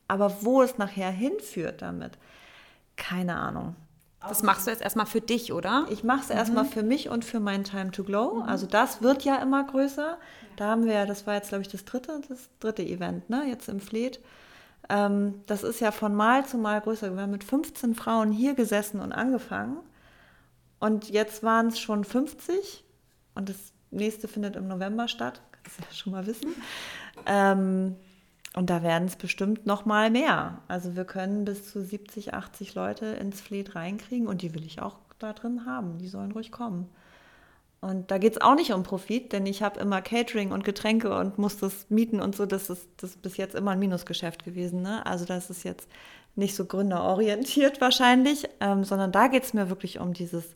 Aber 0.08 0.42
wo 0.42 0.62
es 0.62 0.78
nachher 0.78 1.10
hinführt 1.10 1.82
damit, 1.82 2.18
keine 2.96 3.36
Ahnung. 3.36 3.76
Das 4.28 4.42
machst 4.42 4.66
du 4.66 4.70
jetzt 4.70 4.82
erstmal 4.82 5.06
für 5.06 5.20
dich, 5.20 5.52
oder? 5.52 5.86
Ich 5.90 6.04
mache 6.04 6.20
es 6.20 6.30
erstmal 6.30 6.66
für 6.66 6.82
mich 6.82 7.08
und 7.08 7.24
für 7.24 7.40
mein 7.40 7.64
Time 7.64 7.90
to 7.90 8.04
Glow. 8.04 8.42
Also 8.46 8.66
das 8.66 9.02
wird 9.02 9.22
ja 9.22 9.36
immer 9.36 9.64
größer. 9.64 10.18
Da 10.56 10.66
haben 10.66 10.84
wir, 10.84 11.06
das 11.06 11.26
war 11.26 11.34
jetzt, 11.34 11.48
glaube 11.48 11.62
ich, 11.62 11.68
das 11.68 11.86
dritte, 11.86 12.20
das 12.28 12.50
dritte 12.58 12.82
Event, 12.82 13.30
ne? 13.30 13.44
Jetzt 13.48 13.68
im 13.68 13.80
Fleet. 13.80 14.20
Ähm, 14.90 15.42
das 15.46 15.62
ist 15.62 15.80
ja 15.80 15.92
von 15.92 16.14
Mal 16.14 16.44
zu 16.44 16.58
Mal 16.58 16.80
größer. 16.80 17.14
Wir 17.14 17.22
haben 17.22 17.30
mit 17.30 17.44
15 17.44 17.94
Frauen 17.94 18.32
hier 18.32 18.54
gesessen 18.54 19.00
und 19.00 19.12
angefangen. 19.12 19.78
Und 20.80 21.08
jetzt 21.10 21.42
waren 21.42 21.68
es 21.68 21.78
schon 21.78 22.04
50. 22.04 22.84
Und 23.34 23.48
das 23.48 23.72
nächste 23.90 24.26
findet 24.26 24.56
im 24.56 24.66
November 24.66 25.06
statt. 25.06 25.40
Kannst 25.52 25.78
du 25.78 25.82
ja 25.84 25.92
schon 25.92 26.12
mal 26.12 26.26
wissen. 26.26 26.54
Ähm, 27.26 27.96
und 28.54 28.68
da 28.68 28.82
werden 28.82 29.06
es 29.06 29.14
bestimmt 29.14 29.64
noch 29.64 29.84
mal 29.84 30.10
mehr. 30.10 30.62
Also 30.66 30.96
wir 30.96 31.04
können 31.04 31.44
bis 31.44 31.70
zu 31.70 31.82
70, 31.82 32.34
80 32.34 32.74
Leute 32.74 33.06
ins 33.06 33.40
Fleet 33.40 33.76
reinkriegen 33.76 34.26
und 34.26 34.42
die 34.42 34.54
will 34.54 34.64
ich 34.64 34.82
auch 34.82 34.96
da 35.20 35.32
drin 35.32 35.66
haben. 35.66 35.98
Die 35.98 36.08
sollen 36.08 36.32
ruhig 36.32 36.50
kommen. 36.50 36.88
Und 37.80 38.10
da 38.10 38.18
geht 38.18 38.34
es 38.34 38.40
auch 38.40 38.54
nicht 38.54 38.72
um 38.72 38.82
Profit, 38.82 39.32
denn 39.32 39.46
ich 39.46 39.62
habe 39.62 39.80
immer 39.80 40.02
Catering 40.02 40.52
und 40.52 40.64
Getränke 40.64 41.16
und 41.16 41.38
muss 41.38 41.56
das 41.56 41.88
mieten 41.88 42.20
und 42.20 42.36
so. 42.36 42.44
Das 42.44 42.68
ist, 42.68 42.86
das 42.98 43.10
ist 43.10 43.22
bis 43.22 43.38
jetzt 43.38 43.54
immer 43.54 43.70
ein 43.70 43.78
Minusgeschäft 43.78 44.44
gewesen. 44.44 44.82
Ne? 44.82 45.04
Also 45.06 45.24
das 45.24 45.48
ist 45.48 45.62
jetzt 45.64 45.88
nicht 46.36 46.54
so 46.54 46.66
gründerorientiert 46.66 47.80
wahrscheinlich, 47.80 48.48
ähm, 48.60 48.84
sondern 48.84 49.12
da 49.12 49.28
geht 49.28 49.44
es 49.44 49.54
mir 49.54 49.70
wirklich 49.70 49.98
um 49.98 50.12
dieses 50.12 50.54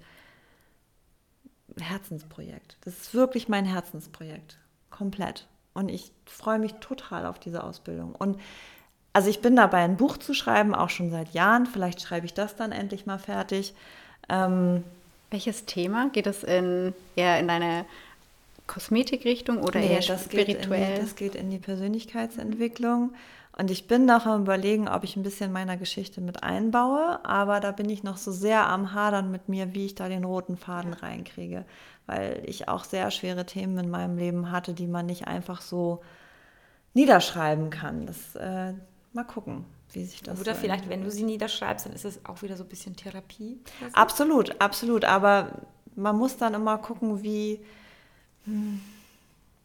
Herzensprojekt. 1.81 2.77
Das 2.83 2.95
ist 2.95 3.15
wirklich 3.15 3.49
mein 3.49 3.65
Herzensprojekt. 3.65 4.59
Komplett. 4.91 5.49
Und 5.73 5.89
ich 5.89 6.13
freue 6.27 6.59
mich 6.59 6.75
total 6.75 7.25
auf 7.25 7.39
diese 7.39 7.65
Ausbildung. 7.65 8.15
Und 8.15 8.39
also 9.15 9.31
ich 9.31 9.41
bin 9.41 9.57
dabei, 9.57 9.83
ein 9.83 9.97
Buch 9.97 10.19
zu 10.19 10.35
schreiben, 10.35 10.75
auch 10.75 10.91
schon 10.91 11.11
seit 11.11 11.33
Jahren. 11.33 11.67
Vielleicht 11.67 12.03
schreibe 12.03 12.27
ich 12.27 12.35
das 12.35 12.55
dann 12.55 12.71
endlich 12.71 13.07
mal 13.07 13.19
fertig. 13.19 13.75
Ähm, 14.29 14.85
Welches 15.35 15.65
Thema? 15.65 16.11
Geht 16.11 16.29
es 16.29 16.45
in, 16.45 16.95
eher 17.17 17.41
in 17.41 17.49
deine 17.49 17.87
Kosmetikrichtung 18.69 19.65
oder 19.65 19.81
nee, 19.81 19.93
eher 19.93 20.01
das 20.01 20.29
geht, 20.29 20.47
in 20.47 20.55
spirituell? 20.55 21.01
das 21.01 21.17
geht 21.17 21.35
in 21.35 21.51
die 21.51 21.59
Persönlichkeitsentwicklung. 21.59 23.13
Und 23.59 23.69
ich 23.73 23.89
bin 23.89 24.07
noch 24.07 24.27
am 24.27 24.43
überlegen, 24.43 24.87
ob 24.87 25.03
ich 25.03 25.17
ein 25.17 25.25
bisschen 25.25 25.51
meiner 25.51 25.77
Geschichte 25.77 26.21
mit 26.21 26.45
einbaue, 26.45 27.19
aber 27.25 27.59
da 27.59 27.73
bin 27.73 27.91
ich 27.91 28.05
noch 28.05 28.17
so 28.17 28.31
sehr 28.31 28.69
am 28.69 28.95
Hadern 28.95 29.33
mit 29.33 29.49
mir, 29.49 29.75
wie 29.75 29.87
ich 29.87 29.97
da 29.97 30.09
den 30.09 30.23
roten 30.23 30.57
Faden 30.57 30.93
reinkriege, 30.93 31.65
weil 32.07 32.41
ich 32.47 32.69
auch 32.69 32.85
sehr 32.85 33.11
schwere 33.11 33.45
Themen 33.45 33.77
in 33.77 33.91
meinem 33.91 34.17
Leben 34.17 34.53
hatte, 34.53 34.73
die 34.73 34.87
man 34.87 35.07
nicht 35.07 35.27
einfach 35.27 35.63
so 35.63 36.01
niederschreiben 36.93 37.71
kann. 37.71 38.07
Das 38.07 38.37
äh, 38.37 38.73
mal 39.13 39.25
gucken, 39.25 39.65
wie 39.95 40.05
sich 40.05 40.23
das 40.23 40.41
Oder 40.41 40.55
so 40.55 40.61
vielleicht, 40.61 40.89
wenn 40.89 41.03
du 41.03 41.11
sie 41.11 41.23
niederschreibst, 41.23 41.87
dann 41.87 41.93
ist 41.93 42.05
es 42.05 42.25
auch 42.25 42.43
wieder 42.43 42.57
so 42.57 42.65
ein 42.65 42.69
bisschen 42.69 42.97
Therapie. 42.97 43.61
Absolut, 43.93 44.61
absolut. 44.61 45.05
Aber 45.05 45.63
man 45.95 46.17
muss 46.17 46.37
dann 46.37 46.55
immer 46.55 46.79
gucken, 46.79 47.23
wie, 47.23 47.61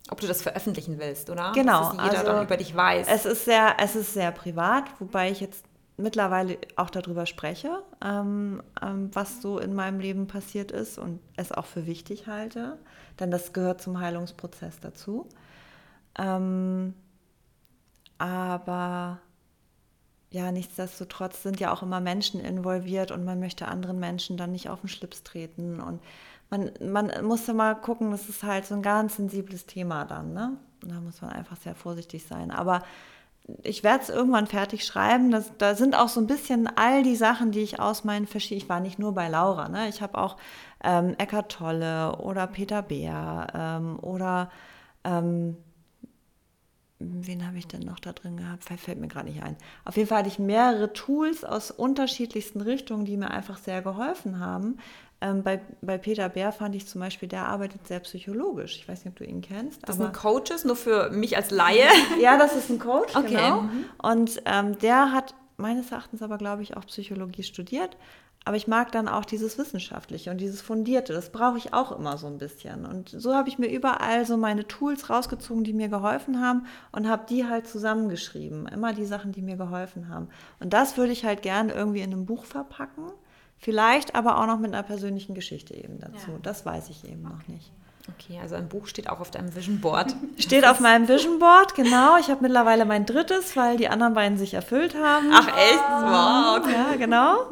Ob 0.09 0.19
du 0.21 0.27
das 0.27 0.41
veröffentlichen 0.41 0.99
willst, 0.99 1.29
oder? 1.29 1.51
Genau, 1.53 1.79
Dass 1.79 1.93
es 1.93 2.03
jeder 2.03 2.19
also 2.19 2.31
dann 2.31 2.45
über 2.45 2.57
dich 2.57 2.75
weiß. 2.75 3.07
Es 3.09 3.25
ist 3.25 3.45
sehr, 3.45 3.75
es 3.79 3.95
ist 3.95 4.13
sehr 4.13 4.31
privat, 4.31 4.85
wobei 4.99 5.29
ich 5.31 5.39
jetzt 5.39 5.65
mittlerweile 5.97 6.57
auch 6.77 6.89
darüber 6.89 7.25
spreche, 7.25 7.83
ähm, 8.03 8.63
ähm, 8.81 9.09
was 9.13 9.41
so 9.41 9.59
in 9.59 9.75
meinem 9.75 9.99
Leben 9.99 10.27
passiert 10.27 10.71
ist 10.71 10.97
und 10.97 11.19
es 11.35 11.51
auch 11.51 11.65
für 11.65 11.85
wichtig 11.85 12.27
halte, 12.27 12.77
denn 13.19 13.31
das 13.31 13.53
gehört 13.53 13.81
zum 13.81 13.99
Heilungsprozess 13.99 14.79
dazu. 14.79 15.27
Ähm, 16.17 16.93
aber 18.17 19.19
ja, 20.31 20.51
nichtsdestotrotz 20.51 21.41
sind 21.41 21.59
ja 21.59 21.73
auch 21.73 21.81
immer 21.81 21.99
Menschen 21.99 22.39
involviert 22.39 23.11
und 23.11 23.25
man 23.25 23.39
möchte 23.39 23.67
anderen 23.67 23.99
Menschen 23.99 24.37
dann 24.37 24.51
nicht 24.51 24.69
auf 24.69 24.81
den 24.81 24.89
Schlips 24.89 25.23
treten. 25.23 25.81
Und 25.81 26.01
man, 26.49 26.71
man 26.81 27.25
muss 27.25 27.47
ja 27.47 27.53
mal 27.53 27.75
gucken, 27.75 28.11
das 28.11 28.29
ist 28.29 28.43
halt 28.43 28.65
so 28.65 28.75
ein 28.75 28.83
ganz 28.83 29.15
sensibles 29.15 29.65
Thema 29.65 30.05
dann. 30.05 30.33
Ne? 30.33 30.57
Da 30.81 30.99
muss 31.01 31.21
man 31.21 31.31
einfach 31.31 31.57
sehr 31.57 31.73
vorsichtig 31.73 32.25
sein. 32.25 32.51
Aber 32.51 32.83
ich 33.63 33.83
werde 33.83 34.03
es 34.03 34.09
irgendwann 34.09 34.45
fertig 34.45 34.85
schreiben. 34.85 35.31
Das, 35.31 35.51
da 35.57 35.73
sind 35.73 35.95
auch 35.95 36.09
so 36.09 36.21
ein 36.21 36.27
bisschen 36.27 36.67
all 36.77 37.01
die 37.01 37.15
Sachen, 37.15 37.51
die 37.51 37.61
ich 37.61 37.79
aus 37.79 38.03
meinen 38.03 38.27
verschiedenen. 38.27 38.63
Ich 38.63 38.69
war 38.69 38.79
nicht 38.79 38.99
nur 38.99 39.13
bei 39.13 39.27
Laura, 39.29 39.69
ne? 39.69 39.89
Ich 39.89 40.03
habe 40.03 40.17
auch 40.17 40.37
ähm, 40.83 41.15
Eckart 41.17 41.51
Tolle 41.51 42.17
oder 42.17 42.45
Peter 42.45 42.83
Beer 42.83 43.47
ähm, 43.55 43.97
oder 43.99 44.51
ähm, 45.03 45.57
wen 46.99 47.45
habe 47.47 47.57
ich 47.57 47.67
denn 47.67 47.81
noch 47.81 47.99
da 47.99 48.11
drin 48.11 48.37
gehabt? 48.37 48.65
Fällt- 48.65 48.99
mir 48.99 49.07
gerade 49.07 49.29
nicht 49.29 49.41
ein. 49.41 49.55
Auf 49.85 49.95
jeden 49.97 50.07
Fall 50.09 50.19
hatte 50.19 50.27
ich 50.29 50.39
mehrere 50.39 50.91
Tools 50.93 51.43
aus 51.43 51.71
unterschiedlichsten 51.71 52.61
Richtungen, 52.61 53.05
die 53.05 53.17
mir 53.17 53.31
einfach 53.31 53.57
sehr 53.57 53.81
geholfen 53.81 54.39
haben. 54.39 54.77
Ähm, 55.21 55.43
bei, 55.43 55.59
bei 55.81 55.97
Peter 55.97 56.29
Bär 56.29 56.51
fand 56.51 56.75
ich 56.75 56.87
zum 56.87 57.01
Beispiel, 57.01 57.27
der 57.27 57.45
arbeitet 57.47 57.87
sehr 57.87 57.99
psychologisch. 58.01 58.77
Ich 58.77 58.87
weiß 58.87 59.03
nicht, 59.03 59.13
ob 59.13 59.17
du 59.17 59.25
ihn 59.25 59.41
kennst. 59.41 59.87
das 59.87 59.97
sind 59.97 60.13
Coaches, 60.13 60.63
nur 60.65 60.75
für 60.77 61.09
mich 61.09 61.35
als 61.35 61.51
Laie. 61.51 61.87
ja, 62.21 62.37
das 62.37 62.55
ist 62.55 62.69
ein 62.69 62.79
Coach, 62.79 63.15
Okay. 63.15 63.27
genau. 63.35 63.61
Mhm. 63.63 63.85
Und 64.01 64.41
ähm, 64.45 64.77
der 64.79 65.11
hat 65.11 65.35
meines 65.57 65.91
Erachtens 65.91 66.21
aber, 66.21 66.37
glaube 66.37 66.61
ich, 66.63 66.77
auch 66.77 66.85
Psychologie 66.85 67.43
studiert. 67.43 67.97
Aber 68.45 68.57
ich 68.57 68.67
mag 68.67 68.91
dann 68.91 69.07
auch 69.07 69.25
dieses 69.25 69.57
Wissenschaftliche 69.57 70.31
und 70.31 70.39
dieses 70.39 70.61
Fundierte. 70.61 71.13
Das 71.13 71.31
brauche 71.31 71.57
ich 71.57 71.73
auch 71.73 71.91
immer 71.91 72.17
so 72.17 72.27
ein 72.27 72.37
bisschen. 72.37 72.85
Und 72.85 73.09
so 73.09 73.35
habe 73.35 73.49
ich 73.49 73.59
mir 73.59 73.67
überall 73.67 74.25
so 74.25 74.37
meine 74.37 74.67
Tools 74.67 75.09
rausgezogen, 75.09 75.63
die 75.63 75.73
mir 75.73 75.89
geholfen 75.89 76.41
haben 76.41 76.65
und 76.91 77.07
habe 77.07 77.25
die 77.29 77.45
halt 77.45 77.67
zusammengeschrieben. 77.67 78.67
Immer 78.67 78.93
die 78.93 79.05
Sachen, 79.05 79.33
die 79.33 79.41
mir 79.41 79.57
geholfen 79.57 80.09
haben. 80.09 80.29
Und 80.59 80.73
das 80.73 80.97
würde 80.97 81.11
ich 81.11 81.25
halt 81.25 81.41
gern 81.41 81.69
irgendwie 81.69 81.99
in 82.01 82.11
einem 82.11 82.25
Buch 82.25 82.45
verpacken. 82.45 83.11
Vielleicht 83.57 84.15
aber 84.15 84.39
auch 84.39 84.47
noch 84.47 84.57
mit 84.57 84.73
einer 84.73 84.83
persönlichen 84.83 85.35
Geschichte 85.35 85.75
eben 85.75 85.99
dazu. 85.99 86.39
Das 86.41 86.65
weiß 86.65 86.89
ich 86.89 87.03
eben 87.03 87.23
noch 87.23 87.45
nicht. 87.47 87.71
Okay, 88.17 88.39
also 88.41 88.55
ein 88.55 88.69
Buch 88.69 88.87
steht 88.87 89.09
auch 89.09 89.19
auf 89.19 89.29
deinem 89.29 89.53
Vision 89.55 89.81
Board. 89.81 90.15
Steht 90.37 90.65
auf 90.65 90.79
meinem 90.79 91.07
Vision 91.07 91.37
Board, 91.37 91.75
genau. 91.75 92.17
Ich 92.17 92.29
habe 92.29 92.41
mittlerweile 92.41 92.85
mein 92.85 93.05
drittes, 93.05 93.55
weil 93.55 93.77
die 93.77 93.87
anderen 93.87 94.13
beiden 94.13 94.37
sich 94.37 94.53
erfüllt 94.53 94.95
haben. 94.95 95.29
Ach 95.31 95.47
echt? 95.47 95.79
Wow. 95.79 96.57
okay. 96.57 96.73
Ja, 96.73 96.95
genau. 96.95 97.45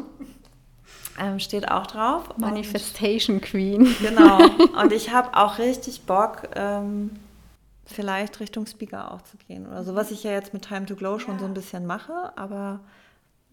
Ähm, 1.19 1.39
steht 1.39 1.69
auch 1.71 1.87
drauf. 1.87 2.29
Und- 2.29 2.39
Manifestation 2.39 3.41
Queen. 3.41 3.95
Genau. 4.01 4.37
Und 4.81 4.91
ich 4.93 5.11
habe 5.11 5.35
auch 5.35 5.57
richtig 5.57 6.01
Bock, 6.03 6.43
ähm, 6.55 7.11
vielleicht 7.85 8.39
Richtung 8.39 8.65
Speaker 8.67 9.11
auch 9.13 9.21
zu 9.23 9.37
gehen 9.37 9.65
oder 9.67 9.83
so, 9.83 9.95
was 9.95 10.11
ich 10.11 10.23
ja 10.23 10.31
jetzt 10.31 10.53
mit 10.53 10.67
Time 10.67 10.85
to 10.85 10.95
Glow 10.95 11.19
schon 11.19 11.39
so 11.39 11.45
ein 11.45 11.53
bisschen 11.53 11.85
mache. 11.85 12.31
Aber 12.35 12.81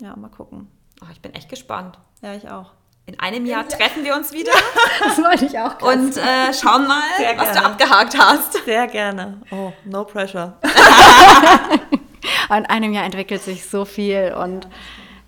ja, 0.03 0.15
mal 0.17 0.29
gucken. 0.29 0.69
Oh, 1.03 1.07
ich 1.13 1.21
bin 1.21 1.33
echt 1.35 1.49
gespannt. 1.49 1.99
Ja, 2.23 2.35
ich 2.35 2.49
auch. 2.51 2.73
In 3.07 3.21
einem 3.21 3.45
Jahr 3.45 3.69
treffen 3.69 4.03
wir 4.05 4.15
uns 4.17 4.33
wieder 4.33 4.53
Das 5.01 5.19
wollte 5.19 5.45
ich 5.47 5.59
auch 5.59 5.77
gerade 5.79 5.99
und 6.01 6.17
äh, 6.17 6.53
schauen 6.55 6.87
mal, 6.89 7.03
Sehr 7.19 7.37
was 7.37 7.49
du 7.49 7.53
gerne. 7.55 7.67
abgehakt 7.67 8.19
hast. 8.19 8.65
Sehr 8.65 8.87
gerne. 8.87 9.43
Oh, 9.51 9.73
no 9.85 10.05
pressure. 10.05 10.55
In 12.51 12.67
einem 12.67 12.93
Jahr 12.93 13.05
entwickelt 13.05 13.43
sich 13.43 13.67
so 13.69 13.85
viel 13.85 14.35
und 14.39 14.69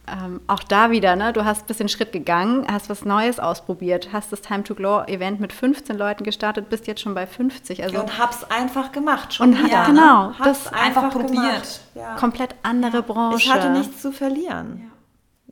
ähm, 0.09 0.41
auch 0.47 0.63
da 0.63 0.91
wieder, 0.91 1.17
ne? 1.17 1.33
du 1.33 1.45
hast 1.45 1.63
ein 1.65 1.67
bisschen 1.67 1.89
Schritt 1.89 2.13
gegangen, 2.13 2.67
hast 2.71 2.89
was 2.89 3.05
Neues 3.05 3.41
ausprobiert, 3.41 4.11
hast 4.13 4.31
das 4.31 4.41
Time 4.41 4.63
to 4.63 4.75
Glow 4.75 5.03
Event 5.07 5.41
mit 5.41 5.53
15 5.53 5.97
Leuten 5.99 6.23
gestartet, 6.25 6.69
bist 6.69 6.87
jetzt 6.87 7.01
schon 7.01 7.15
bei 7.15 7.27
50. 7.27 7.83
Also 7.83 7.99
Und 8.01 8.19
hab's 8.19 8.45
einfach 8.45 8.93
gemacht. 8.93 9.35
Schon 9.35 9.51
Und 9.51 9.59
hat- 9.59 9.65
wieder, 9.67 9.85
genau, 9.87 10.29
Ne? 10.29 10.39
Hab's 10.39 10.65
das 10.65 10.73
einfach 10.73 11.11
probiert. 11.11 11.31
Gemacht. 11.33 11.81
Ja. 11.95 12.15
komplett 12.17 12.55
andere 12.63 13.03
Branche. 13.03 13.39
Ich 13.39 13.53
hatte 13.53 13.71
nichts 13.71 14.01
zu 14.03 14.13
verlieren. 14.13 14.91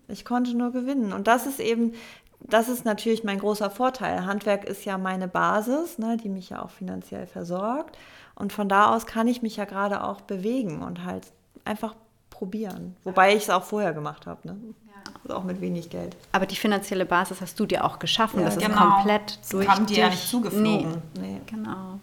Ich 0.08 0.24
konnte 0.24 0.56
nur 0.56 0.70
gewinnen. 0.70 1.12
Und 1.12 1.26
das 1.26 1.46
ist 1.46 1.58
eben, 1.60 1.92
das 2.40 2.68
ist 2.68 2.84
natürlich 2.84 3.24
mein 3.24 3.38
großer 3.38 3.70
Vorteil. 3.70 4.26
Handwerk 4.26 4.64
ist 4.64 4.84
ja 4.84 4.98
meine 4.98 5.26
Basis, 5.28 5.98
ne, 5.98 6.16
die 6.22 6.28
mich 6.28 6.50
ja 6.50 6.62
auch 6.62 6.70
finanziell 6.70 7.26
versorgt. 7.26 7.96
Und 8.36 8.52
von 8.52 8.68
da 8.68 8.94
aus 8.94 9.06
kann 9.06 9.26
ich 9.26 9.42
mich 9.42 9.56
ja 9.56 9.64
gerade 9.64 10.04
auch 10.04 10.20
bewegen 10.20 10.82
und 10.82 11.04
halt 11.04 11.32
einfach 11.64 11.94
probieren. 12.34 12.96
Wobei 13.04 13.34
ich 13.36 13.44
es 13.44 13.50
auch 13.50 13.62
vorher 13.64 13.92
gemacht 13.92 14.26
habe. 14.26 14.40
Ne? 14.46 14.56
Also 15.22 15.36
auch 15.36 15.44
mit 15.44 15.60
wenig 15.60 15.88
Geld. 15.88 16.16
Aber 16.32 16.44
die 16.46 16.56
finanzielle 16.56 17.06
Basis 17.06 17.40
hast 17.40 17.58
du 17.58 17.64
dir 17.64 17.84
auch 17.84 17.98
geschaffen. 17.98 18.40
Ja, 18.40 18.46
das 18.46 18.56
ist 18.56 18.66
genau. 18.66 18.96
komplett 18.96 19.38
Das 19.40 19.48
durch 19.50 19.66
kam 19.66 19.86
dir 19.86 19.96
ja 19.98 20.10
nicht 20.10 20.28
zugeflogen. 20.28 21.02
Nee, 21.14 21.20
Nee. 21.20 21.40
genau. 21.46 22.00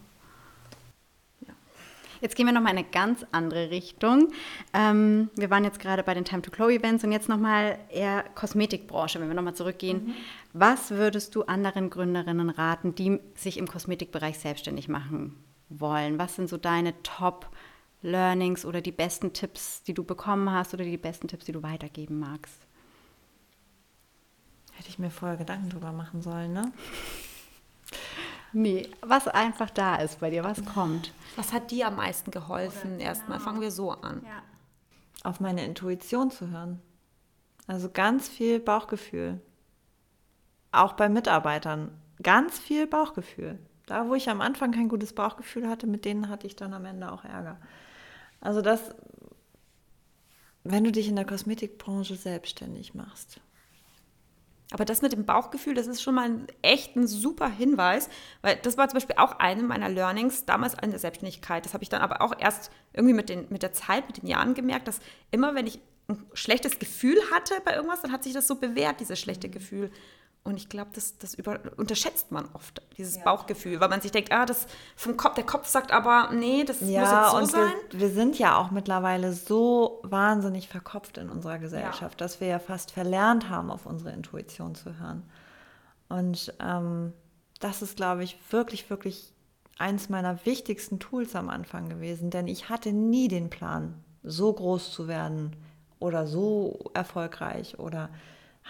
Jetzt 2.21 2.35
gehen 2.35 2.45
wir 2.45 2.53
nochmal 2.53 2.73
in 2.73 2.77
eine 2.79 2.87
ganz 2.87 3.25
andere 3.31 3.71
Richtung. 3.71 4.27
Ähm, 4.75 5.29
wir 5.35 5.49
waren 5.49 5.63
jetzt 5.63 5.79
gerade 5.79 6.03
bei 6.03 6.13
den 6.13 6.23
Time 6.23 6.43
to 6.43 6.51
Glow 6.51 6.69
Events 6.69 7.03
und 7.03 7.11
jetzt 7.11 7.27
nochmal 7.27 7.79
eher 7.89 8.23
Kosmetikbranche, 8.35 9.19
wenn 9.19 9.27
wir 9.27 9.33
nochmal 9.33 9.55
zurückgehen. 9.55 10.13
Was 10.53 10.91
würdest 10.91 11.33
du 11.33 11.43
anderen 11.43 11.89
Gründerinnen 11.89 12.51
raten, 12.51 12.93
die 12.93 13.19
sich 13.33 13.57
im 13.57 13.67
Kosmetikbereich 13.67 14.37
selbstständig 14.37 14.87
machen 14.87 15.35
wollen? 15.69 16.19
Was 16.19 16.35
sind 16.35 16.47
so 16.47 16.57
deine 16.57 16.93
Top-Learnings 18.01 18.65
oder 18.65 18.81
die 18.81 18.91
besten 18.91 19.33
Tipps, 19.33 19.83
die 19.83 19.93
du 19.93 20.03
bekommen 20.03 20.51
hast 20.51 20.73
oder 20.73 20.83
die 20.83 20.97
besten 20.97 21.27
Tipps, 21.27 21.45
die 21.45 21.51
du 21.51 21.63
weitergeben 21.63 22.19
magst? 22.19 22.61
Hätte 24.73 24.89
ich 24.89 24.99
mir 24.99 25.11
vorher 25.11 25.37
Gedanken 25.37 25.69
drüber 25.69 25.91
machen 25.91 26.21
sollen, 26.21 26.53
ne? 26.53 26.71
Nee, 28.53 28.89
was 28.99 29.29
einfach 29.29 29.69
da 29.69 29.95
ist 29.95 30.19
bei 30.19 30.29
dir, 30.29 30.43
was 30.43 30.65
kommt. 30.65 31.13
Was 31.37 31.53
hat 31.53 31.71
dir 31.71 31.87
am 31.87 31.95
meisten 31.95 32.31
geholfen? 32.31 32.99
Erstmal 32.99 33.39
fangen 33.39 33.61
wir 33.61 33.71
so 33.71 33.91
an. 33.91 34.21
Ja. 34.25 34.43
Auf 35.23 35.39
meine 35.39 35.63
Intuition 35.63 36.31
zu 36.31 36.49
hören. 36.49 36.81
Also 37.65 37.89
ganz 37.89 38.27
viel 38.27 38.59
Bauchgefühl. 38.59 39.39
Auch 40.73 40.91
bei 40.93 41.07
Mitarbeitern. 41.07 41.97
Ganz 42.21 42.59
viel 42.59 42.87
Bauchgefühl. 42.87 43.57
Da, 43.85 44.09
wo 44.09 44.15
ich 44.15 44.29
am 44.29 44.41
Anfang 44.41 44.73
kein 44.73 44.89
gutes 44.89 45.13
Bauchgefühl 45.13 45.69
hatte, 45.69 45.87
mit 45.87 46.03
denen 46.03 46.27
hatte 46.27 46.45
ich 46.45 46.57
dann 46.57 46.73
am 46.73 46.83
Ende 46.83 47.09
auch 47.09 47.23
Ärger. 47.23 47.57
Also 48.41 48.61
das, 48.61 48.81
wenn 50.63 50.83
du 50.83 50.91
dich 50.91 51.07
in 51.07 51.15
der 51.15 51.25
Kosmetikbranche 51.25 52.15
selbstständig 52.15 52.93
machst, 52.93 53.39
Aber 54.73 54.85
das 54.85 55.01
mit 55.01 55.11
dem 55.11 55.25
Bauchgefühl, 55.25 55.73
das 55.73 55.87
ist 55.87 56.01
schon 56.01 56.15
mal 56.15 56.29
ein, 56.29 56.47
echt 56.61 56.95
ein 56.95 57.05
super 57.05 57.49
Hinweis, 57.49 58.09
weil 58.41 58.55
das 58.55 58.77
war 58.77 58.87
zum 58.87 58.95
Beispiel 58.95 59.17
auch 59.17 59.37
eine 59.39 59.63
meiner 59.63 59.89
Learnings 59.89 60.45
damals 60.45 60.75
in 60.81 60.91
der 60.91 60.99
Selbstständigkeit. 60.99 61.65
Das 61.65 61.73
habe 61.73 61.83
ich 61.83 61.89
dann 61.89 62.01
aber 62.01 62.21
auch 62.21 62.33
erst 62.39 62.71
irgendwie 62.93 63.13
mit, 63.13 63.27
den, 63.27 63.47
mit 63.49 63.63
der 63.63 63.73
Zeit, 63.73 64.07
mit 64.07 64.21
den 64.21 64.27
Jahren 64.27 64.53
gemerkt, 64.53 64.87
dass 64.87 65.01
immer, 65.29 65.55
wenn 65.55 65.67
ich 65.67 65.79
ein 66.07 66.25
schlechtes 66.33 66.79
Gefühl 66.79 67.17
hatte 67.31 67.55
bei 67.65 67.75
irgendwas, 67.75 68.01
dann 68.01 68.13
hat 68.13 68.23
sich 68.23 68.33
das 68.33 68.47
so 68.47 68.55
bewährt, 68.55 69.01
dieses 69.01 69.19
schlechte 69.19 69.49
Gefühl. 69.49 69.91
Und 70.43 70.57
ich 70.57 70.69
glaube, 70.69 70.89
das, 70.95 71.19
das 71.19 71.35
über, 71.35 71.59
unterschätzt 71.77 72.31
man 72.31 72.49
oft, 72.53 72.81
dieses 72.97 73.23
Bauchgefühl, 73.23 73.79
weil 73.79 73.89
man 73.89 74.01
sich 74.01 74.11
denkt, 74.11 74.31
ah, 74.31 74.47
das 74.47 74.65
vom 74.95 75.15
Kopf, 75.15 75.35
der 75.35 75.45
Kopf 75.45 75.67
sagt 75.67 75.91
aber, 75.91 76.31
nee, 76.33 76.63
das 76.63 76.81
muss 76.81 76.89
Ja, 76.89 77.21
jetzt 77.23 77.31
so 77.31 77.37
und 77.37 77.51
sein. 77.51 77.71
wir, 77.91 77.99
wir 77.99 78.09
sind 78.09 78.39
ja 78.39 78.57
auch 78.57 78.71
mittlerweile 78.71 79.33
so 79.33 79.99
wahnsinnig 80.03 80.67
verkopft 80.67 81.19
in 81.19 81.29
unserer 81.29 81.59
Gesellschaft, 81.59 82.19
dass 82.21 82.41
wir 82.41 82.47
ja 82.47 82.57
fast 82.59 82.89
verlernt 82.91 83.49
haben, 83.49 83.69
auf 83.69 83.85
unsere 83.85 84.13
Intuition 84.13 84.73
zu 84.73 84.97
hören. 84.99 85.21
Und 86.09 86.51
ähm, 86.59 87.13
das 87.59 87.83
ist, 87.83 87.95
glaube 87.95 88.23
ich, 88.23 88.37
wirklich, 88.49 88.89
wirklich 88.89 89.33
eins 89.77 90.09
meiner 90.09 90.43
wichtigsten 90.45 90.97
Tools 90.99 91.35
am 91.35 91.49
Anfang 91.49 91.87
gewesen, 91.87 92.31
denn 92.31 92.47
ich 92.47 92.67
hatte 92.69 92.91
nie 92.93 93.27
den 93.27 93.51
Plan, 93.51 93.93
so 94.23 94.51
groß 94.51 94.91
zu 94.91 95.07
werden 95.07 95.55
oder 95.99 96.25
so 96.27 96.91
erfolgreich 96.95 97.77
oder 97.79 98.09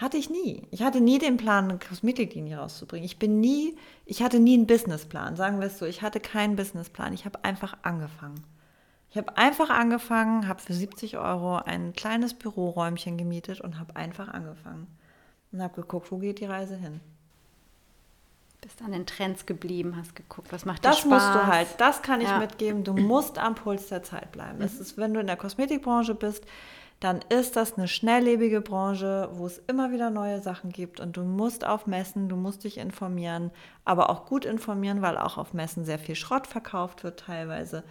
hatte 0.02 0.18
ich 0.18 0.28
nie. 0.28 0.66
Ich 0.70 0.82
hatte 0.82 1.00
nie 1.00 1.18
den 1.18 1.36
Plan, 1.38 1.70
eine 1.70 1.78
Kosmetiklinie 1.78 2.58
rauszubringen. 2.58 3.04
Ich 3.06 3.18
bin 3.18 3.40
nie, 3.40 3.76
ich 4.04 4.22
hatte 4.22 4.38
nie 4.40 4.54
einen 4.54 4.66
Businessplan, 4.66 5.36
sagen 5.36 5.60
wir 5.60 5.68
es 5.68 5.78
so. 5.78 5.86
Ich 5.86 6.02
hatte 6.02 6.20
keinen 6.20 6.56
Businessplan. 6.56 7.12
Ich 7.14 7.24
habe 7.24 7.42
einfach 7.44 7.76
angefangen. 7.82 8.42
Ich 9.10 9.16
habe 9.16 9.36
einfach 9.36 9.70
angefangen, 9.70 10.48
habe 10.48 10.60
für 10.60 10.72
70 10.74 11.18
Euro 11.18 11.56
ein 11.56 11.92
kleines 11.92 12.34
Büroräumchen 12.34 13.16
gemietet 13.18 13.60
und 13.60 13.78
habe 13.78 13.96
einfach 13.96 14.28
angefangen. 14.28 14.86
Und 15.52 15.62
habe 15.62 15.74
geguckt, 15.82 16.10
wo 16.10 16.18
geht 16.18 16.40
die 16.40 16.46
Reise 16.46 16.76
hin. 16.76 17.00
Bist 18.62 18.80
an 18.80 18.92
den 18.92 19.06
Trends 19.06 19.44
geblieben, 19.44 19.96
hast 19.96 20.14
geguckt, 20.14 20.52
was 20.52 20.64
macht 20.64 20.84
Das 20.84 20.96
dir 20.96 21.02
Spaß. 21.02 21.10
musst 21.10 21.34
du 21.34 21.46
halt, 21.46 21.68
das 21.78 22.00
kann 22.02 22.20
ich 22.20 22.28
Ja. 22.28 22.38
mitgeben. 22.38 22.84
Du 22.84 22.92
musst 22.94 23.36
am 23.38 23.54
Puls 23.56 23.88
der 23.88 24.02
Zeit 24.04 24.30
bleiben. 24.32 24.62
Es 24.62 24.78
ist, 24.78 24.96
wenn 24.96 25.12
du 25.12 25.20
in 25.20 25.26
der 25.26 25.36
Kosmetikbranche 25.36 26.14
bist, 26.14 26.44
dann 27.02 27.20
ist 27.30 27.56
das 27.56 27.76
eine 27.76 27.88
schnelllebige 27.88 28.60
Branche, 28.60 29.28
wo 29.32 29.44
es 29.44 29.58
immer 29.66 29.90
wieder 29.90 30.08
neue 30.08 30.40
Sachen 30.40 30.70
gibt 30.70 31.00
und 31.00 31.16
du 31.16 31.24
musst 31.24 31.66
auf 31.66 31.88
Messen, 31.88 32.28
du 32.28 32.36
musst 32.36 32.62
dich 32.62 32.78
informieren, 32.78 33.50
aber 33.84 34.08
auch 34.08 34.24
gut 34.24 34.44
informieren, 34.44 35.02
weil 35.02 35.18
auch 35.18 35.36
auf 35.36 35.52
Messen 35.52 35.84
sehr 35.84 35.98
viel 35.98 36.14
Schrott 36.14 36.46
verkauft 36.46 37.02
wird 37.02 37.18
teilweise. 37.18 37.82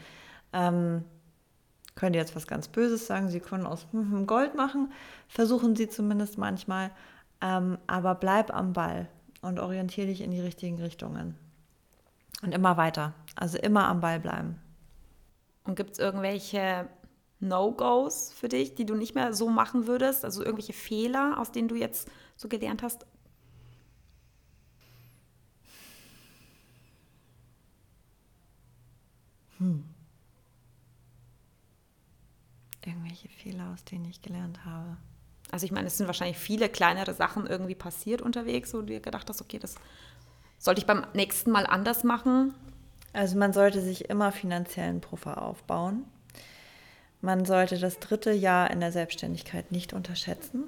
Ähm, 0.54 1.04
können 1.96 2.14
jetzt 2.14 2.38
was 2.38 2.48
ganz 2.48 2.70
Böses 2.70 3.06
sagen, 3.06 3.28
sie 3.28 3.42
können 3.42 3.66
aus 3.66 3.86
hm, 3.92 4.26
Gold 4.28 4.56
machen, 4.56 4.94
versuchen 5.28 5.76
sie 5.76 5.90
zumindest 5.90 6.38
manchmal, 6.38 6.92
ähm, 7.42 7.80
aber 7.88 8.16
bleib 8.16 8.56
am 8.56 8.72
Ball 8.72 9.10
und 9.42 9.60
orientiere 9.60 10.08
dich 10.08 10.22
in 10.22 10.32
die 10.32 10.40
richtigen 10.40 10.80
Richtungen. 10.80 11.36
Und 12.42 12.54
immer 12.54 12.78
weiter. 12.78 13.14
Also 13.36 13.58
immer 13.58 13.90
am 13.90 14.00
Ball 14.00 14.22
bleiben. 14.22 14.58
Und 15.66 15.76
gibt 15.76 15.92
es 15.92 16.00
irgendwelche 16.00 16.88
No-Gos 17.42 18.32
für 18.34 18.48
dich, 18.50 18.76
die 18.76 18.86
du 18.86 18.96
nicht 18.96 19.16
mehr 19.16 19.34
so 19.34 19.50
machen 19.50 19.88
würdest? 19.88 20.24
Also 20.26 20.44
irgendwelche 20.44 20.74
Fehler, 20.74 21.40
aus 21.40 21.52
denen 21.52 21.68
du 21.68 21.76
jetzt 21.76 22.10
so 22.36 22.48
gelernt 22.48 22.84
hast? 22.84 23.06
Irgendwelche 32.86 33.30
Fehler, 33.30 33.72
aus 33.74 33.84
denen 33.84 34.06
ich 34.06 34.22
gelernt 34.22 34.66
habe. 34.66 34.98
Also 35.52 35.66
ich 35.66 35.72
meine, 35.72 35.88
es 35.88 35.98
sind 35.98 36.08
wahrscheinlich 36.08 36.38
viele 36.38 36.70
kleinere 36.70 37.14
Sachen 37.14 37.46
irgendwie 37.46 37.76
passiert 37.76 38.22
unterwegs, 38.22 38.74
wo 38.74 38.80
du 38.80 38.86
dir 38.86 39.02
gedacht 39.02 39.30
hast, 39.30 39.42
okay, 39.42 39.60
das 39.60 39.76
sollte 40.58 40.80
ich 40.80 40.88
beim 40.88 41.06
nächsten 41.14 41.52
Mal 41.52 41.68
anders 41.68 42.04
machen. 42.04 42.54
Also 43.14 43.38
man 43.38 43.54
sollte 43.54 43.82
sich 43.82 44.10
immer 44.10 44.32
finanziellen 44.32 45.02
Puffer 45.02 45.42
aufbauen. 45.42 46.06
Man 47.22 47.46
sollte 47.46 47.78
das 47.80 48.00
dritte 48.00 48.32
Jahr 48.32 48.72
in 48.72 48.80
der 48.80 48.92
Selbstständigkeit 48.92 49.72
nicht 49.72 49.94
unterschätzen. 49.94 50.64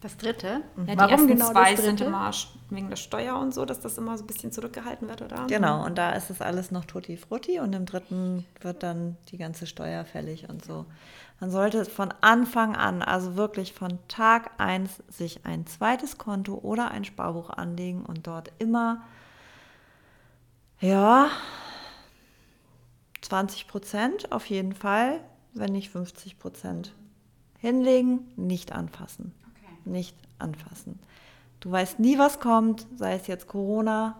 Das 0.00 0.16
dritte? 0.16 0.62
Ja, 0.86 0.94
die 0.94 0.98
Warum 0.98 1.10
ersten 1.10 1.28
genau 1.28 1.52
zwei 1.52 1.74
das 1.74 1.84
sind 1.84 1.98
dritte? 2.00 2.04
immer 2.04 2.30
sch- 2.30 2.48
wegen 2.70 2.88
der 2.88 2.96
Steuer 2.96 3.36
und 3.38 3.52
so, 3.52 3.64
dass 3.64 3.80
das 3.80 3.98
immer 3.98 4.16
so 4.16 4.24
ein 4.24 4.28
bisschen 4.28 4.52
zurückgehalten 4.52 5.08
wird, 5.08 5.22
oder? 5.22 5.46
Genau, 5.48 5.84
und 5.84 5.98
da 5.98 6.12
ist 6.12 6.30
es 6.30 6.40
alles 6.40 6.70
noch 6.70 6.84
tutti 6.84 7.16
frutti 7.16 7.58
und 7.58 7.74
im 7.74 7.84
dritten 7.84 8.44
wird 8.60 8.82
dann 8.84 9.16
die 9.30 9.38
ganze 9.38 9.66
Steuer 9.66 10.04
fällig 10.04 10.48
und 10.48 10.64
so. 10.64 10.86
Man 11.40 11.50
sollte 11.50 11.84
von 11.84 12.12
Anfang 12.20 12.76
an, 12.76 13.02
also 13.02 13.36
wirklich 13.36 13.72
von 13.72 13.98
Tag 14.08 14.50
1, 14.58 15.02
sich 15.08 15.44
ein 15.44 15.66
zweites 15.66 16.16
Konto 16.18 16.54
oder 16.54 16.90
ein 16.92 17.04
Sparbuch 17.04 17.50
anlegen 17.50 18.04
und 18.04 18.26
dort 18.26 18.52
immer, 18.58 19.02
ja, 20.80 21.30
20 23.22 23.66
Prozent 23.68 24.32
auf 24.32 24.46
jeden 24.46 24.74
Fall, 24.74 25.20
wenn 25.54 25.72
nicht 25.72 25.90
50 25.90 26.38
Prozent 26.38 26.94
hinlegen, 27.58 28.30
nicht 28.36 28.72
anfassen. 28.72 29.32
Nicht 29.84 30.16
anfassen. 30.38 30.98
Du 31.60 31.70
weißt 31.70 31.98
nie, 31.98 32.18
was 32.18 32.40
kommt, 32.40 32.86
sei 32.96 33.14
es 33.14 33.26
jetzt 33.26 33.48
Corona, 33.48 34.16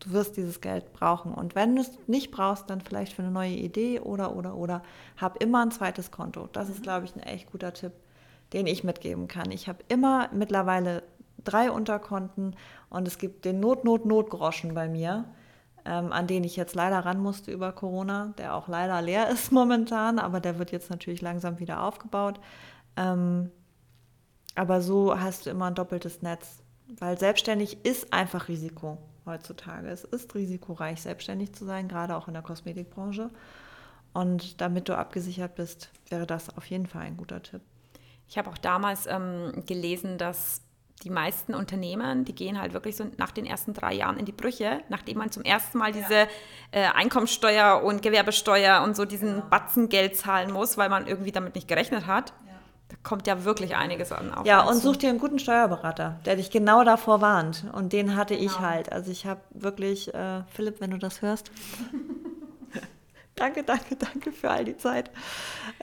du 0.00 0.12
wirst 0.12 0.36
dieses 0.36 0.60
Geld 0.60 0.92
brauchen. 0.92 1.32
Und 1.32 1.54
wenn 1.54 1.74
du 1.74 1.82
es 1.82 1.90
nicht 2.06 2.30
brauchst, 2.30 2.70
dann 2.70 2.80
vielleicht 2.80 3.12
für 3.12 3.22
eine 3.22 3.30
neue 3.30 3.54
Idee 3.54 4.00
oder, 4.00 4.36
oder, 4.36 4.54
oder, 4.54 4.82
hab 5.16 5.42
immer 5.42 5.62
ein 5.62 5.70
zweites 5.70 6.10
Konto. 6.10 6.48
Das 6.52 6.68
ist, 6.68 6.82
glaube 6.82 7.06
ich, 7.06 7.16
ein 7.16 7.22
echt 7.22 7.50
guter 7.50 7.72
Tipp, 7.72 7.92
den 8.52 8.66
ich 8.66 8.84
mitgeben 8.84 9.26
kann. 9.26 9.50
Ich 9.50 9.68
habe 9.68 9.82
immer 9.88 10.28
mittlerweile 10.32 11.02
drei 11.44 11.70
Unterkonten 11.70 12.54
und 12.90 13.08
es 13.08 13.18
gibt 13.18 13.44
den 13.44 13.60
Not-Not-Not-Groschen 13.60 14.74
bei 14.74 14.88
mir, 14.88 15.24
ähm, 15.84 16.12
an 16.12 16.26
den 16.26 16.44
ich 16.44 16.56
jetzt 16.56 16.74
leider 16.74 17.00
ran 17.00 17.20
musste 17.20 17.50
über 17.50 17.72
Corona, 17.72 18.32
der 18.38 18.54
auch 18.54 18.68
leider 18.68 19.00
leer 19.02 19.28
ist 19.30 19.52
momentan, 19.52 20.18
aber 20.18 20.40
der 20.40 20.58
wird 20.58 20.72
jetzt 20.72 20.90
natürlich 20.90 21.20
langsam 21.20 21.58
wieder 21.58 21.82
aufgebaut. 21.82 22.40
Ähm, 22.96 23.50
aber 24.54 24.80
so 24.80 25.18
hast 25.18 25.46
du 25.46 25.50
immer 25.50 25.66
ein 25.66 25.74
doppeltes 25.74 26.22
Netz, 26.22 26.62
weil 26.98 27.18
selbstständig 27.18 27.84
ist 27.84 28.12
einfach 28.12 28.48
Risiko 28.48 28.98
heutzutage. 29.24 29.88
Es 29.88 30.04
ist 30.04 30.34
risikoreich, 30.34 31.02
selbstständig 31.02 31.54
zu 31.54 31.64
sein, 31.64 31.86
gerade 31.86 32.16
auch 32.16 32.28
in 32.28 32.34
der 32.34 32.42
Kosmetikbranche. 32.42 33.30
Und 34.12 34.60
damit 34.60 34.88
du 34.88 34.96
abgesichert 34.96 35.54
bist, 35.54 35.90
wäre 36.08 36.26
das 36.26 36.56
auf 36.56 36.66
jeden 36.66 36.86
Fall 36.86 37.02
ein 37.02 37.16
guter 37.16 37.42
Tipp. 37.42 37.60
Ich 38.28 38.36
habe 38.36 38.50
auch 38.50 38.58
damals 38.58 39.06
ähm, 39.06 39.52
gelesen, 39.66 40.18
dass 40.18 40.62
die 41.04 41.10
meisten 41.10 41.54
Unternehmen, 41.54 42.24
die 42.24 42.34
gehen 42.34 42.60
halt 42.60 42.72
wirklich 42.72 42.96
so 42.96 43.06
nach 43.16 43.30
den 43.30 43.46
ersten 43.46 43.72
drei 43.74 43.94
Jahren 43.94 44.18
in 44.18 44.24
die 44.24 44.32
Brüche, 44.32 44.80
nachdem 44.88 45.18
man 45.18 45.30
zum 45.30 45.42
ersten 45.44 45.78
Mal 45.78 45.92
diese 45.92 46.26
äh, 46.72 46.86
Einkommensteuer 46.94 47.82
und 47.84 48.02
Gewerbesteuer 48.02 48.82
und 48.82 48.96
so 48.96 49.04
diesen 49.04 49.48
Batzen 49.48 49.88
Geld 49.88 50.16
zahlen 50.16 50.52
muss, 50.52 50.76
weil 50.76 50.88
man 50.88 51.06
irgendwie 51.06 51.32
damit 51.32 51.54
nicht 51.54 51.68
gerechnet 51.68 52.06
hat. 52.06 52.32
Da 52.88 52.96
kommt 53.02 53.26
ja 53.26 53.44
wirklich 53.44 53.76
einiges 53.76 54.12
an. 54.12 54.32
auf 54.32 54.46
Ja, 54.46 54.62
und 54.62 54.76
such 54.76 54.96
dir 54.96 55.10
einen 55.10 55.18
guten 55.18 55.38
Steuerberater, 55.38 56.20
der 56.24 56.36
dich 56.36 56.50
genau 56.50 56.84
davor 56.84 57.20
warnt. 57.20 57.64
Und 57.72 57.92
den 57.92 58.16
hatte 58.16 58.34
ich 58.34 58.52
Genau. 58.54 58.60
halt. 58.60 58.90
Also 58.92 59.10
ich 59.10 59.26
habe 59.26 59.42
wirklich, 59.50 60.12
äh, 60.14 60.42
Philipp, 60.50 60.80
wenn 60.80 60.92
du 60.92 60.96
das 60.98 61.20
hörst. 61.20 61.50
danke, 63.34 63.62
danke, 63.62 63.96
danke 63.96 64.32
für 64.32 64.50
all 64.50 64.64
die 64.64 64.76
Zeit. 64.78 65.10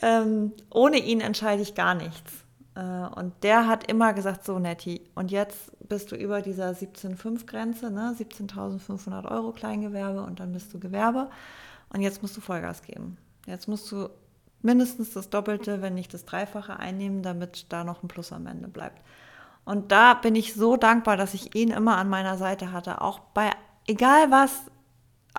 Ähm, 0.02 0.54
ohne 0.72 0.98
ihn 0.98 1.22
entscheide 1.22 1.62
ich 1.62 1.76
gar 1.76 1.94
nichts. 1.94 2.45
Äh, 2.76 2.80
und 2.80 3.34
der 3.44 3.68
hat 3.68 3.90
immer 3.90 4.14
gesagt, 4.14 4.46
so 4.46 4.60
Netti, 4.60 5.02
und 5.16 5.32
jetzt 5.32 5.72
bist 5.88 6.12
du 6.12 6.16
über 6.16 6.42
dieser 6.42 6.72
17,5-Grenze, 6.72 7.90
ne? 7.90 8.16
17.500 8.18 9.30
Euro 9.32 9.52
Kleingewerbe 9.52 10.22
und 10.24 10.40
dann 10.40 10.54
bist 10.54 10.74
du 10.74 10.80
Gewerbe. 10.80 11.30
Und 11.90 12.02
jetzt 12.02 12.22
musst 12.22 12.36
du 12.36 12.42
Vollgas 12.42 12.82
geben. 12.82 13.18
Jetzt 13.46 13.68
musst 13.68 13.92
du 13.92 14.10
mindestens 14.62 15.14
das 15.14 15.30
Doppelte, 15.30 15.82
wenn 15.82 15.94
nicht 15.94 16.14
das 16.14 16.26
Dreifache 16.26 16.78
einnehmen, 16.78 17.22
damit 17.22 17.68
da 17.70 17.84
noch 17.84 18.04
ein 18.04 18.08
Plus 18.08 18.32
am 18.32 18.48
Ende 18.48 18.68
bleibt. 18.68 19.02
Und 19.64 19.92
da 19.92 20.14
bin 20.14 20.36
ich 20.36 20.54
so 20.54 20.78
dankbar, 20.78 21.18
dass 21.18 21.34
ich 21.34 21.56
ihn 21.56 21.70
immer 21.70 21.98
an 21.98 22.10
meiner 22.10 22.38
Seite 22.38 22.72
hatte, 22.72 23.02
auch 23.02 23.20
bei 23.20 23.52
egal 23.88 24.32
was, 24.32 24.72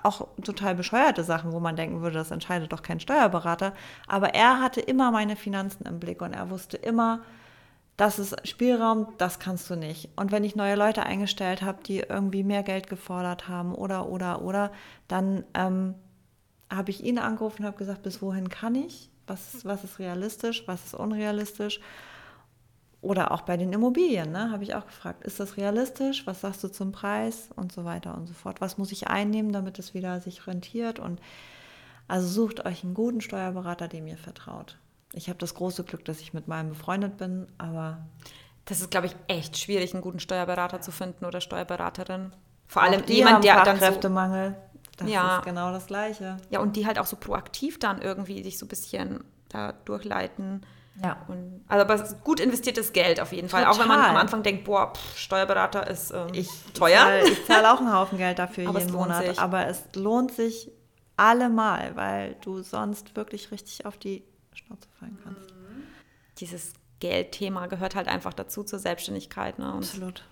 auch 0.03 0.27
total 0.43 0.75
bescheuerte 0.75 1.23
Sachen, 1.23 1.51
wo 1.51 1.59
man 1.59 1.75
denken 1.75 2.01
würde, 2.01 2.17
das 2.17 2.31
entscheidet 2.31 2.71
doch 2.71 2.81
kein 2.81 2.99
Steuerberater. 2.99 3.73
Aber 4.07 4.33
er 4.33 4.61
hatte 4.61 4.81
immer 4.81 5.11
meine 5.11 5.35
Finanzen 5.35 5.85
im 5.85 5.99
Blick 5.99 6.21
und 6.21 6.33
er 6.33 6.49
wusste 6.49 6.77
immer, 6.77 7.21
das 7.97 8.19
ist 8.19 8.47
Spielraum, 8.47 9.07
das 9.17 9.39
kannst 9.39 9.69
du 9.69 9.75
nicht. 9.75 10.09
Und 10.15 10.31
wenn 10.31 10.43
ich 10.43 10.55
neue 10.55 10.75
Leute 10.75 11.03
eingestellt 11.03 11.63
habe, 11.63 11.81
die 11.83 11.99
irgendwie 11.99 12.43
mehr 12.43 12.61
Geld 12.61 12.87
gefordert 12.87 13.47
haben 13.47 13.73
oder, 13.73 14.07
oder, 14.07 14.43
oder, 14.43 14.71
dann 15.07 15.43
ähm, 15.55 15.95
habe 16.71 16.91
ich 16.91 17.03
ihn 17.03 17.17
angerufen 17.17 17.63
und 17.63 17.67
habe 17.67 17.77
gesagt, 17.77 18.03
bis 18.03 18.21
wohin 18.21 18.49
kann 18.49 18.75
ich? 18.75 19.09
Was, 19.25 19.65
was 19.65 19.83
ist 19.83 19.99
realistisch? 19.99 20.67
Was 20.67 20.85
ist 20.85 20.93
unrealistisch? 20.93 21.79
Oder 23.01 23.31
auch 23.31 23.41
bei 23.41 23.57
den 23.57 23.71
Immobilien, 23.73 24.31
ne, 24.31 24.51
habe 24.51 24.63
ich 24.63 24.73
auch 24.73 24.85
gefragt, 24.85 25.23
ist 25.23 25.39
das 25.39 25.55
realistisch? 25.57 26.25
Was 26.25 26.41
sagst 26.41 26.63
du 26.63 26.67
zum 26.67 26.91
Preis? 26.91 27.49
Und 27.55 27.71
so 27.71 27.85
weiter 27.85 28.15
und 28.17 28.25
so 28.27 28.33
fort. 28.33 28.59
Was 28.59 28.77
muss 28.77 28.91
ich 28.91 29.07
einnehmen, 29.07 29.51
damit 29.51 29.77
es 29.79 29.93
wieder 29.93 30.19
sich 30.19 30.47
rentiert? 30.47 30.97
Und 30.99 31.21
also 32.07 32.27
sucht 32.27 32.65
euch 32.65 32.83
einen 32.83 32.95
guten 32.95 33.21
Steuerberater, 33.21 33.87
dem 33.87 34.07
ihr 34.07 34.17
vertraut. 34.17 34.77
Ich 35.13 35.29
habe 35.29 35.37
das 35.39 35.53
große 35.53 35.83
Glück, 35.83 36.05
dass 36.05 36.19
ich 36.21 36.33
mit 36.33 36.47
meinem 36.47 36.69
befreundet 36.69 37.17
bin, 37.17 37.47
aber 37.57 37.99
Das 38.65 38.81
ist, 38.81 38.91
glaube 38.91 39.07
ich, 39.07 39.15
echt 39.27 39.57
schwierig, 39.57 39.93
einen 39.93 40.01
guten 40.01 40.19
Steuerberater 40.19 40.81
zu 40.81 40.91
finden 40.91 41.23
oder 41.25 41.39
Steuerberaterin. 41.39 42.33
Vor 42.67 42.81
allem 42.81 43.01
jemand, 43.05 43.43
der 43.45 43.55
dann 43.63 43.77
so, 43.77 43.81
Fachkräftemangel. 43.85 44.55
Das 44.97 45.09
Ja. 45.09 45.37
ist 45.37 45.45
genau 45.45 45.71
das 45.71 45.85
Gleiche. 45.87 46.37
ja, 46.49 46.59
und 46.59 46.75
die 46.75 46.85
halt 46.87 46.99
auch 46.99 47.05
so 47.05 47.15
proaktiv 47.15 47.79
dann 47.79 48.01
irgendwie 48.01 48.43
sich 48.43 48.57
so 48.57 48.65
ein 48.65 48.69
bisschen 48.69 49.23
da 49.49 49.71
durchleiten. 49.71 50.65
Ja. 51.03 51.17
Und, 51.27 51.63
also 51.67 51.81
aber 51.83 51.95
es 51.95 52.11
ist 52.11 52.23
gut 52.23 52.39
investiertes 52.39 52.91
Geld 52.93 53.19
auf 53.19 53.31
jeden 53.31 53.49
Fall. 53.49 53.65
Auch 53.65 53.79
wenn 53.79 53.87
man 53.87 53.97
Total. 53.97 54.11
am 54.11 54.17
Anfang 54.17 54.43
denkt, 54.43 54.63
boah, 54.63 54.93
pff, 54.93 55.17
Steuerberater 55.17 55.87
ist 55.87 56.11
ähm, 56.11 56.27
Ich 56.33 56.49
teuer. 56.73 56.97
Zahl, 56.97 57.27
ich 57.27 57.45
zahle 57.45 57.71
auch 57.71 57.79
einen 57.79 57.93
Haufen 57.93 58.17
Geld 58.17 58.39
dafür 58.39 58.67
Aber 58.69 58.79
jeden 58.79 58.93
Monat. 58.93 59.25
sich. 59.25 59.39
Aber 59.39 59.67
es 59.67 59.83
lohnt 59.95 60.31
sich 60.31 60.71
allemal, 61.15 61.95
weil 61.95 62.35
du 62.41 62.61
sonst 62.61 63.15
wirklich 63.15 63.51
richtig 63.51 63.85
auf 63.85 63.97
die 63.97 64.23
Schnauze 64.53 64.87
fallen 64.99 65.17
kannst. 65.23 65.53
Dieses 66.39 66.73
Geldthema 66.99 67.67
gehört 67.67 67.95
halt 67.95 68.07
einfach 68.07 68.33
dazu 68.33 68.63
zur 68.63 68.79
Selbstständigkeit. 68.79 69.59
Ne? 69.59 69.71
Und 69.71 69.79
Absolut. 69.79 70.23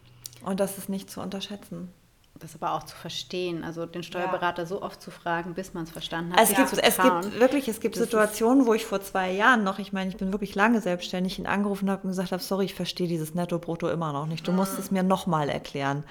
Und 0.44 0.60
das 0.60 0.78
ist 0.78 0.90
nicht 0.90 1.10
zu 1.10 1.22
unterschätzen. 1.22 1.92
Das 2.40 2.54
aber 2.54 2.74
auch 2.74 2.84
zu 2.84 2.96
verstehen, 2.98 3.64
also 3.64 3.86
den 3.86 4.04
Steuerberater 4.04 4.66
so 4.66 4.82
oft 4.82 5.02
zu 5.02 5.10
fragen, 5.10 5.54
bis 5.54 5.74
man 5.74 5.86
es 5.86 5.92
verstanden 5.92 6.34
hat. 6.34 6.42
Es, 6.42 6.50
sich 6.50 6.58
gibt, 6.58 6.74
es 6.74 6.98
gibt 6.98 7.40
wirklich, 7.40 7.68
es 7.70 7.80
gibt 7.80 7.96
Das 7.96 8.04
Situationen, 8.04 8.66
wo 8.66 8.74
ich 8.74 8.86
vor 8.86 9.02
zwei 9.02 9.32
Jahren 9.32 9.64
noch, 9.64 9.80
ich 9.80 9.94
meine, 9.94 10.10
ich 10.10 10.18
bin 10.18 10.34
wirklich 10.34 10.54
lange 10.54 10.82
selbstständig, 10.82 11.40
ihn 11.40 11.48
angerufen 11.48 11.90
habe 11.90 12.04
und 12.04 12.10
gesagt 12.10 12.34
habe, 12.34 12.44
sorry, 12.44 12.66
ich 12.66 12.76
verstehe 12.76 13.08
dieses 13.08 13.36
Netto-Brutto 13.36 13.88
immer 13.88 14.12
noch 14.12 14.26
nicht. 14.26 14.46
Du 14.46 14.52
musst 14.52 14.78
es 14.78 14.92
mir 14.92 15.02
nochmal 15.02 15.48
erklären. 15.48 16.04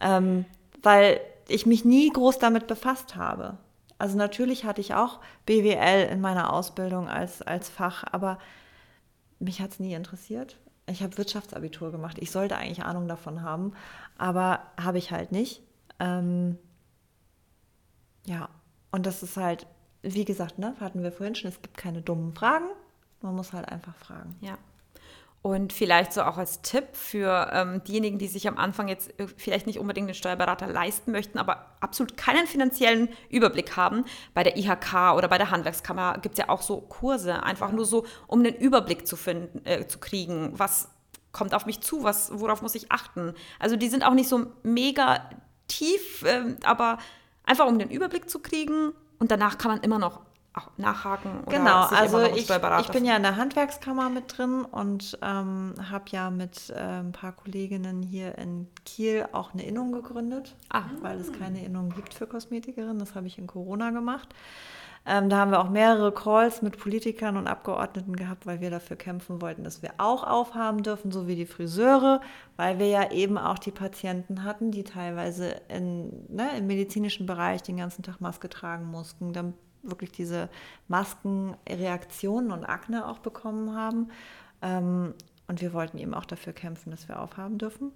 Ähm, 0.00 0.46
weil 0.82 1.20
ich 1.48 1.66
mich 1.66 1.84
nie 1.84 2.08
groß 2.10 2.38
damit 2.38 2.66
befasst 2.66 3.16
habe. 3.16 3.58
Also 3.98 4.16
natürlich 4.16 4.64
hatte 4.64 4.80
ich 4.80 4.94
auch 4.94 5.18
BWL 5.44 6.08
in 6.10 6.20
meiner 6.20 6.52
Ausbildung 6.52 7.08
als, 7.08 7.42
als 7.42 7.68
Fach, 7.68 8.04
aber 8.10 8.38
mich 9.38 9.60
hat 9.60 9.72
es 9.72 9.80
nie 9.80 9.94
interessiert. 9.94 10.56
Ich 10.88 11.02
habe 11.02 11.16
Wirtschaftsabitur 11.18 11.92
gemacht. 11.92 12.18
Ich 12.20 12.30
sollte 12.30 12.56
eigentlich 12.56 12.84
Ahnung 12.84 13.08
davon 13.08 13.42
haben, 13.42 13.72
aber 14.16 14.60
habe 14.80 14.98
ich 14.98 15.10
halt 15.10 15.32
nicht. 15.32 15.62
Ähm, 16.00 16.58
ja, 18.26 18.48
und 18.90 19.06
das 19.06 19.22
ist 19.22 19.36
halt, 19.36 19.66
wie 20.02 20.24
gesagt, 20.24 20.58
ne, 20.58 20.74
hatten 20.80 21.02
wir 21.02 21.12
vorhin 21.12 21.34
schon, 21.34 21.50
es 21.50 21.62
gibt 21.62 21.76
keine 21.76 22.02
dummen 22.02 22.34
Fragen. 22.34 22.66
Man 23.20 23.34
muss 23.34 23.52
halt 23.52 23.68
einfach 23.68 23.94
fragen. 23.96 24.36
Ja. 24.40 24.58
Und 25.40 25.72
vielleicht 25.72 26.12
so 26.12 26.22
auch 26.22 26.36
als 26.36 26.62
Tipp 26.62 26.84
für 26.92 27.50
ähm, 27.52 27.82
diejenigen, 27.84 28.18
die 28.18 28.26
sich 28.26 28.48
am 28.48 28.58
Anfang 28.58 28.88
jetzt 28.88 29.18
äh, 29.20 29.28
vielleicht 29.36 29.66
nicht 29.66 29.78
unbedingt 29.78 30.08
einen 30.08 30.14
Steuerberater 30.14 30.66
leisten 30.66 31.12
möchten, 31.12 31.38
aber 31.38 31.66
absolut 31.80 32.16
keinen 32.16 32.46
finanziellen 32.46 33.08
Überblick 33.30 33.76
haben. 33.76 34.04
Bei 34.34 34.42
der 34.42 34.56
IHK 34.56 35.14
oder 35.16 35.28
bei 35.28 35.38
der 35.38 35.50
Handwerkskammer 35.50 36.18
gibt 36.18 36.34
es 36.34 36.44
ja 36.44 36.48
auch 36.48 36.60
so 36.60 36.80
Kurse, 36.80 37.42
einfach 37.44 37.70
nur 37.70 37.84
so, 37.84 38.04
um 38.26 38.40
einen 38.40 38.54
Überblick 38.54 39.06
zu, 39.06 39.16
finden, 39.16 39.64
äh, 39.64 39.86
zu 39.86 39.98
kriegen, 40.00 40.58
was 40.58 40.88
kommt 41.30 41.54
auf 41.54 41.66
mich 41.66 41.80
zu, 41.80 42.02
was, 42.02 42.30
worauf 42.32 42.62
muss 42.62 42.74
ich 42.74 42.90
achten. 42.90 43.32
Also 43.60 43.76
die 43.76 43.88
sind 43.88 44.02
auch 44.02 44.14
nicht 44.14 44.28
so 44.28 44.46
mega 44.64 45.30
tief, 45.68 46.24
ähm, 46.26 46.56
aber 46.64 46.98
einfach 47.44 47.66
um 47.66 47.78
den 47.78 47.90
Überblick 47.90 48.28
zu 48.28 48.40
kriegen 48.40 48.92
und 49.20 49.30
danach 49.30 49.56
kann 49.56 49.70
man 49.70 49.80
immer 49.82 49.98
noch 50.00 50.20
auch 50.54 50.68
nachhaken 50.76 51.40
oder 51.46 51.56
Genau, 51.58 51.86
sich 51.88 51.98
also 51.98 52.18
immer 52.18 52.28
noch 52.28 52.36
ich, 52.80 52.86
ich 52.86 52.92
bin 52.92 53.04
ja 53.04 53.16
in 53.16 53.22
der 53.22 53.36
Handwerkskammer 53.36 54.08
mit 54.10 54.36
drin 54.36 54.64
und 54.64 55.18
ähm, 55.22 55.74
habe 55.90 56.04
ja 56.10 56.30
mit 56.30 56.70
äh, 56.70 57.00
ein 57.00 57.12
paar 57.12 57.32
Kolleginnen 57.32 58.02
hier 58.02 58.36
in 58.38 58.66
Kiel 58.84 59.26
auch 59.32 59.52
eine 59.52 59.64
Innung 59.64 59.92
gegründet, 59.92 60.56
Ah. 60.70 60.84
weil 61.00 61.18
es 61.18 61.32
keine 61.32 61.64
Innung 61.64 61.90
gibt 61.90 62.14
für 62.14 62.26
Kosmetikerinnen. 62.26 62.98
Das 62.98 63.14
habe 63.14 63.26
ich 63.26 63.38
in 63.38 63.46
Corona 63.46 63.90
gemacht. 63.90 64.34
Ähm, 65.06 65.30
da 65.30 65.38
haben 65.38 65.52
wir 65.52 65.60
auch 65.60 65.70
mehrere 65.70 66.12
Calls 66.12 66.60
mit 66.60 66.78
Politikern 66.78 67.36
und 67.38 67.46
Abgeordneten 67.46 68.14
gehabt, 68.16 68.46
weil 68.46 68.60
wir 68.60 68.70
dafür 68.70 68.96
kämpfen 68.96 69.40
wollten, 69.40 69.64
dass 69.64 69.80
wir 69.80 69.92
auch 69.96 70.22
aufhaben 70.22 70.82
dürfen, 70.82 71.12
so 71.12 71.26
wie 71.26 71.36
die 71.36 71.46
Friseure, 71.46 72.20
weil 72.56 72.78
wir 72.78 72.88
ja 72.88 73.10
eben 73.10 73.38
auch 73.38 73.58
die 73.58 73.70
Patienten 73.70 74.44
hatten, 74.44 74.70
die 74.70 74.84
teilweise 74.84 75.54
in, 75.68 76.10
ne, 76.28 76.50
im 76.58 76.66
medizinischen 76.66 77.24
Bereich 77.26 77.62
den 77.62 77.78
ganzen 77.78 78.02
Tag 78.02 78.20
Maske 78.20 78.50
tragen 78.50 78.84
mussten, 78.86 79.32
dann 79.32 79.54
wirklich 79.88 80.12
diese 80.12 80.48
Maskenreaktionen 80.88 82.52
und 82.52 82.64
Akne 82.64 83.06
auch 83.06 83.18
bekommen 83.18 83.74
haben. 83.74 84.10
Ähm, 84.62 85.14
und 85.46 85.60
wir 85.60 85.72
wollten 85.72 85.98
eben 85.98 86.14
auch 86.14 86.26
dafür 86.26 86.52
kämpfen, 86.52 86.90
dass 86.90 87.08
wir 87.08 87.20
aufhaben 87.20 87.58
dürfen. 87.58 87.92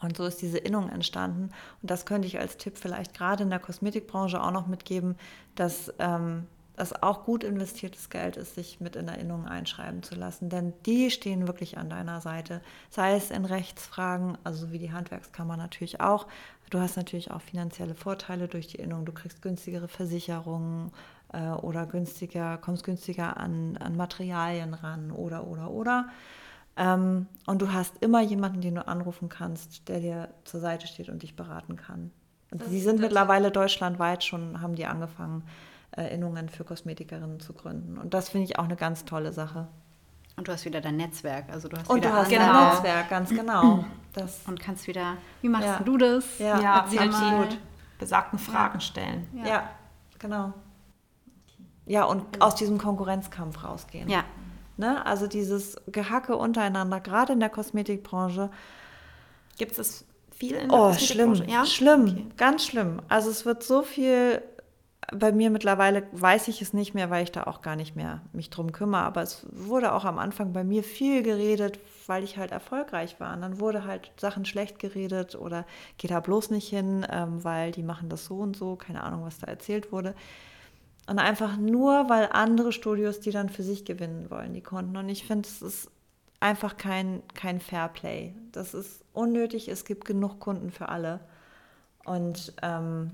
Und 0.00 0.16
so 0.16 0.24
ist 0.24 0.40
diese 0.40 0.58
Innung 0.58 0.88
entstanden. 0.88 1.50
Und 1.82 1.90
das 1.90 2.06
könnte 2.06 2.26
ich 2.26 2.38
als 2.38 2.56
Tipp 2.56 2.76
vielleicht 2.76 3.14
gerade 3.14 3.42
in 3.42 3.50
der 3.50 3.58
Kosmetikbranche 3.58 4.42
auch 4.42 4.50
noch 4.50 4.66
mitgeben, 4.66 5.16
dass 5.54 5.92
ähm, 5.98 6.46
das 6.80 7.02
auch 7.02 7.24
gut 7.24 7.44
investiertes 7.44 8.08
Geld 8.08 8.38
ist, 8.38 8.54
sich 8.54 8.80
mit 8.80 8.96
in 8.96 9.06
der 9.06 9.18
Innung 9.18 9.46
einschreiben 9.46 10.02
zu 10.02 10.14
lassen. 10.14 10.48
Denn 10.48 10.72
die 10.86 11.10
stehen 11.10 11.46
wirklich 11.46 11.76
an 11.76 11.90
deiner 11.90 12.22
Seite. 12.22 12.62
Sei 12.88 13.14
es 13.14 13.30
in 13.30 13.44
Rechtsfragen, 13.44 14.38
also 14.44 14.72
wie 14.72 14.78
die 14.78 14.90
Handwerkskammer 14.90 15.58
natürlich 15.58 16.00
auch. 16.00 16.26
Du 16.70 16.80
hast 16.80 16.96
natürlich 16.96 17.30
auch 17.32 17.42
finanzielle 17.42 17.94
Vorteile 17.94 18.48
durch 18.48 18.66
die 18.66 18.78
Innung. 18.78 19.04
Du 19.04 19.12
kriegst 19.12 19.42
günstigere 19.42 19.88
Versicherungen 19.88 20.90
äh, 21.34 21.50
oder 21.50 21.84
günstiger, 21.84 22.56
kommst 22.56 22.84
günstiger 22.84 23.36
an, 23.36 23.76
an 23.76 23.96
Materialien 23.96 24.72
ran 24.72 25.10
oder, 25.10 25.46
oder, 25.46 25.70
oder. 25.70 26.08
Ähm, 26.78 27.26
und 27.46 27.60
du 27.60 27.74
hast 27.74 28.02
immer 28.02 28.22
jemanden, 28.22 28.62
den 28.62 28.76
du 28.76 28.88
anrufen 28.88 29.28
kannst, 29.28 29.86
der 29.88 30.00
dir 30.00 30.28
zur 30.44 30.60
Seite 30.60 30.86
steht 30.86 31.10
und 31.10 31.22
dich 31.22 31.36
beraten 31.36 31.76
kann. 31.76 32.10
Die 32.70 32.80
sind 32.80 33.00
mittlerweile 33.00 33.50
deutschlandweit 33.50 34.24
schon, 34.24 34.62
haben 34.62 34.74
die 34.74 34.86
angefangen, 34.86 35.44
Innungen 35.96 36.48
für 36.48 36.64
Kosmetikerinnen 36.64 37.40
zu 37.40 37.52
gründen. 37.52 37.98
Und 37.98 38.14
das 38.14 38.28
finde 38.28 38.44
ich 38.46 38.58
auch 38.58 38.64
eine 38.64 38.76
ganz 38.76 39.04
tolle 39.04 39.32
Sache. 39.32 39.68
Und 40.36 40.48
du 40.48 40.52
hast 40.52 40.64
wieder 40.64 40.80
dein 40.80 40.96
Netzwerk, 40.96 41.46
also 41.52 41.68
du 41.68 41.76
hast 41.76 41.90
Und 41.90 41.96
wieder 41.96 42.10
du 42.10 42.14
hast 42.16 42.32
andere- 42.32 42.50
ein 42.58 42.68
Netzwerk, 42.74 43.08
ganz 43.10 43.30
genau. 43.30 43.84
Das, 44.12 44.40
und 44.48 44.58
kannst 44.58 44.88
wieder, 44.88 45.18
wie 45.40 45.48
machst 45.48 45.66
Ja. 45.68 45.78
du 45.84 45.96
das? 45.96 46.24
Ja. 46.40 46.60
ja, 46.60 46.78
Erzähl 46.80 47.08
die 47.48 47.56
besagten 47.96 48.40
Fragen 48.40 48.80
stellen. 48.80 49.28
ja. 49.46 49.70
genau. 50.18 50.52
Ja, 51.86 52.04
und 52.04 52.40
aus 52.42 52.56
diesem 52.56 52.78
Konkurrenzkampf 52.78 53.62
rausgehen. 53.62 54.08
Ja. 54.08 54.24
Ne? 54.76 55.04
Also 55.06 55.26
dieses 55.28 55.76
Gehacke 55.86 56.36
untereinander, 56.36 57.00
gerade 57.00 57.32
in 57.34 57.40
der 57.40 57.50
Kosmetikbranche, 57.50 58.50
Gibt 59.58 59.78
es 59.78 60.04
viel 60.32 60.56
in 60.56 60.70
der 60.70 60.78
Oh, 60.78 60.92
schlimm, 60.94 61.30
Kosmetikbranche? 61.30 61.52
Ja? 61.52 61.66
schlimm, 61.66 62.02
Okay. 62.02 62.26
ganz 62.36 62.64
schlimm. 62.64 63.02
Also 63.08 63.30
es 63.30 63.44
wird 63.44 63.62
so 63.62 63.82
viel, 63.82 64.42
bei 65.12 65.32
mir 65.32 65.50
mittlerweile 65.50 66.04
weiß 66.12 66.48
ich 66.48 66.62
es 66.62 66.72
nicht 66.72 66.94
mehr, 66.94 67.10
weil 67.10 67.24
ich 67.24 67.32
da 67.32 67.44
auch 67.44 67.62
gar 67.62 67.76
nicht 67.76 67.96
mehr 67.96 68.20
mich 68.32 68.50
drum 68.50 68.72
kümmere, 68.72 69.02
aber 69.02 69.22
es 69.22 69.46
wurde 69.50 69.92
auch 69.92 70.04
am 70.04 70.18
Anfang 70.18 70.52
bei 70.52 70.62
mir 70.62 70.84
viel 70.84 71.22
geredet, 71.22 71.80
weil 72.06 72.22
ich 72.22 72.36
halt 72.36 72.52
erfolgreich 72.52 73.18
war. 73.18 73.34
Und 73.34 73.42
dann 73.42 73.60
wurde 73.60 73.84
halt 73.84 74.12
Sachen 74.16 74.44
schlecht 74.44 74.78
geredet 74.78 75.34
oder 75.34 75.66
geh 75.98 76.08
da 76.08 76.20
bloß 76.20 76.50
nicht 76.50 76.68
hin, 76.68 77.06
ähm, 77.10 77.42
weil 77.42 77.72
die 77.72 77.82
machen 77.82 78.08
das 78.08 78.26
so 78.26 78.36
und 78.36 78.56
so, 78.56 78.76
keine 78.76 79.02
Ahnung, 79.02 79.24
was 79.24 79.38
da 79.38 79.48
erzählt 79.48 79.90
wurde. 79.90 80.14
Und 81.08 81.18
einfach 81.18 81.56
nur, 81.56 82.08
weil 82.08 82.28
andere 82.32 82.70
Studios 82.70 83.18
die 83.20 83.32
dann 83.32 83.48
für 83.48 83.64
sich 83.64 83.84
gewinnen 83.84 84.30
wollen, 84.30 84.52
die 84.52 84.62
Kunden. 84.62 84.96
Und 84.96 85.08
ich 85.08 85.26
finde, 85.26 85.48
es 85.48 85.60
ist 85.60 85.90
einfach 86.38 86.76
kein, 86.76 87.22
kein 87.34 87.60
Fairplay. 87.60 88.34
Das 88.52 88.74
ist 88.74 89.04
unnötig, 89.12 89.68
es 89.68 89.84
gibt 89.84 90.04
genug 90.04 90.38
Kunden 90.38 90.70
für 90.70 90.88
alle. 90.88 91.20
Und 92.04 92.54
ähm, 92.62 93.10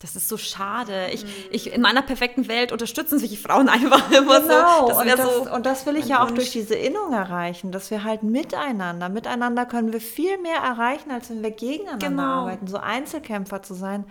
das 0.00 0.14
ist 0.14 0.28
so 0.28 0.36
schade. 0.36 1.08
Ich, 1.12 1.24
ich, 1.50 1.72
in 1.72 1.80
meiner 1.80 2.02
perfekten 2.02 2.48
Welt 2.48 2.70
unterstützen 2.70 3.18
sich 3.18 3.30
die 3.30 3.36
Frauen 3.36 3.68
einfach 3.70 4.10
immer 4.10 4.40
genau. 4.40 4.82
so. 4.82 4.88
Das 4.88 4.98
und, 4.98 5.08
das, 5.08 5.34
so 5.46 5.54
und 5.54 5.66
das 5.66 5.86
will 5.86 5.96
ich 5.96 6.06
ja 6.08 6.18
auch 6.22 6.26
Wunsch. 6.28 6.36
durch 6.40 6.50
diese 6.52 6.74
Innung 6.74 7.12
erreichen, 7.14 7.72
dass 7.72 7.90
wir 7.90 8.04
halt 8.04 8.22
miteinander, 8.22 9.08
miteinander 9.08 9.64
können 9.64 9.92
wir 9.92 10.00
viel 10.00 10.36
mehr 10.38 10.58
erreichen, 10.58 11.10
als 11.10 11.30
wenn 11.30 11.42
wir 11.42 11.50
gegeneinander 11.50 12.08
Genau. 12.08 12.22
arbeiten. 12.22 12.66
So 12.66 12.76
Einzelkämpfer 12.76 13.62
zu 13.62 13.72
sein, 13.72 14.04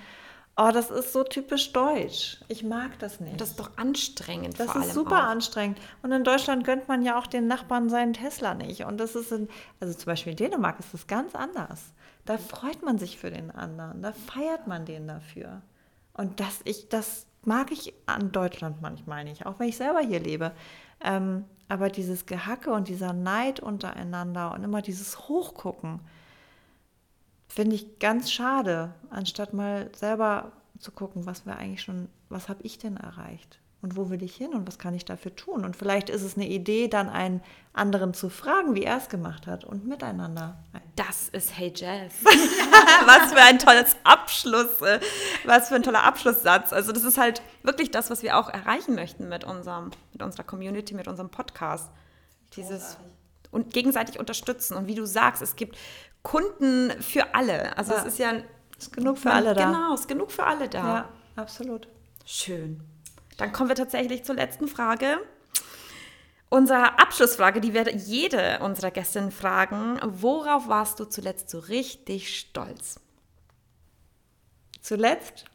oh, 0.58 0.72
das 0.74 0.90
ist 0.90 1.14
so 1.14 1.24
typisch 1.24 1.72
deutsch. 1.72 2.40
Ich 2.48 2.64
mag 2.64 2.98
das 3.00 3.20
nicht. 3.20 3.40
das 3.40 3.50
ist 3.50 3.60
doch 3.60 3.70
anstrengend 3.76 4.60
Das 4.60 4.76
ist 4.76 4.94
super 4.94 5.20
auch. 5.26 5.30
anstrengend. 5.30 5.78
Und 6.02 6.12
in 6.12 6.24
Deutschland 6.24 6.64
gönnt 6.64 6.88
man 6.88 7.04
ja 7.04 7.20
auch 7.20 7.28
den 7.28 7.46
Nachbarn 7.48 7.90
seinen 7.90 8.14
Tesla 8.14 8.56
nicht. 8.56 8.86
Und 8.86 8.98
das 8.98 9.16
ist 9.16 9.32
in, 9.32 9.50
also 9.80 9.94
zum 9.94 10.06
Beispiel 10.08 10.32
in 10.32 10.38
Dänemark 10.38 10.80
ist 10.80 10.94
das 10.94 11.06
ganz 11.06 11.36
anders. 11.36 11.94
Da 12.26 12.40
freut 12.40 12.82
man 12.82 12.98
sich 12.98 13.20
für 13.20 13.30
den 13.30 13.52
anderen, 13.52 14.02
da 14.02 14.12
feiert 14.12 14.66
man 14.66 14.86
den 14.86 15.08
dafür. 15.08 15.62
Und 16.16 16.40
das, 16.40 16.62
ich, 16.64 16.90
das 16.90 17.28
mag 17.44 17.72
ich 17.72 17.94
an 18.06 18.32
Deutschland 18.32 18.82
manchmal 18.82 19.24
nicht, 19.24 19.46
auch 19.46 19.60
wenn 19.60 19.70
ich 19.70 19.78
selber 19.78 20.00
hier 20.00 20.20
lebe. 20.20 20.54
Ähm, 21.02 21.46
aber 21.68 21.90
dieses 21.90 22.26
Gehacke 22.26 22.72
und 22.72 22.88
dieser 22.88 23.14
Neid 23.14 23.60
untereinander 23.60 24.54
und 24.54 24.64
immer 24.64 24.82
dieses 24.82 25.28
Hochgucken, 25.28 26.00
finde 27.48 27.76
ich 27.76 28.00
ganz 28.00 28.32
schade, 28.32 28.94
anstatt 29.10 29.54
mal 29.54 29.90
selber 29.96 30.52
zu 30.80 30.92
gucken, 30.92 31.26
was 31.26 31.46
wir 31.46 31.58
eigentlich 31.58 31.82
schon, 31.82 32.10
was 32.30 32.50
habe 32.50 32.64
ich 32.64 32.78
denn 32.78 32.98
erreicht 32.98 33.60
und 33.86 33.96
wo 33.96 34.10
will 34.10 34.24
ich 34.24 34.36
hin 34.36 34.56
und 34.56 34.68
was 34.68 34.80
kann 34.80 34.96
ich 34.96 35.06
dafür 35.06 35.36
tun? 35.36 35.64
Und 35.64 35.76
vielleicht 35.76 36.10
ist 36.10 36.24
es 36.24 36.38
eine 36.38 36.48
Idee, 36.48 36.88
dann 36.88 37.08
einen 37.08 37.44
anderen 37.72 38.16
zu 38.16 38.30
fragen, 38.32 38.74
wie 38.74 38.82
er 38.84 38.98
es 38.98 39.10
gemacht 39.10 39.46
hat 39.46 39.64
und 39.64 39.86
miteinander. 39.86 40.58
Das 40.96 41.30
ist 41.30 41.56
Hey 41.56 41.72
Jazz. 41.76 42.14
was 42.24 43.32
für 43.32 43.42
ein 43.42 43.60
tolles 43.60 43.96
Abschluss, 44.04 44.82
äh, 44.82 45.00
was 45.44 45.68
für 45.68 45.76
ein 45.76 45.84
toller 45.84 46.04
Abschlusssatz. 46.04 46.74
Also 46.74 46.94
das 46.94 47.04
ist 47.04 47.20
halt 47.20 47.44
wirklich 47.62 47.92
das, 47.92 48.10
was 48.10 48.24
wir 48.24 48.38
auch 48.40 48.50
erreichen 48.50 48.96
möchten 48.96 49.30
mit 49.30 49.44
unserem, 49.44 49.92
mit 50.14 50.24
unserer 50.24 50.46
Community, 50.46 50.96
mit 50.96 51.08
unserem 51.08 51.30
Podcast. 51.30 51.92
Dieses 52.56 52.98
und 53.52 53.72
gegenseitig 53.72 54.18
unterstützen. 54.20 54.76
Und 54.78 54.88
wie 54.88 54.96
du 54.96 55.06
sagst, 55.06 55.44
es 55.44 55.56
gibt 55.56 55.78
Kunden 56.24 56.90
für 57.04 57.36
alle. 57.36 57.78
Also 57.78 57.94
Ja. 57.94 58.00
es 58.00 58.06
ist 58.06 58.18
ja 58.18 58.32
Ist 58.80 58.94
genug 58.94 59.20
für 59.20 59.30
alle 59.32 59.54
da. 59.54 59.68
Genau, 59.68 59.94
es 59.94 60.00
ist 60.02 60.08
genug 60.08 60.32
für 60.32 60.44
alle 60.44 60.68
da. 60.70 60.80
Ja, 60.80 61.10
absolut. 61.36 61.88
Schön. 62.26 62.82
Dann 63.38 63.52
kommen 63.52 63.70
wir 63.70 63.76
tatsächlich 63.76 64.24
zur 64.24 64.36
letzten 64.36 64.68
Frage. 64.68 65.20
Unsere 66.50 67.00
Abschlussfrage, 67.00 67.60
die 67.60 67.74
werde 67.74 67.94
jede 67.94 68.60
unserer 68.60 68.92
Gästinnen 68.92 69.32
fragen. 69.32 70.00
Worauf 70.04 70.68
warst 70.68 71.00
du 71.00 71.06
zuletzt 71.06 71.50
so 71.50 71.60
richtig 71.60 72.38
stolz? 72.38 73.00
Zuletzt 74.82 75.46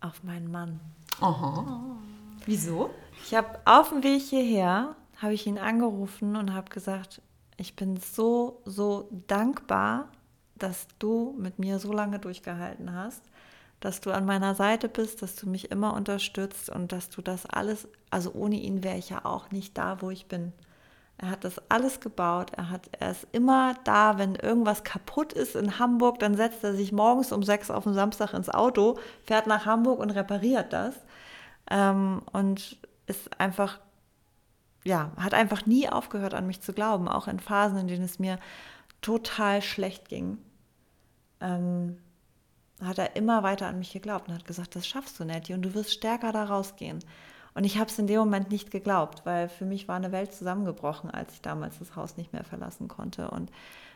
auf 0.00 0.22
meinen 0.22 0.50
Mann. 0.50 0.80
Wieso? 2.46 2.90
Ich 3.24 3.34
habe 3.34 3.60
auf 3.64 3.90
dem 3.90 4.02
Weg 4.02 4.22
hierher, 4.22 4.96
habe 5.16 5.34
ich 5.34 5.46
ihn 5.46 5.58
angerufen 5.58 6.36
und 6.36 6.54
habe 6.54 6.70
gesagt, 6.70 7.20
ich 7.58 7.76
bin 7.76 7.98
so, 7.98 8.62
so 8.64 9.10
dankbar, 9.26 10.08
dass 10.54 10.86
du 10.98 11.34
mit 11.38 11.58
mir 11.58 11.78
so 11.78 11.92
lange 11.92 12.18
durchgehalten 12.18 12.94
hast, 12.94 13.22
dass 13.80 14.00
du 14.00 14.12
an 14.12 14.26
meiner 14.26 14.54
Seite 14.54 14.88
bist, 14.88 15.22
dass 15.22 15.36
du 15.36 15.48
mich 15.48 15.70
immer 15.70 15.94
unterstützt 15.94 16.68
und 16.68 16.92
dass 16.92 17.08
du 17.08 17.22
das 17.22 17.46
alles, 17.46 17.88
also 18.10 18.32
ohne 18.32 18.56
ihn 18.56 18.84
wäre 18.84 18.98
ich 18.98 19.08
ja 19.08 19.24
auch 19.24 19.50
nicht 19.50 19.76
da, 19.76 20.02
wo 20.02 20.10
ich 20.10 20.26
bin. 20.26 20.52
Er 21.16 21.30
hat 21.30 21.44
das 21.44 21.60
alles 21.68 22.00
gebaut. 22.00 22.52
Er, 22.56 22.70
hat, 22.70 22.88
er 22.98 23.10
ist 23.10 23.26
immer 23.32 23.74
da, 23.84 24.16
wenn 24.16 24.36
irgendwas 24.36 24.84
kaputt 24.84 25.34
ist 25.34 25.54
in 25.54 25.78
Hamburg, 25.78 26.18
dann 26.18 26.34
setzt 26.34 26.64
er 26.64 26.74
sich 26.74 26.92
morgens 26.92 27.30
um 27.30 27.42
sechs 27.42 27.70
auf 27.70 27.84
den 27.84 27.92
Samstag 27.92 28.32
ins 28.32 28.48
Auto, 28.48 28.98
fährt 29.24 29.46
nach 29.46 29.66
Hamburg 29.66 29.98
und 29.98 30.10
repariert 30.10 30.72
das. 30.72 30.94
Ähm, 31.70 32.22
und 32.32 32.78
ist 33.06 33.38
einfach, 33.38 33.80
ja, 34.84 35.12
hat 35.18 35.34
einfach 35.34 35.66
nie 35.66 35.90
aufgehört 35.90 36.32
an 36.32 36.46
mich 36.46 36.62
zu 36.62 36.72
glauben, 36.72 37.06
auch 37.06 37.28
in 37.28 37.38
Phasen, 37.38 37.78
in 37.78 37.88
denen 37.88 38.04
es 38.04 38.18
mir 38.18 38.38
total 39.02 39.60
schlecht 39.60 40.08
ging. 40.08 40.38
Ähm, 41.40 41.98
hat 42.82 42.98
er 42.98 43.16
immer 43.16 43.42
weiter 43.42 43.66
an 43.66 43.78
mich 43.78 43.92
geglaubt 43.92 44.28
und 44.28 44.34
hat 44.34 44.44
gesagt, 44.44 44.76
das 44.76 44.86
schaffst 44.86 45.18
du, 45.20 45.24
Nettie, 45.24 45.54
und 45.54 45.62
du 45.62 45.74
wirst 45.74 45.92
stärker 45.92 46.32
da 46.32 46.44
rausgehen. 46.44 47.00
Und 47.54 47.64
ich 47.64 47.78
habe 47.78 47.90
es 47.90 47.98
in 47.98 48.06
dem 48.06 48.20
Moment 48.20 48.50
nicht 48.50 48.70
geglaubt, 48.70 49.22
weil 49.24 49.48
für 49.48 49.64
mich 49.64 49.88
war 49.88 49.96
eine 49.96 50.12
Welt 50.12 50.32
zusammengebrochen, 50.32 51.10
als 51.10 51.34
ich 51.34 51.40
damals 51.40 51.78
das 51.78 51.96
Haus 51.96 52.16
nicht 52.16 52.32
mehr 52.32 52.44
verlassen 52.44 52.88
konnte. 52.88 53.30
Und, 53.30 53.50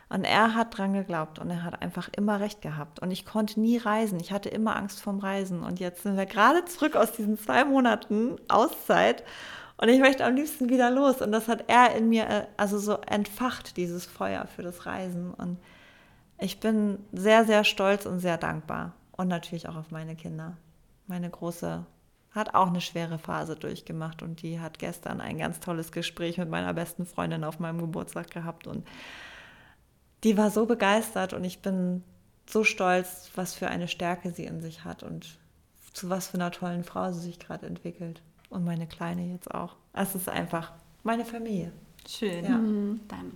und 0.09 0.23
er 0.25 0.55
hat 0.55 0.77
dran 0.77 0.93
geglaubt 0.93 1.39
und 1.39 1.49
er 1.49 1.63
hat 1.63 1.81
einfach 1.81 2.09
immer 2.15 2.39
recht 2.39 2.61
gehabt. 2.61 2.99
Und 2.99 3.11
ich 3.11 3.25
konnte 3.25 3.59
nie 3.59 3.77
reisen. 3.77 4.19
Ich 4.19 4.31
hatte 4.31 4.49
immer 4.49 4.75
Angst 4.75 5.01
vorm 5.01 5.19
Reisen. 5.19 5.63
Und 5.63 5.79
jetzt 5.79 6.03
sind 6.03 6.17
wir 6.17 6.25
gerade 6.25 6.65
zurück 6.65 6.95
aus 6.95 7.13
diesen 7.13 7.39
zwei 7.39 7.63
Monaten 7.63 8.35
Auszeit. 8.49 9.23
Und 9.77 9.89
ich 9.89 9.99
möchte 9.99 10.25
am 10.25 10.35
liebsten 10.35 10.69
wieder 10.69 10.91
los. 10.91 11.21
Und 11.21 11.31
das 11.31 11.47
hat 11.47 11.65
er 11.67 11.95
in 11.95 12.09
mir 12.09 12.27
äh, 12.27 12.47
also 12.57 12.77
so 12.77 12.97
entfacht, 13.07 13.77
dieses 13.77 14.05
Feuer 14.05 14.47
für 14.53 14.63
das 14.63 14.85
Reisen. 14.85 15.33
Und 15.33 15.57
ich 16.37 16.59
bin 16.59 16.99
sehr, 17.11 17.45
sehr 17.45 17.63
stolz 17.63 18.05
und 18.05 18.19
sehr 18.19 18.37
dankbar. 18.37 18.93
Und 19.11 19.27
natürlich 19.29 19.69
auch 19.69 19.77
auf 19.77 19.91
meine 19.91 20.15
Kinder. 20.15 20.57
Meine 21.07 21.29
große 21.29 21.85
hat 22.31 22.53
auch 22.53 22.67
eine 22.67 22.81
schwere 22.81 23.17
Phase 23.17 23.55
durchgemacht 23.55 24.21
und 24.21 24.41
die 24.41 24.59
hat 24.59 24.77
gestern 24.77 25.21
ein 25.21 25.37
ganz 25.37 25.61
tolles 25.61 25.93
Gespräch 25.93 26.37
mit 26.37 26.49
meiner 26.49 26.73
besten 26.73 27.05
Freundin 27.05 27.45
auf 27.45 27.59
meinem 27.59 27.79
Geburtstag 27.79 28.29
gehabt 28.29 28.67
und 28.67 28.85
die 30.25 30.35
war 30.37 30.49
so 30.49 30.65
begeistert 30.65 31.31
und 31.31 31.45
ich 31.45 31.61
bin 31.61 32.03
so 32.45 32.65
stolz, 32.65 33.31
was 33.35 33.53
für 33.53 33.69
eine 33.69 33.87
Stärke 33.87 34.31
sie 34.31 34.43
in 34.43 34.61
sich 34.61 34.83
hat 34.83 35.01
und 35.01 35.37
zu 35.93 36.09
was 36.09 36.27
für 36.27 36.35
einer 36.35 36.51
tollen 36.51 36.83
Frau 36.83 37.13
sie 37.13 37.21
sich 37.21 37.39
gerade 37.39 37.67
entwickelt. 37.67 38.21
Und 38.49 38.65
meine 38.65 38.85
Kleine 38.85 39.31
jetzt 39.31 39.53
auch. 39.53 39.75
Es 39.93 40.13
ist 40.13 40.27
einfach 40.27 40.73
meine 41.03 41.23
Familie. 41.23 41.71
Schön. 42.07 42.43
Ja, 42.43 42.59
Dein, 43.07 43.31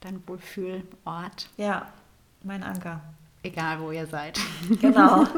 dein 0.00 0.28
Wohlfühlort, 0.28 1.48
ja 1.56 1.90
mein 2.44 2.62
Anker. 2.62 3.00
egal 3.42 3.80
wo 3.80 3.90
ihr 3.90 4.06
seid. 4.06 4.38
Genau. 4.80 5.24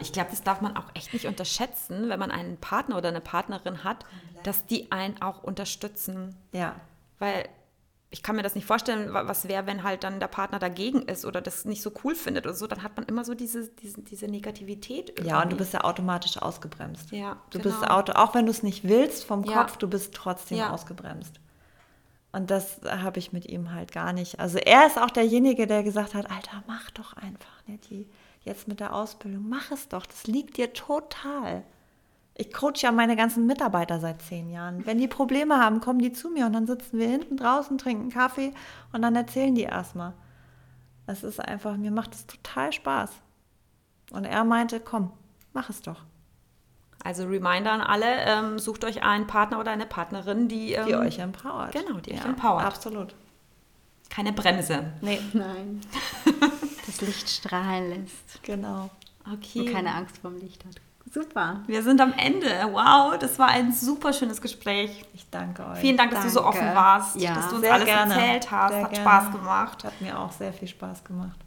Ich 0.00 0.12
glaube, 0.12 0.30
das 0.30 0.42
darf 0.42 0.60
man 0.60 0.76
auch 0.76 0.86
echt 0.94 1.12
nicht 1.12 1.26
unterschätzen, 1.26 2.08
wenn 2.08 2.18
man 2.18 2.32
einen 2.32 2.56
Partner 2.56 2.96
oder 2.96 3.08
eine 3.10 3.20
Partnerin 3.20 3.84
hat, 3.84 4.04
dass 4.42 4.66
die 4.66 4.90
einen 4.90 5.22
auch 5.22 5.42
unterstützen. 5.44 6.34
ja. 6.52 6.74
Weil 7.20 7.48
ich 8.10 8.22
kann 8.24 8.34
mir 8.36 8.42
das 8.42 8.54
nicht 8.56 8.66
vorstellen, 8.66 9.14
wa- 9.14 9.26
was 9.28 9.46
wäre, 9.48 9.64
wenn 9.66 9.84
halt 9.84 10.02
dann 10.04 10.18
der 10.20 10.26
Partner 10.26 10.58
dagegen 10.58 11.02
ist 11.02 11.24
oder 11.24 11.40
das 11.40 11.64
nicht 11.64 11.80
so 11.82 11.92
cool 12.04 12.14
findet 12.16 12.44
oder 12.46 12.54
so. 12.54 12.66
Dann 12.66 12.82
hat 12.82 12.96
man 12.96 13.06
immer 13.06 13.24
so 13.24 13.32
diese, 13.34 13.68
diese, 13.68 14.02
diese 14.02 14.26
Negativität. 14.26 15.10
Irgendwie. 15.10 15.28
Ja, 15.28 15.40
und 15.42 15.52
du 15.52 15.56
bist 15.56 15.72
ja 15.72 15.82
automatisch 15.84 16.36
ausgebremst. 16.36 17.12
Ja, 17.12 17.36
Du 17.50 17.58
genau. 17.60 17.74
bist 17.74 17.88
Auto, 17.90 18.12
auch 18.14 18.34
wenn 18.34 18.44
du 18.44 18.50
es 18.50 18.62
nicht 18.64 18.82
willst 18.84 19.24
vom 19.24 19.44
Ja. 19.44 19.62
Kopf, 19.62 19.76
du 19.78 19.88
bist 19.88 20.12
trotzdem 20.14 20.58
Ja. 20.58 20.70
ausgebremst. 20.70 21.36
Und 22.32 22.50
das 22.50 22.80
habe 22.86 23.18
ich 23.18 23.32
mit 23.32 23.46
ihm 23.46 23.72
halt 23.72 23.92
gar 23.92 24.12
nicht. 24.12 24.40
Also 24.40 24.58
er 24.58 24.86
ist 24.86 24.98
auch 24.98 25.10
derjenige, 25.10 25.66
der 25.66 25.82
gesagt 25.82 26.14
hat, 26.14 26.30
Alter, 26.30 26.62
mach 26.66 26.90
doch 26.92 27.12
einfach, 27.12 27.62
Nettie, 27.66 28.08
jetzt 28.42 28.68
mit 28.68 28.80
der 28.80 28.94
Ausbildung, 28.94 29.48
mach 29.48 29.70
es 29.70 29.88
doch, 29.88 30.06
das 30.06 30.26
liegt 30.26 30.56
dir 30.56 30.72
total. 30.72 31.62
Ich 32.34 32.50
coach 32.52 32.82
ja 32.82 32.90
meine 32.90 33.16
ganzen 33.16 33.46
Mitarbeiter 33.46 34.00
seit 34.00 34.22
zehn 34.22 34.50
Jahren. 34.50 34.86
Wenn 34.86 34.96
die 34.96 35.08
Probleme 35.08 35.58
haben, 35.58 35.80
kommen 35.80 35.98
die 35.98 36.12
zu 36.12 36.30
mir 36.30 36.46
und 36.46 36.54
dann 36.54 36.66
sitzen 36.66 36.98
wir 36.98 37.06
hinten 37.06 37.36
draußen, 37.36 37.76
trinken 37.76 38.08
Kaffee 38.08 38.54
und 38.92 39.02
dann 39.02 39.14
erzählen 39.14 39.54
die 39.54 39.64
erstmal. 39.64 40.14
Es 41.06 41.22
ist 41.22 41.40
einfach, 41.40 41.76
mir 41.76 41.90
macht 41.90 42.14
es 42.14 42.26
total 42.26 42.72
Spaß. 42.72 43.10
Und 44.12 44.24
er 44.24 44.44
meinte, 44.44 44.80
komm, 44.80 45.12
mach 45.52 45.68
es 45.68 45.82
doch. 45.82 46.04
Also 47.04 47.24
Reminder 47.26 47.72
an 47.72 47.80
alle, 47.80 48.06
ähm, 48.26 48.58
sucht 48.58 48.84
euch 48.84 49.02
einen 49.02 49.26
Partner 49.26 49.58
oder 49.58 49.72
eine 49.72 49.86
Partnerin, 49.86 50.48
die, 50.48 50.72
ähm, 50.74 50.86
Die 50.86 50.94
euch 50.94 51.18
empowert. 51.18 51.72
Genau, 51.72 51.98
die 51.98 52.12
euch 52.12 52.24
empowert. 52.24 52.64
Absolut. 52.64 53.14
keine 54.08 54.32
Bremse. 54.32 54.92
Nee, 55.00 55.20
Nein. 55.32 55.80
Das 56.86 57.00
Licht 57.00 57.28
strahlen 57.28 57.88
lässt 57.90 58.42
genau. 58.42 58.90
Okay. 59.32 59.60
und 59.60 59.72
keine 59.72 59.94
Angst 59.94 60.18
vorm 60.18 60.36
Licht 60.38 60.64
hat. 60.64 60.74
Super. 61.12 61.60
Wir 61.66 61.82
sind 61.82 62.00
am 62.00 62.12
Ende. 62.12 62.48
Wow, 62.72 63.16
das 63.18 63.38
war 63.38 63.48
ein 63.48 63.72
super 63.72 64.12
schönes 64.12 64.40
Gespräch. 64.40 65.04
Ich 65.14 65.28
danke 65.30 65.64
euch. 65.66 65.78
Vielen 65.78 65.96
Dank, 65.96 66.10
dass 66.10 66.22
du 66.24 66.30
so 66.30 66.44
offen 66.44 66.74
warst, 66.74 67.16
Ja. 67.20 67.34
dass 67.34 67.48
du 67.48 67.54
uns 67.56 67.64
Sehr 67.64 67.74
alles 67.74 67.84
gerne. 67.86 68.14
erzählt 68.14 68.50
hast. 68.50 68.72
Sehr 68.72 68.82
Hat 68.84 68.92
gerne. 68.92 69.08
Spaß 69.10 69.32
gemacht. 69.32 69.84
Hat 69.84 70.00
mir 70.00 70.18
auch 70.18 70.32
sehr 70.32 70.52
viel 70.52 70.68
Spaß 70.68 71.04
gemacht. 71.04 71.38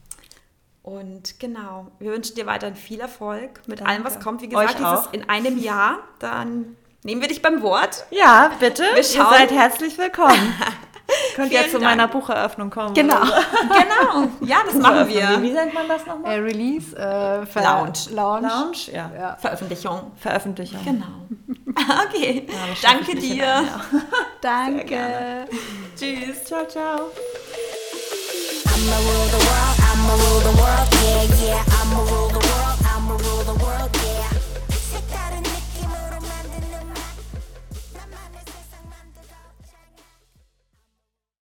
Und 0.86 1.40
genau, 1.40 1.88
wir 1.98 2.12
wünschen 2.12 2.36
dir 2.36 2.46
weiterhin 2.46 2.76
viel 2.76 3.00
Erfolg 3.00 3.60
mit 3.66 3.80
Danke. 3.80 3.92
allem, 3.92 4.04
was 4.04 4.20
kommt. 4.20 4.44
Wie 4.44 4.50
gesagt, 4.50 4.78
dieses 4.78 5.08
in 5.14 5.28
einem 5.28 5.58
Jahr, 5.58 5.98
dann 6.20 6.76
nehmen 7.02 7.22
wir 7.22 7.28
dich 7.28 7.42
beim 7.42 7.64
Wort. 7.64 8.06
Ja, 8.12 8.52
bitte. 8.60 8.84
Wir 8.84 8.98
Ihr 8.98 9.04
seid 9.04 9.50
herzlich 9.50 9.98
willkommen. 9.98 10.54
Könnt 11.36 11.52
ihr 11.52 11.64
zu 11.64 11.72
Dank. 11.80 11.84
meiner 11.86 12.08
Bucheröffnung 12.08 12.70
kommen. 12.70 12.94
Genau. 12.94 13.16
oder 13.18 13.26
so. 13.26 13.34
Genau, 13.68 14.28
ja, 14.42 14.58
das 14.64 14.76
machen 14.76 15.08
wir. 15.10 15.42
wie 15.42 15.52
nennt 15.52 15.74
man 15.74 15.88
das 15.88 16.06
nochmal? 16.06 16.34
Äh, 16.36 16.40
Release, 16.42 16.96
äh, 16.96 17.46
Ver- 17.48 17.64
Lounge. 17.64 17.94
Lounge. 18.12 18.48
Lounge? 18.48 18.78
Ja. 18.94 19.12
Ja. 19.18 19.38
Veröffentlichung. 19.38 20.12
Veröffentlichung. 20.18 20.84
Genau. 20.86 21.06
Okay, 22.08 22.48
schaffe 22.80 23.04
danke 23.04 23.16
dir. 23.18 23.46
alleine. 23.48 23.82
Danke. 24.40 24.86
gerne. 24.86 25.48
Tschüss. 25.98 26.46
Ciao, 26.46 26.66
ciao. 26.68 27.12
I'm 28.68 29.82
a 29.82 29.85
I'ma 30.06 30.14
rule 30.14 30.40
the 30.40 30.62
world, 30.62 30.88
yeah, 31.02 31.24
yeah, 31.48 31.64
I'ma 31.82 31.98
rule 31.98 32.28
the 32.28 32.34
world. 32.36 32.45